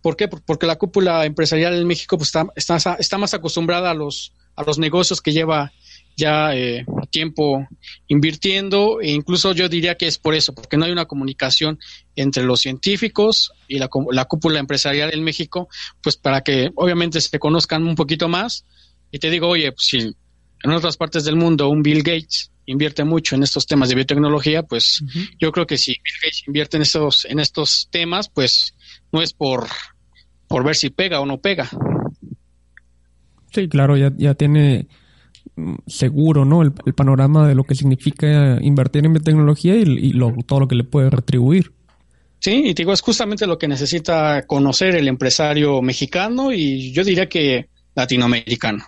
¿Por 0.00 0.16
qué? 0.16 0.28
Porque 0.28 0.66
la 0.66 0.76
cúpula 0.76 1.24
empresarial 1.24 1.74
en 1.74 1.86
México 1.86 2.16
pues, 2.16 2.28
está, 2.28 2.46
está, 2.54 2.94
está 2.94 3.18
más 3.18 3.34
acostumbrada 3.34 3.90
a 3.90 3.94
los, 3.94 4.32
a 4.54 4.62
los 4.62 4.78
negocios 4.78 5.20
que 5.20 5.32
lleva 5.32 5.72
ya 6.16 6.54
eh, 6.54 6.86
tiempo 7.16 7.66
invirtiendo 8.08 9.00
e 9.00 9.10
incluso 9.10 9.54
yo 9.54 9.70
diría 9.70 9.94
que 9.94 10.06
es 10.06 10.18
por 10.18 10.34
eso, 10.34 10.54
porque 10.54 10.76
no 10.76 10.84
hay 10.84 10.92
una 10.92 11.06
comunicación 11.06 11.78
entre 12.14 12.44
los 12.44 12.60
científicos 12.60 13.52
y 13.66 13.78
la, 13.78 13.88
la 14.12 14.26
cúpula 14.26 14.60
empresarial 14.60 15.14
en 15.14 15.24
México, 15.24 15.70
pues 16.02 16.18
para 16.18 16.42
que 16.42 16.72
obviamente 16.74 17.22
se 17.22 17.38
conozcan 17.38 17.84
un 17.84 17.94
poquito 17.94 18.28
más. 18.28 18.66
Y 19.10 19.18
te 19.18 19.30
digo, 19.30 19.48
oye, 19.48 19.72
pues 19.72 19.86
si 19.86 19.98
en 19.98 20.70
otras 20.70 20.98
partes 20.98 21.24
del 21.24 21.36
mundo 21.36 21.70
un 21.70 21.82
Bill 21.82 22.02
Gates 22.02 22.50
invierte 22.66 23.02
mucho 23.04 23.34
en 23.34 23.44
estos 23.44 23.66
temas 23.66 23.88
de 23.88 23.94
biotecnología, 23.94 24.62
pues 24.62 25.02
yo 25.40 25.52
creo 25.52 25.66
que 25.66 25.78
si 25.78 25.92
Bill 25.92 26.20
Gates 26.22 26.42
invierte 26.46 26.76
en 26.76 26.82
estos, 26.82 27.24
en 27.24 27.38
estos 27.40 27.88
temas, 27.90 28.28
pues 28.28 28.74
no 29.10 29.22
es 29.22 29.32
por, 29.32 29.66
por 30.48 30.64
ver 30.64 30.76
si 30.76 30.90
pega 30.90 31.20
o 31.20 31.24
no 31.24 31.38
pega. 31.38 31.70
Sí, 33.54 33.68
claro, 33.70 33.96
ya, 33.96 34.12
ya 34.18 34.34
tiene 34.34 34.86
seguro, 35.86 36.44
¿no? 36.44 36.62
El, 36.62 36.72
panorama 36.72 37.48
de 37.48 37.54
lo 37.54 37.64
que 37.64 37.74
significa 37.74 38.58
invertir 38.60 39.04
en 39.04 39.12
biotecnología 39.12 39.74
y, 39.76 40.12
todo 40.46 40.60
lo 40.60 40.68
que 40.68 40.74
le 40.74 40.84
puede 40.84 41.10
retribuir. 41.10 41.72
Sí, 42.38 42.62
y 42.66 42.74
digo, 42.74 42.92
es 42.92 43.00
justamente 43.00 43.46
lo 43.46 43.58
que 43.58 43.68
necesita 43.68 44.46
conocer 44.46 44.94
el 44.94 45.08
empresario 45.08 45.80
mexicano 45.82 46.52
y 46.52 46.92
yo 46.92 47.02
diría 47.02 47.28
que 47.28 47.68
latinoamericano. 47.94 48.84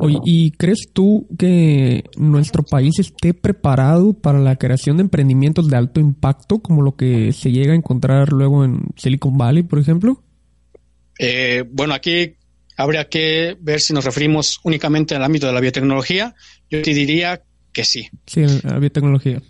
Oye, 0.00 0.18
¿y 0.24 0.50
crees 0.52 0.90
tú 0.92 1.26
que 1.38 2.04
nuestro 2.16 2.62
país 2.62 2.98
esté 2.98 3.32
preparado 3.32 4.12
para 4.12 4.38
la 4.38 4.56
creación 4.56 4.98
de 4.98 5.04
emprendimientos 5.04 5.68
de 5.68 5.76
alto 5.76 6.00
impacto, 6.00 6.58
como 6.58 6.82
lo 6.82 6.96
que 6.96 7.32
se 7.32 7.50
llega 7.50 7.72
a 7.72 7.76
encontrar 7.76 8.30
luego 8.30 8.64
en 8.64 8.82
Silicon 8.96 9.38
Valley, 9.38 9.62
por 9.62 9.78
ejemplo? 9.78 10.22
Eh, 11.18 11.64
bueno, 11.70 11.94
aquí 11.94 12.34
habría 12.78 13.08
que 13.08 13.56
ver 13.60 13.80
si 13.80 13.92
nos 13.92 14.04
referimos 14.04 14.60
únicamente 14.62 15.16
al 15.16 15.24
ámbito 15.24 15.48
de 15.48 15.52
la 15.52 15.60
biotecnología. 15.60 16.36
Yo 16.70 16.80
te 16.80 16.94
diría 16.94 17.42
que 17.72 17.84
sí. 17.84 18.08
Sí, 18.24 18.46
la 18.62 18.78
biotecnología. 18.78 19.42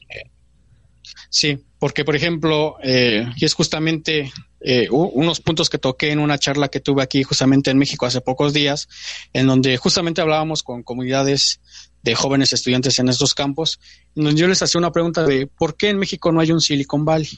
sí, 1.28 1.58
porque 1.78 2.06
por 2.06 2.16
ejemplo, 2.16 2.76
eh, 2.82 3.26
y 3.36 3.44
es 3.44 3.52
justamente 3.52 4.32
eh, 4.60 4.88
unos 4.90 5.40
puntos 5.40 5.68
que 5.68 5.76
toqué 5.76 6.10
en 6.10 6.20
una 6.20 6.38
charla 6.38 6.68
que 6.68 6.80
tuve 6.80 7.02
aquí 7.02 7.22
justamente 7.22 7.70
en 7.70 7.76
México 7.76 8.06
hace 8.06 8.22
pocos 8.22 8.54
días, 8.54 8.88
en 9.34 9.46
donde 9.46 9.76
justamente 9.76 10.22
hablábamos 10.22 10.62
con 10.62 10.82
comunidades 10.82 11.60
de 12.02 12.14
jóvenes 12.14 12.54
estudiantes 12.54 12.98
en 12.98 13.10
estos 13.10 13.34
campos, 13.34 13.78
en 14.16 14.24
donde 14.24 14.40
yo 14.40 14.48
les 14.48 14.62
hacía 14.62 14.78
una 14.78 14.90
pregunta 14.90 15.22
de 15.24 15.46
por 15.46 15.76
qué 15.76 15.90
en 15.90 15.98
México 15.98 16.32
no 16.32 16.40
hay 16.40 16.50
un 16.50 16.62
Silicon 16.62 17.04
Valley. 17.04 17.28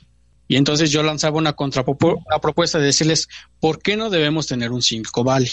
Y 0.47 0.55
entonces 0.55 0.93
yo 0.93 1.03
lanzaba 1.03 1.38
una, 1.38 1.57
una 1.59 2.38
propuesta 2.41 2.78
de 2.78 2.86
decirles, 2.86 3.28
¿por 3.59 3.82
qué 3.82 3.97
no 3.97 4.09
debemos 4.09 4.47
tener 4.47 4.70
un 4.70 4.82
Silicon 4.82 5.24
Valley? 5.24 5.51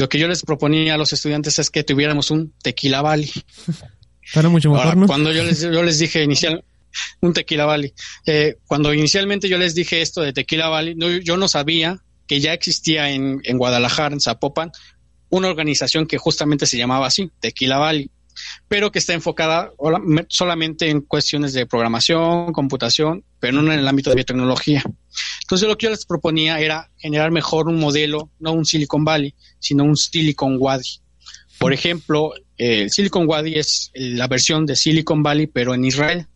Lo 0.00 0.08
que 0.08 0.18
yo 0.18 0.26
les 0.28 0.42
proponía 0.42 0.94
a 0.94 0.96
los 0.96 1.12
estudiantes 1.12 1.58
es 1.58 1.68
que 1.68 1.84
tuviéramos 1.84 2.30
un 2.30 2.54
Tequila 2.62 3.02
Valley. 3.02 3.30
mucho 4.48 4.70
Cuando 5.06 5.30
yo 5.30 5.44
les, 5.44 5.60
yo 5.60 5.82
les 5.82 5.98
dije 5.98 6.22
inicial, 6.22 6.64
un 7.20 7.34
Tequila 7.34 7.66
Valley. 7.66 7.92
Eh, 8.24 8.56
cuando 8.66 8.94
inicialmente 8.94 9.46
yo 9.48 9.58
les 9.58 9.74
dije 9.74 10.00
esto 10.00 10.22
de 10.22 10.32
Tequila 10.32 10.68
Valley, 10.68 10.96
yo 11.22 11.36
no 11.36 11.48
sabía 11.48 12.00
que 12.26 12.40
ya 12.40 12.54
existía 12.54 13.10
en, 13.10 13.40
en 13.44 13.58
Guadalajara, 13.58 14.14
en 14.14 14.20
Zapopan, 14.20 14.72
una 15.28 15.48
organización 15.48 16.06
que 16.06 16.16
justamente 16.16 16.64
se 16.64 16.78
llamaba 16.78 17.06
así, 17.06 17.30
Tequila 17.40 17.76
Valley, 17.76 18.10
pero 18.68 18.90
que 18.90 18.98
está 18.98 19.12
enfocada 19.12 19.72
solamente 20.28 20.90
en 20.90 21.00
cuestiones 21.00 21.52
de 21.52 21.66
programación, 21.66 22.52
computación, 22.52 23.24
pero 23.38 23.60
no 23.60 23.72
en 23.72 23.78
el 23.78 23.88
ámbito 23.88 24.10
de 24.10 24.16
biotecnología. 24.16 24.82
Entonces 25.42 25.68
lo 25.68 25.76
que 25.76 25.86
yo 25.86 25.90
les 25.90 26.06
proponía 26.06 26.60
era 26.60 26.90
generar 26.98 27.30
mejor 27.30 27.68
un 27.68 27.78
modelo, 27.78 28.30
no 28.38 28.52
un 28.52 28.64
Silicon 28.64 29.04
Valley, 29.04 29.34
sino 29.58 29.84
un 29.84 29.96
Silicon 29.96 30.56
Wadi. 30.58 31.00
Por 31.58 31.72
ejemplo, 31.72 32.32
el 32.56 32.90
Silicon 32.90 33.28
Wadi 33.28 33.58
es 33.58 33.90
la 33.94 34.28
versión 34.28 34.66
de 34.66 34.76
Silicon 34.76 35.22
Valley, 35.22 35.46
pero 35.46 35.74
en 35.74 35.84
Israel 35.84 36.26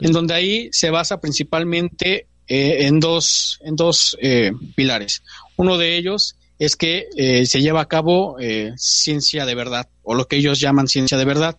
en 0.00 0.12
donde 0.12 0.34
ahí 0.34 0.68
se 0.72 0.90
basa 0.90 1.20
principalmente 1.20 2.26
eh, 2.46 2.86
en 2.86 3.00
dos, 3.00 3.58
en 3.62 3.76
dos 3.76 4.16
eh, 4.20 4.52
pilares. 4.74 5.22
Uno 5.56 5.78
de 5.78 5.96
ellos 5.96 6.36
es 6.64 6.76
que 6.76 7.08
eh, 7.16 7.44
se 7.44 7.60
lleva 7.60 7.80
a 7.80 7.88
cabo 7.88 8.36
ciencia 8.76 9.44
de 9.44 9.54
verdad, 9.54 9.88
o 10.02 10.14
lo 10.14 10.28
que 10.28 10.36
ellos 10.36 10.60
llaman 10.60 10.86
ciencia 10.86 11.18
de 11.18 11.24
verdad, 11.24 11.58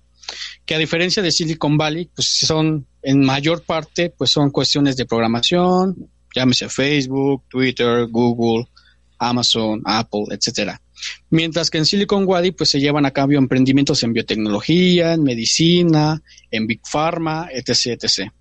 que 0.66 0.76
a 0.76 0.78
diferencia 0.78 1.22
de 1.22 1.32
Silicon 1.32 1.78
Valley, 1.78 2.10
pues 2.14 2.28
son 2.28 2.88
en 3.02 3.20
mayor 3.20 3.64
parte, 3.64 4.10
pues 4.10 4.32
son 4.32 4.50
cuestiones 4.50 4.96
de 4.96 5.06
programación, 5.06 6.10
llámese 6.34 6.70
Facebook, 6.70 7.44
Twitter, 7.50 8.08
Google, 8.10 8.68
Amazon, 9.18 9.82
Apple, 9.86 10.26
etcétera. 10.32 10.82
Mientras 11.30 11.70
que 11.70 11.80
en 11.80 11.86
Silicon 11.86 12.26
Valley 12.26 12.52
pues 12.52 12.70
se 12.70 12.80
llevan 12.80 13.06
a 13.06 13.12
cabo 13.12 13.34
emprendimientos 13.34 14.04
en 14.04 14.14
biotecnología, 14.14 15.14
en 15.14 15.24
medicina, 15.24 16.22
en 16.50 16.66
Big 16.66 16.80
Pharma, 16.90 17.50
etc, 17.52 18.02
etc. 18.02 18.32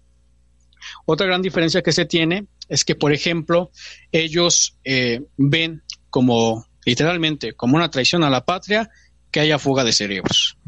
Otra 1.06 1.26
gran 1.26 1.42
diferencia 1.42 1.82
que 1.82 1.92
se 1.92 2.04
tiene 2.04 2.46
es 2.68 2.84
que, 2.84 2.94
por 2.94 3.12
ejemplo, 3.12 3.70
ellos 4.12 4.76
eh, 4.84 5.22
ven 5.36 5.82
como 6.12 6.66
literalmente 6.84 7.54
como 7.54 7.76
una 7.76 7.90
traición 7.90 8.22
a 8.22 8.28
la 8.28 8.44
patria 8.44 8.90
que 9.30 9.40
haya 9.40 9.58
fuga 9.58 9.82
de 9.82 9.92
cerebros. 9.92 10.58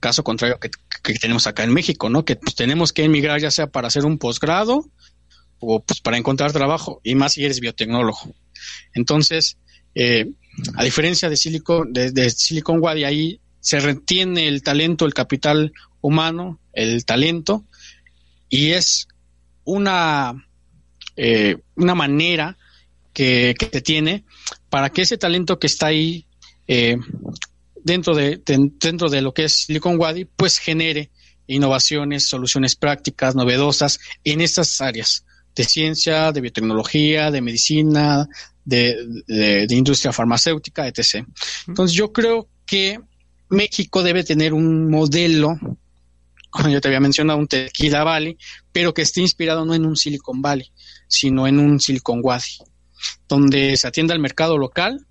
Caso 0.00 0.24
contrario 0.24 0.58
que, 0.58 1.14
tenemos 1.14 1.46
acá 1.46 1.62
en 1.62 1.72
México, 1.72 2.10
¿no? 2.10 2.24
Que 2.24 2.34
pues, 2.34 2.56
tenemos 2.56 2.92
que 2.92 3.04
emigrar 3.04 3.40
ya 3.40 3.52
sea 3.52 3.68
para 3.68 3.86
hacer 3.86 4.04
un 4.04 4.18
posgrado 4.18 4.90
o 5.60 5.80
pues 5.80 6.00
para 6.00 6.18
encontrar 6.18 6.52
trabajo 6.52 7.00
y 7.04 7.14
más 7.14 7.34
si 7.34 7.44
eres 7.44 7.60
biotecnólogo. 7.60 8.34
Entonces, 8.92 9.56
eh, 9.94 10.28
a 10.74 10.82
diferencia 10.82 11.30
de 11.30 11.36
Silicon, 11.36 11.92
de, 11.92 12.30
Silicon 12.30 12.80
Valley, 12.80 13.04
ahí 13.04 13.40
se 13.60 13.78
retiene 13.78 14.48
el 14.48 14.64
talento, 14.64 15.06
el 15.06 15.14
capital 15.14 15.72
humano, 16.00 16.58
el 16.72 17.04
talento, 17.04 17.64
y 18.48 18.72
es 18.72 19.06
una, 19.62 20.44
eh, 21.14 21.58
una 21.76 21.94
manera 21.94 22.58
que, 23.12 23.54
que, 23.58 23.80
tiene 23.80 24.24
para 24.68 24.90
que 24.90 25.02
ese 25.02 25.18
talento 25.18 25.58
que 25.58 25.66
está 25.66 25.88
ahí 25.88 26.26
eh, 26.66 26.96
dentro, 27.84 28.14
de, 28.14 28.40
dentro 28.44 29.08
de 29.08 29.22
lo 29.22 29.34
que 29.34 29.44
es 29.44 29.64
Silicon 29.64 29.98
Valley, 29.98 30.24
pues 30.24 30.58
genere 30.58 31.10
innovaciones, 31.46 32.28
soluciones 32.28 32.76
prácticas, 32.76 33.34
novedosas 33.34 33.98
en 34.24 34.40
estas 34.40 34.80
áreas 34.80 35.24
de 35.54 35.64
ciencia, 35.64 36.32
de 36.32 36.40
biotecnología, 36.40 37.30
de 37.30 37.42
medicina, 37.42 38.28
de, 38.64 39.66
industria 39.70 40.12
farmacéutica, 40.12 40.86
etc. 40.86 41.26
Entonces 41.66 41.96
yo 41.96 42.12
creo 42.12 42.48
que 42.64 42.98
México 43.50 44.02
debe 44.02 44.24
tener 44.24 44.54
un 44.54 44.88
modelo, 44.88 45.58
como 46.50 46.68
yo 46.68 46.80
te 46.80 46.88
había 46.88 47.00
mencionado, 47.00 47.38
un 47.38 47.48
Tequila 47.48 48.04
Valley, 48.04 48.38
pero 48.72 48.94
que 48.94 49.02
esté 49.02 49.20
inspirado 49.20 49.64
no 49.64 49.74
en 49.74 49.84
un 49.84 49.96
Silicon 49.96 50.40
Valley, 50.40 50.70
sino 51.06 51.46
en 51.46 51.58
un 51.58 51.80
Silicon 51.80 52.22
Valley, 52.22 52.56
donde 53.28 53.76
se 53.76 53.88
atienda 53.88 54.14
al 54.14 54.20
mercado 54.20 54.58
local, 54.58 55.06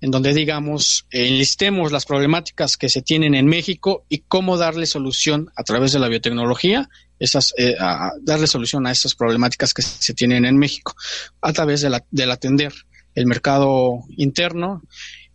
en 0.00 0.10
donde 0.10 0.34
digamos 0.34 1.06
enlistemos 1.10 1.92
las 1.92 2.06
problemáticas 2.06 2.76
que 2.76 2.88
se 2.88 3.02
tienen 3.02 3.34
en 3.34 3.46
México 3.46 4.04
y 4.08 4.18
cómo 4.18 4.58
darle 4.58 4.86
solución 4.86 5.50
a 5.56 5.62
través 5.62 5.92
de 5.92 6.00
la 6.00 6.08
biotecnología, 6.08 6.88
esas, 7.20 7.54
eh, 7.56 7.76
darle 8.20 8.48
solución 8.48 8.86
a 8.86 8.90
esas 8.90 9.14
problemáticas 9.14 9.72
que 9.72 9.82
se 9.82 10.12
tienen 10.12 10.44
en 10.44 10.58
México 10.58 10.96
a 11.40 11.52
través 11.52 11.82
de 11.82 12.00
del 12.10 12.30
atender 12.32 12.72
el 13.14 13.26
mercado 13.26 14.00
interno 14.16 14.82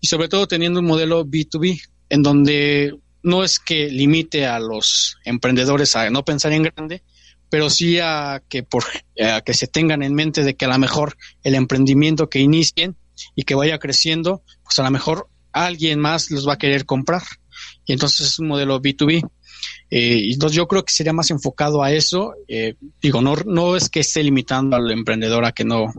y 0.02 0.08
sobre 0.08 0.28
todo 0.28 0.48
teniendo 0.48 0.82
un 0.82 0.86
modelo 0.86 1.26
B2B 1.26 1.82
en 2.10 2.24
donde 2.24 2.94
no 3.24 3.44
es 3.44 3.60
que 3.60 3.90
limite 3.90 4.46
a 4.46 4.60
los 4.60 5.18
emprendedores 5.26 5.96
a 5.96 6.10
no 6.10 6.24
pensar 6.24 6.54
en 6.54 6.64
grande, 6.64 7.04
pero 7.50 7.70
sí 7.70 8.00
a 8.00 8.42
que 8.50 8.64
por 8.64 8.84
a 9.22 9.42
que 9.42 9.54
se 9.54 9.68
tengan 9.68 10.04
en 10.04 10.14
mente 10.14 10.44
de 10.44 10.56
que 10.56 10.66
a 10.66 10.70
lo 10.70 10.78
mejor 10.78 11.18
el 11.44 11.56
emprendimiento 11.56 12.30
que 12.30 12.40
inicien 12.40 12.96
y 13.36 13.44
que 13.44 13.56
vaya 13.56 13.80
creciendo, 13.80 14.44
pues 14.64 14.80
a 14.80 14.84
lo 14.84 14.92
mejor 14.92 15.28
alguien 15.52 16.00
más 16.00 16.30
los 16.32 16.48
va 16.48 16.54
a 16.54 16.58
querer 16.58 16.86
comprar. 16.86 17.24
Y 17.86 17.94
entonces 17.94 18.28
es 18.28 18.40
un 18.40 18.48
modelo 18.48 18.82
B2B. 18.82 19.28
Eh, 19.90 20.30
entonces 20.32 20.56
yo 20.56 20.68
creo 20.68 20.84
que 20.84 20.94
sería 20.94 21.14
más 21.14 21.32
enfocado 21.32 21.82
a 21.82 21.92
eso. 21.92 22.34
Eh, 22.48 22.76
digo, 23.02 23.22
no, 23.22 23.36
no 23.46 23.76
es 23.76 23.90
que 23.90 24.02
esté 24.02 24.24
limitando 24.24 24.76
al 24.76 24.92
emprendedor 24.92 25.46
a 25.46 25.54
que 25.54 25.64
no, 25.64 25.92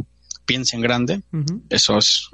piense 0.49 0.77
en 0.77 0.83
grande. 0.83 1.23
Eso 1.69 1.99
es, 1.99 2.29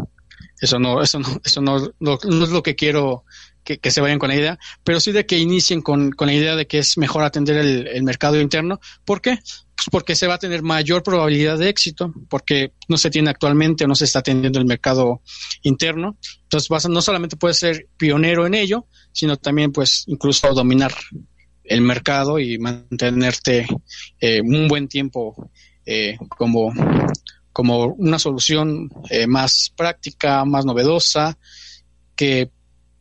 eso 0.60 0.78
no, 0.78 1.02
eso 1.02 1.18
no, 1.18 1.40
eso 1.44 1.60
no, 1.60 1.76
es 1.76 2.50
lo 2.50 2.62
que 2.62 2.76
quiero 2.76 3.24
que, 3.64 3.90
se 3.90 4.00
vayan 4.00 4.18
con 4.18 4.28
la 4.28 4.36
idea, 4.36 4.58
pero 4.84 5.00
sí 5.00 5.10
de 5.10 5.26
que 5.26 5.38
inicien 5.38 5.80
con, 5.80 6.12
con 6.12 6.28
la 6.28 6.34
idea 6.34 6.54
de 6.54 6.66
que 6.66 6.78
es 6.78 6.98
mejor 6.98 7.24
atender 7.24 7.56
el, 7.56 8.02
mercado 8.02 8.40
interno. 8.40 8.80
¿Por 9.04 9.20
qué? 9.20 9.38
Pues 9.74 9.88
porque 9.90 10.14
se 10.14 10.26
va 10.26 10.34
a 10.34 10.38
tener 10.38 10.62
mayor 10.62 11.02
probabilidad 11.02 11.58
de 11.58 11.68
éxito, 11.68 12.12
porque 12.28 12.72
no 12.88 12.96
se 12.96 13.10
tiene 13.10 13.30
actualmente 13.30 13.84
o 13.84 13.88
no 13.88 13.94
se 13.94 14.04
está 14.04 14.20
atendiendo 14.20 14.58
el 14.58 14.66
mercado 14.66 15.22
interno. 15.62 16.18
Entonces 16.42 16.88
no 16.88 17.02
solamente 17.02 17.36
puedes 17.36 17.58
ser 17.58 17.88
pionero 17.96 18.46
en 18.46 18.54
ello, 18.54 18.86
sino 19.12 19.36
también 19.36 19.72
pues 19.72 20.04
incluso 20.06 20.52
dominar 20.52 20.92
el 21.64 21.80
mercado 21.80 22.38
y 22.38 22.58
mantenerte 22.58 23.66
eh, 24.20 24.42
un 24.42 24.68
buen 24.68 24.86
tiempo 24.86 25.50
eh, 25.86 26.16
como 26.28 26.72
como 27.54 27.86
una 27.86 28.18
solución 28.18 28.90
eh, 29.08 29.28
más 29.28 29.72
práctica, 29.76 30.44
más 30.44 30.64
novedosa, 30.64 31.38
que 32.16 32.50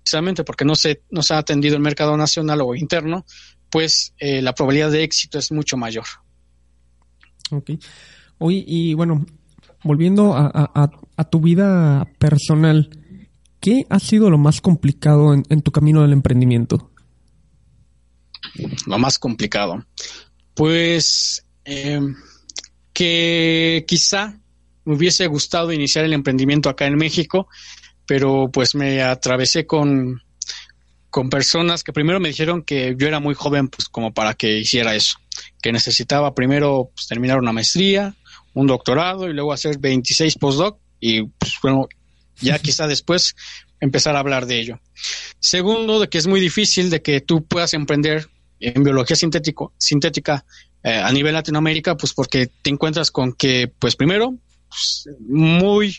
precisamente 0.03 0.43
porque 0.43 0.65
no 0.65 0.75
se, 0.75 1.01
no 1.09 1.23
se 1.23 1.33
ha 1.33 1.37
atendido 1.37 1.75
el 1.75 1.81
mercado 1.81 2.17
nacional 2.17 2.61
o 2.61 2.75
interno, 2.75 3.25
pues 3.69 4.13
eh, 4.19 4.41
la 4.41 4.53
probabilidad 4.53 4.91
de 4.91 5.03
éxito 5.03 5.39
es 5.39 5.51
mucho 5.51 5.77
mayor. 5.77 6.05
Ok. 7.51 7.71
Oye, 8.37 8.63
y 8.67 8.93
bueno, 8.93 9.25
volviendo 9.83 10.33
a, 10.35 10.91
tu 11.31 11.39
vida 11.39 12.05
personal, 12.19 12.89
¿qué 13.61 13.85
ha 13.89 13.99
sido 13.99 14.29
lo 14.29 14.37
más 14.37 14.59
complicado 14.59 15.33
en, 15.33 15.61
tu 15.61 15.71
camino 15.71 16.01
del 16.01 16.11
emprendimiento? 16.11 16.91
Lo 18.85 18.99
más 18.99 19.17
complicado. 19.17 19.85
Pues 20.53 21.45
eh, 21.63 22.01
que 22.91 23.85
quizá 23.87 24.37
me 24.83 24.95
hubiese 24.95 25.27
gustado 25.27 25.71
iniciar 25.71 26.03
el 26.03 26.13
emprendimiento 26.13 26.69
acá 26.69 26.85
en 26.87 26.95
México, 26.95 27.47
pero 28.05 28.49
pues 28.51 28.75
me 28.75 29.01
atravesé 29.01 29.65
con, 29.65 30.21
con 31.09 31.29
personas 31.29 31.83
que 31.83 31.93
primero 31.93 32.19
me 32.19 32.29
dijeron 32.29 32.63
que 32.63 32.95
yo 32.97 33.07
era 33.07 33.19
muy 33.19 33.35
joven 33.35 33.67
pues 33.67 33.87
como 33.87 34.13
para 34.13 34.33
que 34.33 34.59
hiciera 34.59 34.95
eso, 34.95 35.17
que 35.61 35.71
necesitaba 35.71 36.33
primero 36.33 36.89
pues, 36.93 37.07
terminar 37.07 37.39
una 37.39 37.53
maestría, 37.53 38.15
un 38.53 38.67
doctorado 38.67 39.29
y 39.29 39.33
luego 39.33 39.53
hacer 39.53 39.77
26 39.79 40.37
postdoc 40.37 40.79
y 40.99 41.23
pues 41.23 41.53
bueno, 41.61 41.87
ya 42.41 42.59
quizá 42.61 42.87
después 42.87 43.35
empezar 43.79 44.15
a 44.15 44.19
hablar 44.19 44.45
de 44.45 44.59
ello. 44.59 44.79
Segundo, 45.39 45.99
de 45.99 46.07
que 46.07 46.17
es 46.17 46.27
muy 46.27 46.39
difícil 46.39 46.89
de 46.89 47.01
que 47.01 47.21
tú 47.21 47.45
puedas 47.45 47.73
emprender 47.73 48.29
en 48.59 48.83
biología 48.83 49.15
sintético, 49.15 49.73
sintética 49.77 50.45
eh, 50.83 50.95
a 50.95 51.11
nivel 51.11 51.33
Latinoamérica, 51.33 51.97
pues 51.97 52.13
porque 52.13 52.47
te 52.47 52.69
encuentras 52.69 53.11
con 53.11 53.33
que, 53.33 53.71
pues 53.79 53.95
primero, 53.95 54.35
pues, 54.69 55.09
muy, 55.19 55.97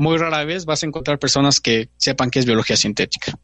muy 0.00 0.16
rara 0.16 0.42
vez 0.46 0.64
vas 0.64 0.82
a 0.82 0.86
encontrar 0.86 1.18
personas 1.18 1.60
que 1.60 1.90
sepan 1.98 2.30
qué 2.30 2.38
es 2.38 2.46
biología 2.46 2.74
sintética. 2.74 3.38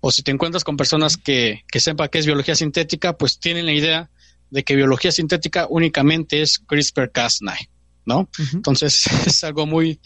O 0.00 0.10
si 0.12 0.22
te 0.22 0.30
encuentras 0.30 0.62
con 0.62 0.76
personas 0.76 1.16
que, 1.16 1.64
que 1.72 1.80
sepan 1.80 2.10
qué 2.12 2.18
es 2.18 2.26
biología 2.26 2.54
sintética, 2.54 3.16
pues 3.16 3.40
tienen 3.40 3.64
la 3.64 3.72
idea 3.72 4.10
de 4.50 4.64
que 4.64 4.76
biología 4.76 5.12
sintética 5.12 5.66
únicamente 5.70 6.42
es 6.42 6.62
CRISPR-Cas9, 6.66 7.70
¿no? 8.04 8.28
Entonces 8.52 9.06
es 9.26 9.42
algo 9.44 9.64
muy, 9.64 9.98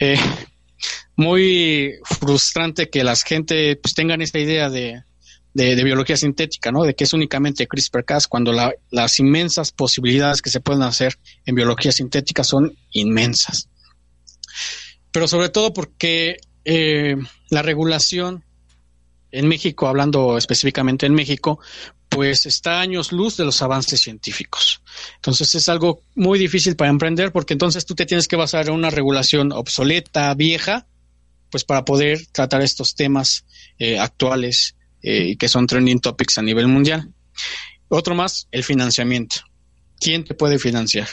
eh, 0.00 0.18
muy 1.16 1.94
frustrante 2.04 2.90
que 2.90 3.02
la 3.02 3.16
gente 3.16 3.76
pues, 3.76 3.94
tengan 3.94 4.20
esta 4.20 4.38
idea 4.38 4.68
de, 4.68 5.02
de, 5.54 5.82
biología 5.82 6.18
sintética, 6.18 6.70
¿no? 6.70 6.82
De 6.82 6.94
que 6.94 7.04
es 7.04 7.14
únicamente 7.14 7.66
CRISPR-Cas 7.66 8.28
cuando 8.28 8.52
las 8.90 9.18
inmensas 9.18 9.72
posibilidades 9.72 10.42
que 10.42 10.50
se 10.50 10.60
pueden 10.60 10.82
hacer 10.82 11.18
en 11.46 11.54
biología 11.54 11.90
sintética 11.90 12.44
son 12.44 12.76
inmensas. 12.90 13.70
Pero 15.12 15.28
sobre 15.28 15.50
todo 15.50 15.72
porque 15.72 16.38
eh, 16.64 17.16
la 17.50 17.62
regulación 17.62 18.44
en 19.30 19.48
México, 19.48 19.88
hablando 19.88 20.36
específicamente 20.36 21.06
en 21.06 21.14
México, 21.14 21.60
pues 22.08 22.44
está 22.44 22.80
años 22.80 23.12
luz 23.12 23.38
de 23.38 23.44
los 23.44 23.62
avances 23.62 24.00
científicos. 24.00 24.82
Entonces 25.16 25.54
es 25.54 25.68
algo 25.68 26.02
muy 26.14 26.38
difícil 26.38 26.76
para 26.76 26.90
emprender 26.90 27.32
porque 27.32 27.54
entonces 27.54 27.86
tú 27.86 27.94
te 27.94 28.04
tienes 28.04 28.28
que 28.28 28.36
basar 28.36 28.68
en 28.68 28.74
una 28.74 28.90
regulación 28.90 29.52
obsoleta, 29.52 30.32
vieja, 30.34 30.86
pues 31.50 31.64
para 31.64 31.84
poder 31.84 32.26
tratar 32.26 32.62
estos 32.62 32.94
temas 32.94 33.46
eh, 33.78 33.98
actuales 33.98 34.76
eh, 35.02 35.28
y 35.28 35.36
que 35.36 35.48
son 35.48 35.66
trending 35.66 36.00
topics 36.00 36.36
a 36.38 36.42
nivel 36.42 36.68
mundial. 36.68 37.12
Otro 37.88 38.14
más, 38.14 38.48
el 38.50 38.64
financiamiento. 38.64 39.36
¿Quién 39.98 40.24
te 40.24 40.34
puede 40.34 40.58
financiar? 40.58 41.08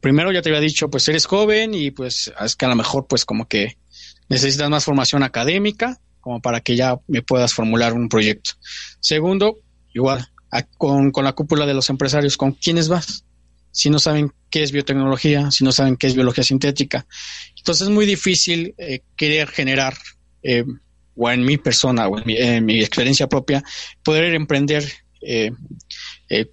Primero 0.00 0.32
ya 0.32 0.42
te 0.42 0.50
había 0.50 0.60
dicho, 0.60 0.90
pues 0.90 1.08
eres 1.08 1.26
joven 1.26 1.74
y 1.74 1.90
pues 1.90 2.32
es 2.40 2.56
que 2.56 2.64
a 2.64 2.68
lo 2.68 2.76
mejor 2.76 3.06
pues 3.08 3.24
como 3.24 3.48
que 3.48 3.76
necesitas 4.28 4.70
más 4.70 4.84
formación 4.84 5.22
académica 5.22 6.00
como 6.20 6.40
para 6.42 6.60
que 6.60 6.76
ya 6.76 6.98
me 7.06 7.22
puedas 7.22 7.54
formular 7.54 7.94
un 7.94 8.08
proyecto. 8.08 8.52
Segundo, 9.00 9.58
igual, 9.94 10.28
con, 10.76 11.12
la 11.14 11.32
cúpula 11.32 11.66
de 11.66 11.74
los 11.74 11.90
empresarios, 11.90 12.36
¿con 12.36 12.52
quiénes 12.52 12.88
vas? 12.88 13.24
Si 13.70 13.90
no 13.90 13.98
saben 13.98 14.32
qué 14.50 14.62
es 14.62 14.72
biotecnología, 14.72 15.50
si 15.50 15.64
no 15.64 15.72
saben 15.72 15.96
qué 15.96 16.06
es 16.06 16.14
biología 16.14 16.44
sintética. 16.44 17.06
Entonces 17.56 17.88
es 17.88 17.94
muy 17.94 18.06
difícil 18.06 18.74
eh, 18.78 19.00
querer 19.16 19.48
generar, 19.48 19.96
eh, 20.42 20.64
o 21.16 21.30
en 21.30 21.44
mi 21.44 21.56
persona, 21.56 22.08
o 22.08 22.18
en 22.18 22.64
mi, 22.64 22.80
experiencia 22.80 23.28
propia, 23.28 23.62
poder 24.02 24.34
emprender 24.34 24.84
eh, 25.20 25.50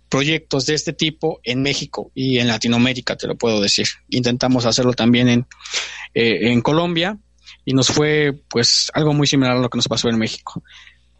proyectos 0.10 0.66
de 0.66 0.74
este 0.74 0.94
tipo 0.94 1.40
en 1.44 1.62
México 1.62 2.12
y 2.16 2.40
en 2.40 2.48
Latinoamérica, 2.48 3.16
te 3.16 3.28
lo 3.28 3.36
puedo 3.36 3.62
decir. 3.62 3.88
Intentamos 4.10 4.66
hacerlo 4.66 4.94
también 4.94 5.28
en, 5.28 5.48
en 6.14 6.62
Colombia 6.62 7.18
y 7.66 7.74
nos 7.74 7.88
fue 7.88 8.34
pues 8.50 8.90
algo 8.94 9.14
muy 9.14 9.28
similar 9.28 9.58
a 9.58 9.60
lo 9.60 9.70
que 9.70 9.78
nos 9.78 9.88
pasó 9.88 10.10
en 10.10 10.18
México. 10.18 10.64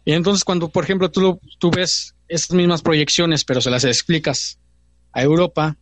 Y 0.04 0.12
entonces 0.12 0.44
cuando, 0.44 0.68
por 0.68 0.84
ejemplo, 0.84 1.10
tú, 1.10 1.40
tú 1.58 1.70
ves 1.70 2.14
esas 2.28 2.52
mismas 2.52 2.82
proyecciones, 2.82 3.44
pero 3.44 3.60
se 3.60 3.70
las 3.70 3.84
explicas 3.84 4.58
a 5.12 5.22
Europa, 5.22 5.76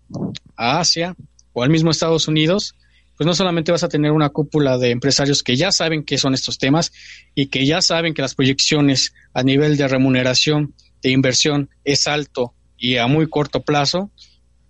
a 0.56 0.80
Asia 0.80 1.14
o 1.52 1.62
al 1.62 1.70
mismo 1.70 1.90
Estados 1.90 2.26
Unidos, 2.26 2.74
pues 3.16 3.26
no 3.26 3.34
solamente 3.34 3.70
vas 3.70 3.84
a 3.84 3.88
tener 3.88 4.10
una 4.10 4.30
cúpula 4.30 4.78
de 4.78 4.90
empresarios 4.90 5.42
que 5.42 5.56
ya 5.56 5.70
saben 5.70 6.04
qué 6.04 6.18
son 6.18 6.34
estos 6.34 6.58
temas 6.58 6.92
y 7.34 7.46
que 7.46 7.66
ya 7.66 7.80
saben 7.80 8.14
que 8.14 8.22
las 8.22 8.34
proyecciones 8.34 9.12
a 9.32 9.42
nivel 9.42 9.76
de 9.76 9.86
remuneración, 9.86 10.74
de 11.02 11.10
inversión 11.10 11.70
es 11.84 12.06
alto 12.06 12.54
y 12.76 12.96
a 12.96 13.06
muy 13.06 13.28
corto 13.28 13.62
plazo, 13.62 14.10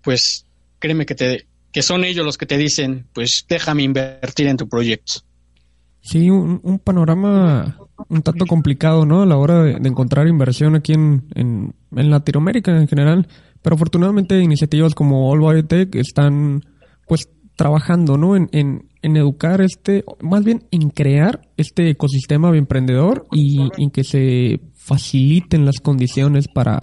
pues 0.03 0.47
créeme 0.79 1.07
que 1.07 1.15
te 1.15 1.47
que 1.73 1.83
son 1.83 2.05
ellos 2.05 2.25
los 2.25 2.39
que 2.39 2.47
te 2.47 2.57
dicen, 2.57 3.07
pues 3.13 3.47
déjame 3.49 3.83
invertir 3.83 4.47
en 4.47 4.57
tu 4.57 4.69
proyecto. 4.69 5.15
Sí, 6.01 6.31
un, 6.31 6.79
panorama 6.85 7.77
un 8.09 8.23
tanto 8.23 8.47
complicado, 8.47 9.05
¿no? 9.07 9.23
A 9.23 9.27
la 9.27 9.37
hora 9.37 9.63
de, 9.65 9.89
encontrar 9.89 10.29
inversión 10.29 10.77
aquí 10.77 10.93
en, 10.93 11.25
en, 11.35 11.75
Latinoamérica 11.91 12.77
en 12.77 12.87
general. 12.87 13.27
Pero 13.61 13.75
afortunadamente 13.75 14.39
iniciativas 14.41 14.95
como 14.95 15.29
All 15.31 15.41
Biotech 15.41 15.97
están, 15.97 16.63
pues, 17.09 17.29
trabajando, 17.57 18.19
¿no? 18.19 18.37
En, 18.37 18.49
en, 18.53 18.89
en 19.03 19.17
educar 19.17 19.61
este, 19.61 20.05
más 20.21 20.45
bien 20.45 20.65
en 20.71 20.91
crear 20.91 21.49
este 21.57 21.91
ecosistema 21.91 22.57
emprendedor 22.57 23.27
y 23.33 23.69
en 23.79 23.91
que 23.91 24.05
se 24.05 24.61
faciliten 24.75 25.65
las 25.65 25.81
condiciones 25.81 26.47
para, 26.47 26.79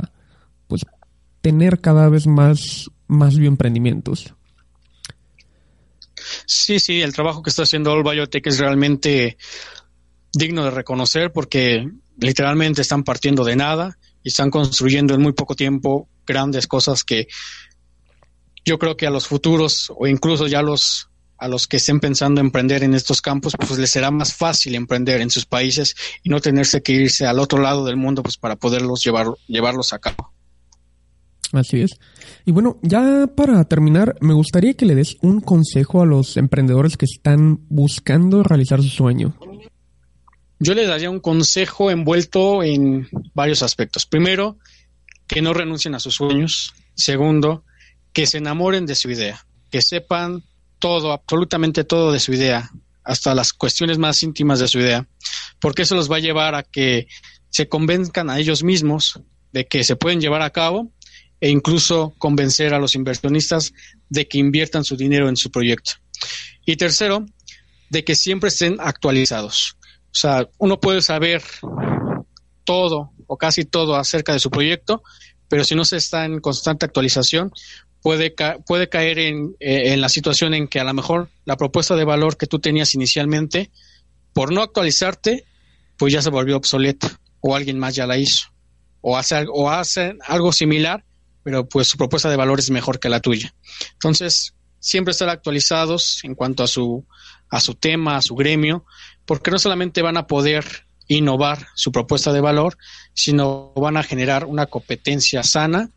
tener 1.41 1.81
cada 1.81 2.09
vez 2.09 2.27
más, 2.27 2.89
más 3.07 3.37
bioemprendimientos. 3.37 4.33
Sí, 6.45 6.79
sí, 6.79 7.01
el 7.01 7.13
trabajo 7.13 7.41
que 7.41 7.49
está 7.49 7.63
haciendo 7.63 7.91
All 7.91 8.03
Biotech 8.03 8.45
es 8.47 8.59
realmente 8.59 9.37
digno 10.33 10.63
de 10.63 10.71
reconocer 10.71 11.31
porque 11.31 11.89
literalmente 12.17 12.81
están 12.81 13.03
partiendo 13.03 13.43
de 13.43 13.55
nada 13.55 13.97
y 14.23 14.29
están 14.29 14.49
construyendo 14.49 15.13
en 15.13 15.21
muy 15.21 15.33
poco 15.33 15.55
tiempo 15.55 16.07
grandes 16.25 16.67
cosas 16.67 17.03
que 17.03 17.27
yo 18.63 18.77
creo 18.77 18.95
que 18.95 19.07
a 19.07 19.09
los 19.09 19.27
futuros 19.27 19.91
o 19.95 20.07
incluso 20.07 20.47
ya 20.47 20.61
los 20.61 21.07
a 21.37 21.47
los 21.47 21.67
que 21.67 21.77
estén 21.77 21.99
pensando 21.99 22.39
emprender 22.39 22.83
en 22.83 22.93
estos 22.93 23.19
campos, 23.19 23.55
pues 23.57 23.79
les 23.79 23.89
será 23.89 24.11
más 24.11 24.35
fácil 24.35 24.75
emprender 24.75 25.21
en 25.21 25.31
sus 25.31 25.47
países 25.47 25.95
y 26.21 26.29
no 26.29 26.39
tenerse 26.39 26.83
que 26.83 26.91
irse 26.91 27.25
al 27.25 27.39
otro 27.39 27.59
lado 27.59 27.83
del 27.83 27.97
mundo 27.97 28.21
pues 28.21 28.37
para 28.37 28.57
poderlos 28.57 29.03
llevar, 29.03 29.25
llevarlos 29.47 29.91
a 29.91 29.97
cabo. 29.97 30.30
Así 31.53 31.81
es. 31.81 31.91
Y 32.45 32.51
bueno, 32.51 32.79
ya 32.81 33.27
para 33.35 33.63
terminar, 33.65 34.15
me 34.21 34.33
gustaría 34.33 34.73
que 34.73 34.85
le 34.85 34.95
des 34.95 35.17
un 35.21 35.41
consejo 35.41 36.01
a 36.01 36.05
los 36.05 36.37
emprendedores 36.37 36.97
que 36.97 37.05
están 37.05 37.65
buscando 37.69 38.43
realizar 38.43 38.81
su 38.81 38.89
sueño. 38.89 39.35
Yo 40.59 40.73
les 40.73 40.87
daría 40.87 41.09
un 41.09 41.19
consejo 41.19 41.91
envuelto 41.91 42.63
en 42.63 43.07
varios 43.33 43.63
aspectos. 43.63 44.05
Primero, 44.05 44.57
que 45.27 45.41
no 45.41 45.53
renuncien 45.53 45.95
a 45.95 45.99
sus 45.99 46.15
sueños. 46.15 46.73
Segundo, 46.93 47.63
que 48.13 48.27
se 48.27 48.37
enamoren 48.37 48.85
de 48.85 48.95
su 48.95 49.09
idea, 49.09 49.45
que 49.69 49.81
sepan 49.81 50.43
todo, 50.79 51.13
absolutamente 51.13 51.83
todo 51.83 52.11
de 52.11 52.19
su 52.19 52.33
idea, 52.33 52.69
hasta 53.03 53.33
las 53.33 53.53
cuestiones 53.53 53.97
más 53.97 54.21
íntimas 54.23 54.59
de 54.59 54.67
su 54.67 54.79
idea, 54.79 55.07
porque 55.59 55.83
eso 55.83 55.95
los 55.95 56.11
va 56.11 56.17
a 56.17 56.19
llevar 56.19 56.55
a 56.55 56.63
que 56.63 57.07
se 57.49 57.67
convenzcan 57.67 58.29
a 58.29 58.39
ellos 58.39 58.63
mismos 58.63 59.21
de 59.51 59.65
que 59.67 59.83
se 59.83 59.95
pueden 59.95 60.21
llevar 60.21 60.41
a 60.41 60.49
cabo 60.49 60.91
e 61.41 61.49
incluso 61.49 62.13
convencer 62.19 62.73
a 62.73 62.79
los 62.79 62.95
inversionistas 62.95 63.73
de 64.09 64.27
que 64.27 64.37
inviertan 64.37 64.85
su 64.85 64.95
dinero 64.95 65.27
en 65.27 65.35
su 65.35 65.49
proyecto. 65.49 65.93
Y 66.65 66.77
tercero, 66.77 67.25
de 67.89 68.03
que 68.03 68.15
siempre 68.15 68.49
estén 68.49 68.77
actualizados. 68.79 69.75
O 70.05 70.13
sea, 70.15 70.47
uno 70.59 70.79
puede 70.79 71.01
saber 71.01 71.41
todo 72.63 73.11
o 73.25 73.37
casi 73.37 73.65
todo 73.65 73.95
acerca 73.95 74.33
de 74.33 74.39
su 74.39 74.51
proyecto, 74.51 75.03
pero 75.49 75.63
si 75.63 75.73
no 75.73 75.83
se 75.83 75.97
está 75.97 76.25
en 76.25 76.39
constante 76.39 76.85
actualización, 76.85 77.51
puede, 78.01 78.33
puede 78.67 78.87
caer 78.87 79.17
en, 79.19 79.55
eh, 79.59 79.93
en 79.93 79.99
la 79.99 80.09
situación 80.09 80.53
en 80.53 80.67
que 80.67 80.79
a 80.79 80.83
lo 80.83 80.93
mejor 80.93 81.29
la 81.45 81.57
propuesta 81.57 81.95
de 81.95 82.05
valor 82.05 82.37
que 82.37 82.47
tú 82.47 82.59
tenías 82.59 82.93
inicialmente, 82.93 83.71
por 84.33 84.53
no 84.53 84.61
actualizarte, 84.61 85.45
pues 85.97 86.13
ya 86.13 86.21
se 86.21 86.29
volvió 86.29 86.55
obsoleta 86.55 87.19
o 87.41 87.55
alguien 87.55 87.79
más 87.79 87.95
ya 87.95 88.05
la 88.05 88.17
hizo. 88.17 88.47
O 89.01 89.17
hace, 89.17 89.45
o 89.51 89.69
hace 89.69 90.15
algo 90.27 90.53
similar 90.53 91.03
pero 91.43 91.67
pues 91.67 91.87
su 91.87 91.97
propuesta 91.97 92.29
de 92.29 92.37
valor 92.37 92.59
es 92.59 92.69
mejor 92.71 92.99
que 92.99 93.09
la 93.09 93.19
tuya. 93.19 93.53
Entonces, 93.93 94.53
siempre 94.79 95.11
estar 95.11 95.29
actualizados 95.29 96.23
en 96.23 96.35
cuanto 96.35 96.63
a 96.63 96.67
su, 96.67 97.05
a 97.49 97.59
su 97.59 97.75
tema, 97.75 98.17
a 98.17 98.21
su 98.21 98.35
gremio, 98.35 98.85
porque 99.25 99.51
no 99.51 99.59
solamente 99.59 100.01
van 100.01 100.17
a 100.17 100.27
poder 100.27 100.65
innovar 101.07 101.67
su 101.75 101.91
propuesta 101.91 102.31
de 102.31 102.41
valor, 102.41 102.77
sino 103.13 103.73
van 103.75 103.97
a 103.97 104.03
generar 104.03 104.45
una 104.45 104.65
competencia 104.65 105.43
sana 105.43 105.89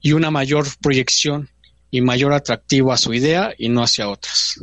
y 0.00 0.12
una 0.12 0.30
mayor 0.30 0.66
proyección 0.80 1.50
y 1.90 2.00
mayor 2.00 2.32
atractivo 2.32 2.92
a 2.92 2.96
su 2.96 3.14
idea 3.14 3.54
y 3.56 3.68
no 3.68 3.82
hacia 3.82 4.08
otras. 4.08 4.60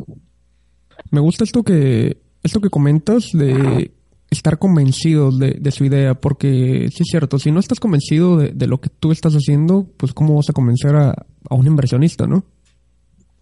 Me 1.10 1.20
gusta 1.20 1.44
esto 1.44 1.64
que 1.64 2.18
esto 2.44 2.60
que 2.62 2.70
comentas 2.70 3.32
de 3.34 3.92
estar 4.32 4.58
convencido 4.58 5.30
de, 5.30 5.72
su 5.72 5.84
idea, 5.84 6.16
porque 6.16 6.88
sí 6.90 7.04
es 7.04 7.08
cierto, 7.12 7.38
si 7.38 7.52
no 7.52 7.60
estás 7.60 7.82
convencido 7.82 8.38
de, 8.38 8.68
lo 8.68 8.80
que 8.80 8.90
tú 8.90 9.12
estás 9.12 9.34
haciendo, 9.34 9.86
pues 9.98 10.14
cómo 10.14 10.36
vas 10.36 10.50
a 10.50 10.54
convencer 10.54 10.96
a, 10.96 11.14
un 11.50 11.68
inversionista, 11.68 12.26
¿no? 12.26 12.46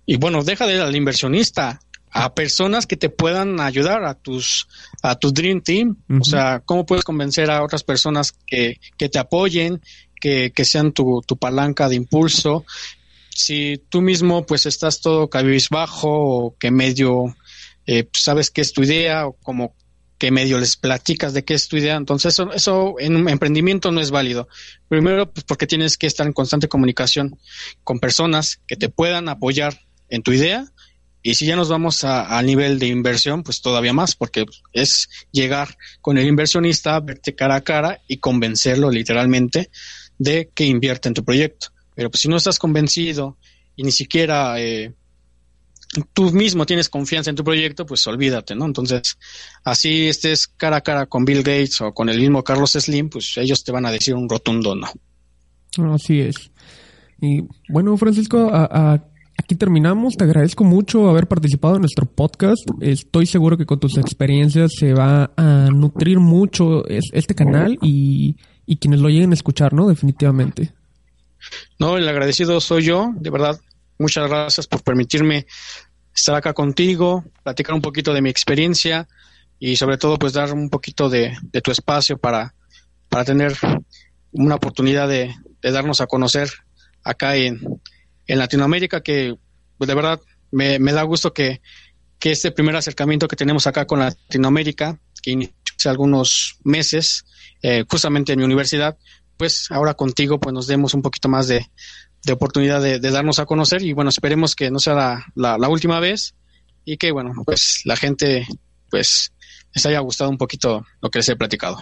Y 0.07 0.17
bueno, 0.17 0.43
deja 0.43 0.65
de 0.65 0.81
al 0.81 0.95
inversionista, 0.95 1.79
a 2.11 2.33
personas 2.33 2.87
que 2.87 2.97
te 2.97 3.09
puedan 3.09 3.59
ayudar 3.59 4.03
a 4.03 4.15
tus 4.15 4.67
a 5.03 5.13
tu 5.15 5.31
dream 5.31 5.61
team, 5.61 5.95
o 6.19 6.23
sea, 6.23 6.63
cómo 6.65 6.87
puedes 6.87 7.05
convencer 7.05 7.51
a 7.51 7.63
otras 7.63 7.83
personas 7.83 8.31
que, 8.31 8.79
que 8.97 9.09
te 9.09 9.19
apoyen, 9.19 9.79
que, 10.19 10.51
que 10.55 10.65
sean 10.65 10.91
tu, 10.91 11.21
tu 11.21 11.37
palanca 11.37 11.87
de 11.87 11.95
impulso. 11.95 12.65
Si 13.29 13.79
tú 13.89 14.01
mismo 14.01 14.43
pues 14.43 14.65
estás 14.65 15.01
todo 15.01 15.29
cabizbajo 15.29 16.09
o 16.09 16.55
que 16.57 16.71
medio 16.71 17.35
eh, 17.85 18.05
pues, 18.05 18.23
sabes 18.23 18.49
qué 18.49 18.61
es 18.61 18.73
tu 18.73 18.81
idea 18.81 19.27
o 19.27 19.33
como 19.33 19.75
que 20.19 20.31
medio 20.31 20.59
les 20.59 20.75
platicas 20.75 21.33
de 21.33 21.43
qué 21.43 21.55
es 21.55 21.69
tu 21.69 21.77
idea. 21.77 21.95
Entonces, 21.95 22.33
eso, 22.33 22.51
eso 22.51 22.95
en 22.99 23.15
un 23.15 23.29
emprendimiento 23.29 23.91
no 23.91 24.01
es 24.01 24.11
válido. 24.11 24.49
Primero, 24.89 25.31
pues 25.31 25.45
porque 25.45 25.65
tienes 25.65 25.97
que 25.97 26.07
estar 26.07 26.27
en 26.27 26.33
constante 26.33 26.67
comunicación 26.67 27.39
con 27.83 27.99
personas 27.99 28.61
que 28.67 28.75
te 28.75 28.89
puedan 28.89 29.29
apoyar 29.29 29.79
en 30.09 30.21
tu 30.21 30.33
idea. 30.33 30.65
Y 31.23 31.35
si 31.35 31.45
ya 31.45 31.55
nos 31.55 31.69
vamos 31.69 32.03
a, 32.03 32.41
nivel 32.41 32.79
de 32.79 32.87
inversión, 32.87 33.43
pues 33.43 33.61
todavía 33.61 33.93
más, 33.93 34.15
porque 34.15 34.45
es 34.73 35.09
llegar 35.31 35.77
con 36.01 36.17
el 36.17 36.27
inversionista, 36.27 36.99
verte 36.99 37.35
cara 37.35 37.55
a 37.55 37.61
cara 37.61 38.01
y 38.07 38.17
convencerlo 38.17 38.89
literalmente 38.89 39.69
de 40.17 40.49
que 40.53 40.65
invierte 40.65 41.07
en 41.07 41.13
tu 41.13 41.23
proyecto. 41.23 41.67
Pero 41.95 42.09
pues 42.09 42.21
si 42.21 42.29
no 42.29 42.37
estás 42.37 42.59
convencido 42.59 43.37
y 43.75 43.83
ni 43.83 43.91
siquiera 43.91 44.59
eh, 44.61 44.93
tú 46.13 46.31
mismo 46.31 46.65
tienes 46.65 46.89
confianza 46.89 47.29
en 47.29 47.35
tu 47.35 47.43
proyecto, 47.43 47.85
pues 47.85 48.05
olvídate, 48.07 48.55
¿no? 48.55 48.65
Entonces, 48.65 49.17
así 49.63 50.07
estés 50.07 50.47
cara 50.47 50.77
a 50.77 50.81
cara 50.81 51.05
con 51.07 51.25
Bill 51.25 51.39
Gates 51.39 51.81
o 51.81 51.93
con 51.93 52.09
el 52.09 52.19
mismo 52.19 52.43
Carlos 52.43 52.71
Slim, 52.71 53.09
pues 53.09 53.33
ellos 53.37 53.63
te 53.63 53.71
van 53.71 53.85
a 53.85 53.91
decir 53.91 54.15
un 54.15 54.29
rotundo 54.29 54.75
no. 54.75 54.87
Así 55.93 56.19
es. 56.21 56.51
Y 57.21 57.43
bueno, 57.67 57.95
Francisco, 57.97 58.49
aquí 59.37 59.55
terminamos. 59.55 60.15
Te 60.15 60.23
agradezco 60.23 60.63
mucho 60.63 61.09
haber 61.09 61.27
participado 61.27 61.75
en 61.75 61.81
nuestro 61.81 62.05
podcast. 62.05 62.61
Estoy 62.81 63.25
seguro 63.25 63.57
que 63.57 63.65
con 63.65 63.79
tus 63.79 63.97
experiencias 63.97 64.71
se 64.77 64.93
va 64.93 65.31
a 65.35 65.69
nutrir 65.71 66.19
mucho 66.19 66.87
este 66.87 67.35
canal 67.35 67.77
y, 67.81 68.37
y 68.65 68.77
quienes 68.77 69.01
lo 69.01 69.09
lleguen 69.09 69.31
a 69.31 69.35
escuchar, 69.35 69.73
¿no? 69.73 69.87
Definitivamente. 69.87 70.73
No, 71.77 71.97
el 71.97 72.07
agradecido 72.07 72.59
soy 72.59 72.83
yo, 72.83 73.13
de 73.15 73.29
verdad 73.29 73.59
Muchas 73.99 74.29
gracias 74.29 74.65
por 74.65 74.81
permitirme 74.81 75.45
estar 76.15 76.33
acá 76.33 76.53
contigo, 76.53 77.25
platicar 77.43 77.75
un 77.75 77.81
poquito 77.81 78.13
de 78.13 78.21
mi 78.21 78.29
experiencia 78.29 79.09
y 79.59 79.75
sobre 79.75 79.97
todo 79.97 80.17
pues 80.17 80.31
dar 80.31 80.53
un 80.53 80.69
poquito 80.69 81.09
de, 81.09 81.37
tu 81.61 81.69
espacio 81.71 82.17
para, 82.17 82.55
para 83.09 83.25
tener 83.25 83.57
una 84.31 84.55
oportunidad 84.55 85.09
de, 85.09 85.35
darnos 85.61 85.99
a 85.99 86.07
conocer 86.07 86.49
acá 87.03 87.35
en, 87.35 87.59
en 88.25 88.39
Latinoamérica 88.39 89.01
que 89.01 89.35
pues, 89.77 89.89
de 89.89 89.95
verdad 89.95 90.21
me, 90.49 90.79
da 90.79 91.03
gusto 91.03 91.33
que, 91.33 91.61
este 92.21 92.51
primer 92.51 92.77
acercamiento 92.77 93.27
que 93.27 93.35
tenemos 93.35 93.67
acá 93.67 93.85
con 93.85 93.99
Latinoamérica, 93.99 94.97
que 95.21 95.31
inició 95.31 95.55
hace 95.77 95.89
algunos 95.89 96.57
meses, 96.63 97.25
eh, 97.61 97.83
justamente 97.89 98.31
en 98.31 98.39
mi 98.39 98.45
universidad, 98.45 98.97
pues 99.35 99.67
ahora 99.71 99.93
contigo 99.93 100.39
pues 100.39 100.53
nos 100.53 100.67
demos 100.67 100.93
un 100.93 101.01
poquito 101.01 101.27
más 101.27 101.49
de, 101.49 101.65
de 102.25 102.33
oportunidad 102.33 102.81
de, 102.81 102.99
darnos 102.99 103.39
a 103.39 103.45
conocer 103.45 103.81
y 103.81 103.93
bueno, 103.93 104.09
esperemos 104.09 104.55
que 104.55 104.71
no 104.71 104.79
sea 104.79 105.25
la, 105.35 105.69
última 105.69 105.99
vez 105.99 106.35
y 106.85 106.97
que 106.97 107.11
bueno, 107.11 107.31
pues 107.45 107.81
la 107.85 107.95
gente 107.95 108.45
pues 108.89 109.31
les 109.73 109.85
haya 109.85 109.99
gustado 109.99 110.29
un 110.29 110.37
poquito 110.37 110.85
lo 111.01 111.09
que 111.09 111.19
les 111.19 111.29
he 111.29 111.35
platicado. 111.35 111.77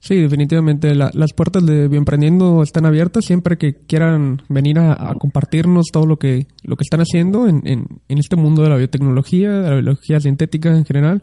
Sí, 0.00 0.16
definitivamente 0.16 0.94
las 0.94 1.32
puertas 1.34 1.64
de 1.64 1.88
Bienprendiendo 1.88 2.62
están 2.62 2.86
abiertas 2.86 3.24
siempre 3.24 3.56
que 3.56 3.74
quieran 3.86 4.42
venir 4.48 4.78
a, 4.78 5.14
compartirnos 5.18 5.86
todo 5.92 6.06
lo 6.06 6.18
que, 6.18 6.46
lo 6.62 6.76
que 6.76 6.82
están 6.82 7.00
haciendo 7.00 7.48
en, 7.48 7.66
en, 7.66 8.02
en 8.08 8.18
este 8.18 8.36
mundo 8.36 8.62
de 8.62 8.70
la 8.70 8.76
biotecnología, 8.76 9.50
de 9.50 9.68
la 9.68 9.74
biología 9.74 10.20
sintética 10.20 10.70
en 10.70 10.84
general. 10.84 11.22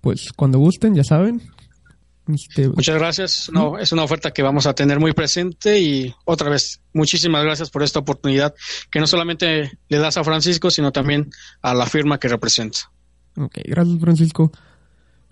Pues 0.00 0.32
cuando 0.36 0.58
gusten, 0.58 0.94
ya 0.94 1.04
saben, 1.04 1.42
Muchas 2.26 2.94
gracias. 2.96 3.50
No, 3.52 3.78
es 3.78 3.92
una 3.92 4.02
oferta 4.02 4.32
que 4.32 4.42
vamos 4.42 4.66
a 4.66 4.74
tener 4.74 4.98
muy 4.98 5.12
presente 5.12 5.78
y 5.80 6.14
otra 6.24 6.50
vez, 6.50 6.80
muchísimas 6.92 7.44
gracias 7.44 7.70
por 7.70 7.82
esta 7.82 8.00
oportunidad 8.00 8.54
que 8.90 8.98
no 8.98 9.06
solamente 9.06 9.78
le 9.88 9.98
das 9.98 10.16
a 10.16 10.24
Francisco, 10.24 10.70
sino 10.70 10.90
también 10.90 11.30
a 11.62 11.72
la 11.74 11.86
firma 11.86 12.18
que 12.18 12.28
representa. 12.28 12.90
Ok, 13.36 13.58
gracias 13.64 14.00
Francisco. 14.00 14.50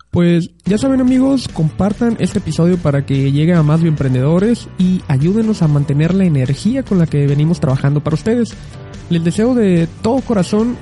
Pues 0.09 0.51
ya 0.63 0.77
saben 0.77 1.01
amigos, 1.01 1.49
compartan 1.49 2.15
este 2.21 2.39
episodio 2.39 2.77
para 2.77 3.05
que 3.05 3.33
llegue 3.33 3.53
a 3.53 3.63
más 3.63 3.83
emprendedores 3.83 4.69
y 4.77 5.01
ayúdenos 5.09 5.61
a 5.61 5.67
mantener 5.67 6.13
la 6.13 6.23
energía 6.23 6.83
con 6.83 6.99
la 6.99 7.05
que 7.05 7.27
venimos 7.27 7.59
trabajando 7.59 8.01
para 8.01 8.13
ustedes. 8.13 8.53
Les 9.09 9.21
deseo 9.21 9.53
de 9.53 9.89
todo 10.01 10.21
corazón 10.21 10.77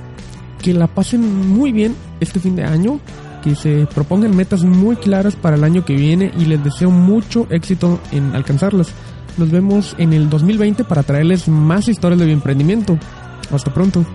que 0.61 0.73
la 0.73 0.85
pasen 0.85 1.49
muy 1.49 1.71
bien 1.71 1.95
este 2.19 2.39
fin 2.39 2.55
de 2.55 2.63
año 2.63 2.99
que 3.43 3.55
se 3.55 3.85
propongan 3.93 4.35
metas 4.35 4.63
muy 4.63 4.95
claras 4.95 5.35
para 5.35 5.55
el 5.55 5.63
año 5.63 5.83
que 5.83 5.95
viene 5.95 6.31
y 6.37 6.45
les 6.45 6.63
deseo 6.63 6.89
mucho 6.89 7.45
éxito 7.49 7.99
en 8.11 8.35
alcanzarlas. 8.35 8.93
Nos 9.37 9.51
vemos 9.51 9.95
en 9.97 10.13
el 10.13 10.29
2020 10.29 10.83
para 10.83 11.03
traerles 11.03 11.47
más 11.47 11.87
historias 11.87 12.19
de 12.19 12.31
emprendimiento. 12.31 12.97
Hasta 13.51 13.73
pronto. 13.73 14.05